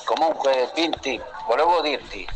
[0.03, 2.27] Comunque, Pinti, volevo dirti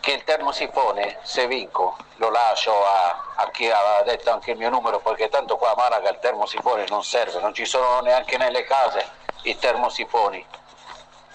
[0.00, 4.68] che il termosifone, se vinco, lo lascio a, a chi aveva detto anche il mio
[4.68, 8.64] numero, perché tanto qua a Malaga il termosifone non serve, non ci sono neanche nelle
[8.64, 9.06] case
[9.44, 10.44] i termosifoni.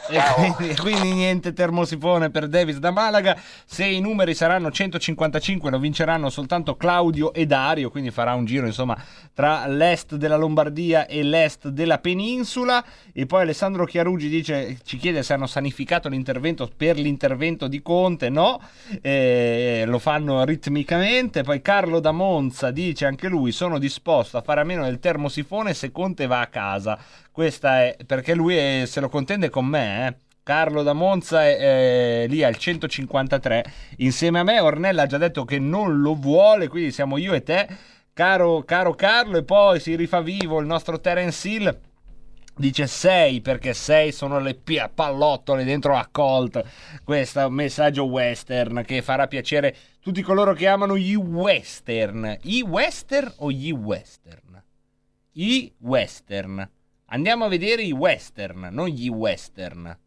[0.09, 3.37] E quindi, quindi, niente termosifone per Davis da Malaga.
[3.65, 8.65] Se i numeri saranno 155 lo vinceranno soltanto Claudio e Dario, quindi farà un giro
[8.65, 8.97] insomma
[9.33, 12.83] tra l'est della Lombardia e l'est della penisola.
[13.11, 18.29] E poi Alessandro Chiarugi dice, ci chiede se hanno sanificato l'intervento per l'intervento di Conte.
[18.29, 18.61] No,
[19.01, 21.43] eh, lo fanno ritmicamente.
[21.43, 25.73] Poi Carlo da Monza dice anche lui, sono disposto a fare a meno del termosifone
[25.73, 26.97] se Conte va a casa.
[27.31, 29.86] Questa è perché lui è, se lo contende con me.
[29.87, 30.15] Eh.
[30.47, 31.57] Carlo da Monza è,
[32.23, 33.65] è, lì al 153
[33.97, 34.61] insieme a me.
[34.61, 37.67] Ornella ha già detto che non lo vuole, quindi siamo io e te,
[38.13, 39.37] caro, caro Carlo.
[39.37, 41.79] E poi si rifà vivo il nostro Terence Hill.
[42.55, 44.57] Dice 6 perché 6 sono le
[44.93, 46.63] pallottole dentro a Colt.
[47.03, 52.37] Questo messaggio western che farà piacere tutti coloro che amano gli western.
[52.43, 54.63] I western o gli western?
[55.33, 56.67] I western.
[57.09, 59.97] Andiamo a vedere i western, non gli western.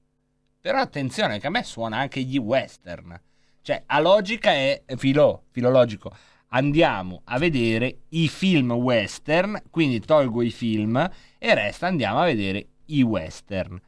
[0.61, 3.19] Però attenzione che a me suona anche gli western.
[3.63, 6.15] Cioè, a logica è filo, filologico.
[6.49, 10.97] Andiamo a vedere i film western, quindi tolgo i film
[11.39, 13.81] e resta andiamo a vedere i western.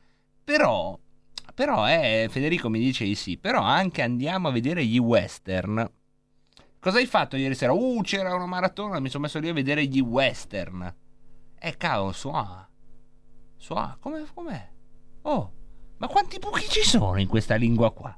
[0.43, 0.99] Però,
[1.55, 5.87] però eh, Federico mi dice di sì, però anche andiamo a vedere gli western.
[6.79, 7.73] Cosa hai fatto ieri sera?
[7.73, 10.95] Uh, c'era una maratona, mi sono messo lì a vedere gli western.
[11.59, 12.67] Eh, cavolo, suona
[13.63, 14.69] Soa, come, com'è?
[15.23, 15.53] Oh,
[15.99, 18.13] ma quanti buchi ci sono in questa lingua qua?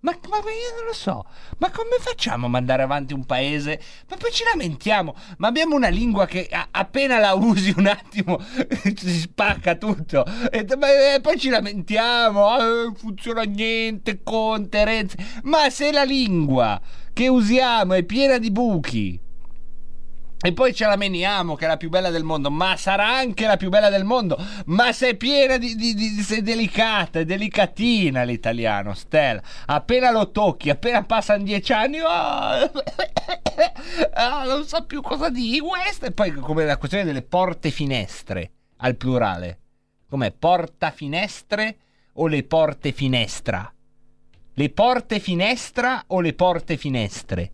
[0.00, 1.26] Ma, ma io non lo so,
[1.58, 3.78] ma come facciamo a mandare avanti un paese?
[4.08, 8.40] Ma poi ci lamentiamo, ma abbiamo una lingua che a- appena la usi un attimo
[8.96, 10.24] si spacca tutto.
[10.50, 15.16] E, ma, e poi ci lamentiamo, ah, non funziona niente, Conte, Renzi.
[15.42, 16.80] Ma se la lingua
[17.12, 19.20] che usiamo è piena di buchi,
[20.44, 23.46] e poi ce la meniamo che è la più bella del mondo, ma sarà anche
[23.46, 24.36] la più bella del mondo.
[24.66, 29.40] Ma se è piena di, di, di se è delicata, è delicatina l'italiano, Stella.
[29.66, 32.08] Appena lo tocchi, appena passano dieci anni, oh,
[34.14, 35.60] ah, non so più cosa dire.
[35.60, 39.58] Questa e poi come la questione delle porte finestre al plurale.
[40.08, 40.32] Com'è?
[40.32, 41.76] Porta finestre
[42.14, 43.72] o le porte finestra?
[44.54, 47.52] Le porte finestra o le porte finestre?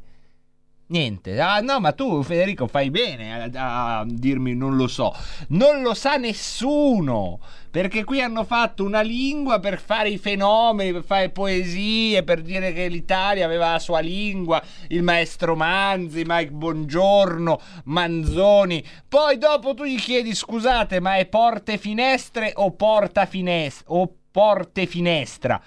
[0.90, 5.14] Niente, ah no, ma tu Federico fai bene a, a, dirmi non lo so.
[5.48, 7.40] Non lo sa nessuno,
[7.70, 12.72] perché qui hanno fatto una lingua per fare i fenomeni, per fare poesie, per dire
[12.72, 18.82] che l'Italia aveva la sua lingua, il maestro Manzi, Mike Bongiorno, Manzoni.
[19.06, 24.86] Poi dopo tu gli chiedi scusate, ma è porte finestre o porta finestra o porte
[24.86, 25.60] finestra?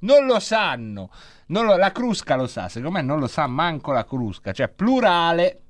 [0.00, 1.10] Non lo sanno.
[1.48, 5.60] Lo, la Crusca lo sa, secondo me non lo sa manco la Crusca, cioè plurale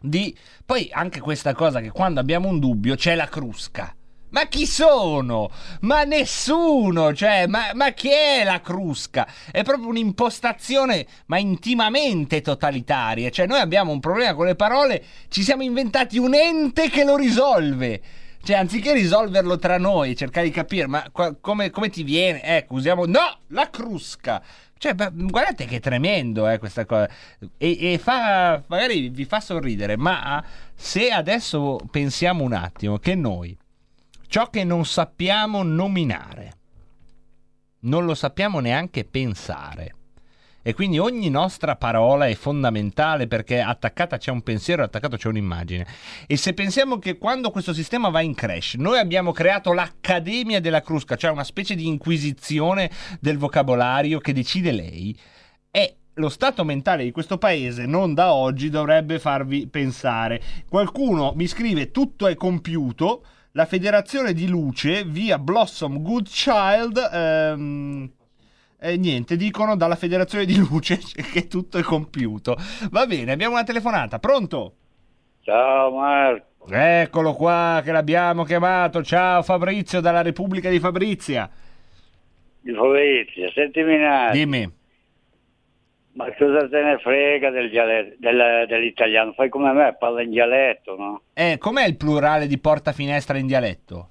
[0.00, 0.36] di...
[0.64, 3.94] Poi anche questa cosa che quando abbiamo un dubbio c'è la Crusca.
[4.30, 5.50] Ma chi sono?
[5.80, 9.26] Ma nessuno, cioè, ma, ma chi è la Crusca?
[9.50, 13.30] È proprio un'impostazione, ma intimamente totalitaria.
[13.30, 17.16] Cioè, noi abbiamo un problema con le parole, ci siamo inventati un ente che lo
[17.16, 18.00] risolve.
[18.42, 22.40] Cioè, anziché risolverlo tra noi, cercare di capire, ma qua, come, come, ti viene?
[22.42, 23.06] Ecco, usiamo.
[23.06, 23.40] No!
[23.48, 24.40] La crusca!
[24.80, 27.06] Cioè, guardate che tremendo eh, questa cosa.
[27.58, 28.64] E, e, fa.
[28.66, 30.42] magari vi fa sorridere, ma
[30.74, 33.54] se adesso pensiamo un attimo che noi
[34.26, 36.52] ciò che non sappiamo nominare,
[37.80, 39.96] non lo sappiamo neanche pensare
[40.62, 45.86] e quindi ogni nostra parola è fondamentale perché attaccata c'è un pensiero, attaccato c'è un'immagine.
[46.26, 50.82] E se pensiamo che quando questo sistema va in crash, noi abbiamo creato l'Accademia della
[50.82, 55.16] Crusca, cioè una specie di inquisizione del vocabolario che decide lei,
[55.70, 60.42] e lo stato mentale di questo paese non da oggi dovrebbe farvi pensare.
[60.68, 67.08] Qualcuno mi scrive tutto è compiuto, la federazione di luce via Blossom Goodchild...
[67.12, 68.12] Ehm,
[68.80, 70.98] e niente, dicono dalla federazione di luce
[71.32, 72.56] che tutto è compiuto.
[72.90, 74.74] Va bene, abbiamo una telefonata, pronto?
[75.42, 76.66] Ciao Marco.
[76.68, 79.02] Eccolo qua che l'abbiamo chiamato.
[79.02, 81.48] Ciao Fabrizio dalla Repubblica di Fabrizia.
[82.60, 84.32] Di Fabrizia, sentimi un attimo.
[84.32, 84.78] Dimmi.
[86.12, 89.32] Ma cosa te ne frega del dialetto, del, dell'italiano?
[89.32, 91.22] Fai come me, parla in dialetto, no?
[91.32, 94.08] Eh, com'è il plurale di porta finestra in dialetto?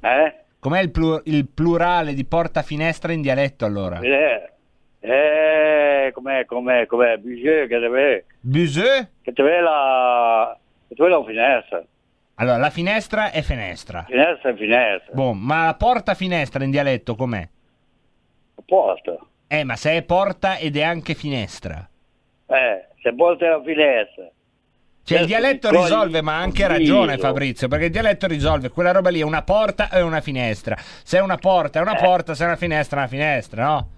[0.00, 0.41] Eh?
[0.62, 3.98] Com'è il, plur- il, plurale di porta finestra in dialetto allora?
[3.98, 4.52] Eh,
[5.00, 7.16] eh com'è, com'è, com'è?
[7.16, 8.26] Bugeux che deve...
[8.38, 9.08] Bugeux?
[9.22, 10.56] Che deve la...
[10.86, 11.84] che deve la finestra.
[12.36, 14.04] Allora, la finestra è finestra.
[14.04, 15.12] Finestra è finestra.
[15.12, 17.48] Boh, ma la porta finestra in dialetto com'è?
[18.54, 19.16] La porta.
[19.48, 21.84] Eh, ma se è porta ed è anche finestra.
[22.46, 24.30] Eh, se porta è la finestra.
[25.04, 29.10] Cioè il dialetto risolve, ma ha anche ragione Fabrizio, perché il dialetto risolve, quella roba
[29.10, 30.76] lì è una porta e una finestra.
[31.02, 33.88] Se è una porta è una porta, se è una finestra è una finestra, no?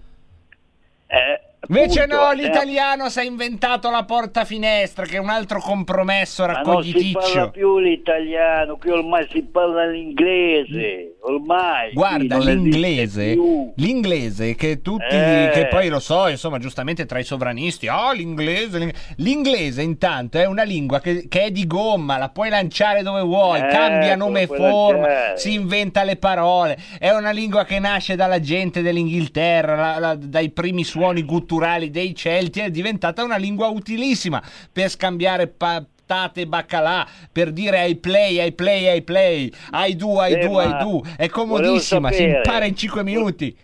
[1.07, 2.35] Eh, Invece no, eh.
[2.35, 6.61] l'italiano si è inventato la porta finestra, che è un altro compromesso Ma non si
[6.63, 7.49] parla raccogliticcio.
[7.51, 11.93] più l'italiano, qui ormai si parla l'inglese, ormai.
[11.93, 13.35] Guarda, l'inglese,
[13.75, 15.49] l'inglese che tutti, Eh.
[15.53, 18.93] che poi lo so, insomma, giustamente tra i sovranisti, oh l'inglese, l'ing-".
[19.17, 23.59] l'inglese intanto è una lingua che, che è di gomma, la puoi lanciare dove vuoi,
[23.59, 24.73] Eh, cambia nome e puoi lanciare.
[24.75, 30.15] forma, si inventa le parole, è una lingua che nasce dalla gente dell'Inghilterra, la- la-
[30.15, 31.53] dai primi suoni gutturali
[31.89, 34.41] dei Celti, è diventata una lingua utilissima
[34.71, 40.19] per scambiare patate e baccalà, per dire ai play, ai play, ai play, ai do,
[40.19, 43.55] ai Eh, ma ai do, è comodissima, si impara in 5 minuti.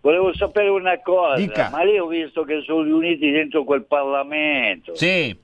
[0.00, 1.70] Volevo sapere una cosa, Dica.
[1.70, 4.94] ma lì ho visto che sono riuniti dentro quel Parlamento.
[4.94, 5.36] Sì.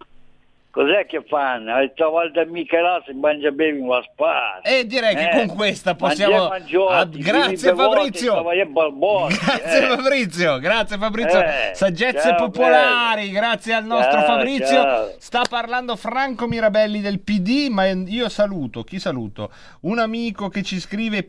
[0.74, 1.78] Cos'è che fanno?
[1.78, 4.60] E stavolta mica là si mangia bene la spalla.
[4.62, 6.48] E direi che Eh, con questa possiamo...
[6.48, 8.42] Mangiotti, Ah, grazie Fabrizio!
[8.66, 9.86] Balboni, Grazie eh.
[9.96, 11.40] Fabrizio, grazie Fabrizio.
[11.40, 14.66] Eh, Saggezze ciao, popolari, grazie al nostro Ciao, Fabrizio.
[14.66, 15.14] ciao.
[15.18, 19.52] Sta parlando Franco Mirabelli del PD, ma io saluto, chi saluto?
[19.82, 21.22] Un amico che ci scrive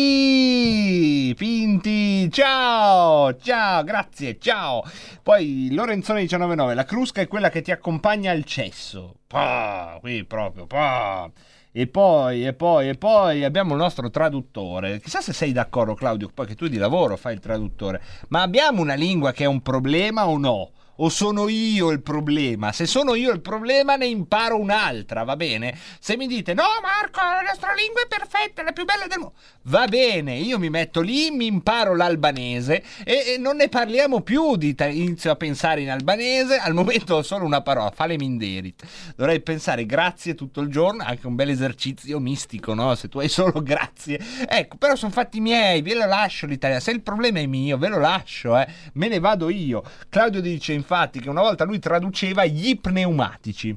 [0.00, 1.34] Pinti!
[1.36, 3.34] Pinti, ciao!
[3.36, 4.84] Ciao, grazie, ciao!
[5.22, 9.14] Poi Lorenzone 199, la crusca è quella che ti accompagna al cesso.
[9.26, 11.30] Pah, qui proprio, pah.
[11.72, 15.00] E poi, e poi, e poi abbiamo il nostro traduttore.
[15.00, 18.02] Chissà se sei d'accordo, Claudio, poi che tu di lavoro fai il traduttore.
[18.28, 20.70] Ma abbiamo una lingua che è un problema o no?
[21.02, 22.72] O sono io il problema?
[22.72, 25.74] Se sono io il problema, ne imparo un'altra, va bene?
[25.98, 29.34] Se mi dite, no, Marco, la nostra lingua è perfetta, la più bella del mondo.
[29.64, 34.56] Va bene, io mi metto lì, mi imparo l'albanese e, e non ne parliamo più.
[34.56, 36.58] Di ta- inizio a pensare in albanese.
[36.58, 38.84] Al momento ho solo una parola, fale minderit.
[39.16, 42.94] Dovrei pensare grazie tutto il giorno, anche un bel esercizio mistico, no?
[42.94, 44.20] Se tu hai solo grazie.
[44.46, 46.82] Ecco, però sono fatti miei, ve lo lascio l'italiano.
[46.82, 48.68] Se il problema è mio, ve lo lascio, eh.
[48.94, 49.82] Me ne vado io.
[50.10, 53.76] Claudio dice infatti che una volta lui traduceva gli pneumatici.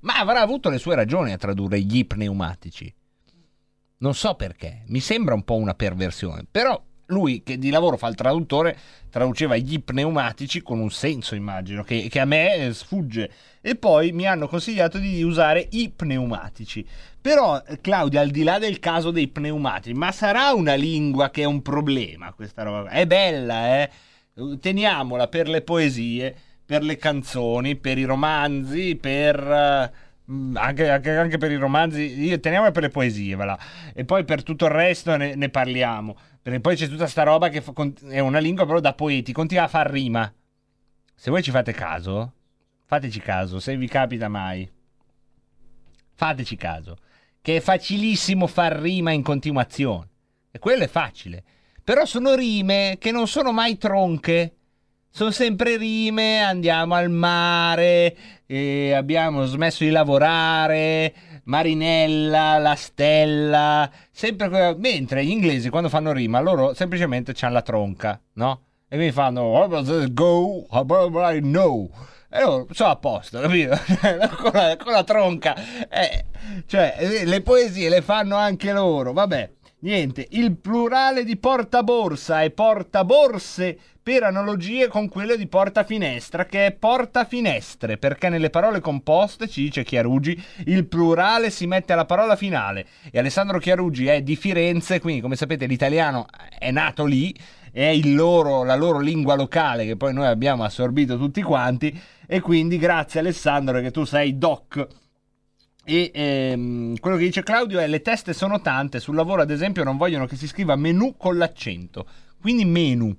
[0.00, 2.94] Ma avrà avuto le sue ragioni a tradurre gli pneumatici.
[3.98, 8.06] Non so perché, mi sembra un po' una perversione, però lui che di lavoro fa
[8.06, 8.76] il traduttore
[9.10, 13.30] traduceva gli pneumatici con un senso, immagino, che, che a me sfugge.
[13.60, 16.86] E poi mi hanno consigliato di usare i pneumatici.
[17.20, 21.46] Però, Claudia, al di là del caso dei pneumatici, ma sarà una lingua che è
[21.46, 22.90] un problema questa roba?
[22.90, 23.90] È bella, eh?
[24.60, 26.34] Teniamola per le poesie,
[26.64, 29.92] per le canzoni, per i romanzi, per...
[30.30, 33.58] Mm, Anche, anche- anche per i romanzi, io teniamola per le poesie, va là.
[33.94, 36.16] E poi per tutto il resto ne, ne parliamo.
[36.42, 37.72] Perché poi c'è tutta sta roba che fa-
[38.08, 40.30] è una lingua però da poeti, continua a far rima.
[41.14, 42.32] Se voi ci fate caso,
[42.84, 44.68] fateci caso, se vi capita mai.
[46.14, 46.96] Fateci caso,
[47.40, 50.08] che è facilissimo far rima in continuazione.
[50.50, 51.44] E quello è facile.
[51.86, 54.54] Però sono rime che non sono mai tronche.
[55.08, 58.16] Sono sempre rime, andiamo al mare,
[58.92, 61.14] abbiamo smesso di lavorare,
[61.44, 67.62] Marinella, la stella, sempre que- mentre gli inglesi quando fanno rima loro semplicemente hanno la
[67.62, 68.62] tronca, no?
[68.88, 69.68] E quindi fanno "Oh,
[70.12, 70.66] go,
[71.40, 71.88] know.
[72.28, 73.78] E loro sono a posto, capito?
[74.42, 75.54] con, la, con la tronca.
[75.88, 76.24] Eh,
[76.66, 79.50] cioè, le poesie le fanno anche loro, vabbè.
[79.78, 86.72] Niente, il plurale di portaborsa è portaborse per analogie con quello di portafinestra, che è
[86.72, 92.86] portafinestre, perché nelle parole composte, ci dice Chiarugi, il plurale si mette alla parola finale.
[93.10, 96.26] E Alessandro Chiarugi è di Firenze, quindi come sapete l'italiano
[96.58, 97.34] è nato lì,
[97.70, 102.78] è loro- la loro lingua locale che poi noi abbiamo assorbito tutti quanti, e quindi
[102.78, 105.04] grazie Alessandro che tu sei doc.
[105.88, 109.84] E ehm, quello che dice Claudio è le teste sono tante, sul lavoro ad esempio
[109.84, 112.08] non vogliono che si scriva menu con l'accento,
[112.40, 113.16] quindi menu,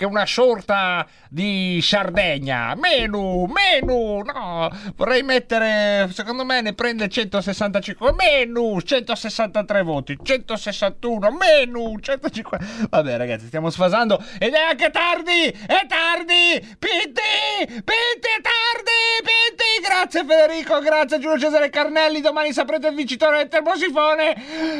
[0.00, 8.14] che una sorta di Sardegna, menu, menu, no, vorrei mettere, secondo me ne prende 165,
[8.14, 14.24] menu, 163 voti, 161, menu, 150, vabbè ragazzi stiamo sfasando.
[14.38, 21.38] Ed è anche tardi, è tardi, Pitti, Pitti è tardi, Pitti, grazie Federico, grazie Giulio
[21.38, 24.34] Cesare Carnelli, domani saprete il vincitore del termosifone,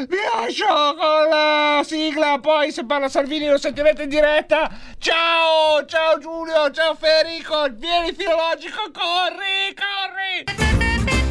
[0.09, 4.67] vi lascio con la sigla, poi se parla Salvini lo sentirete in diretta,
[4.97, 5.09] ciao,
[5.85, 11.30] ciao Giulio, ciao Federico, vieni filologico, corri, corri!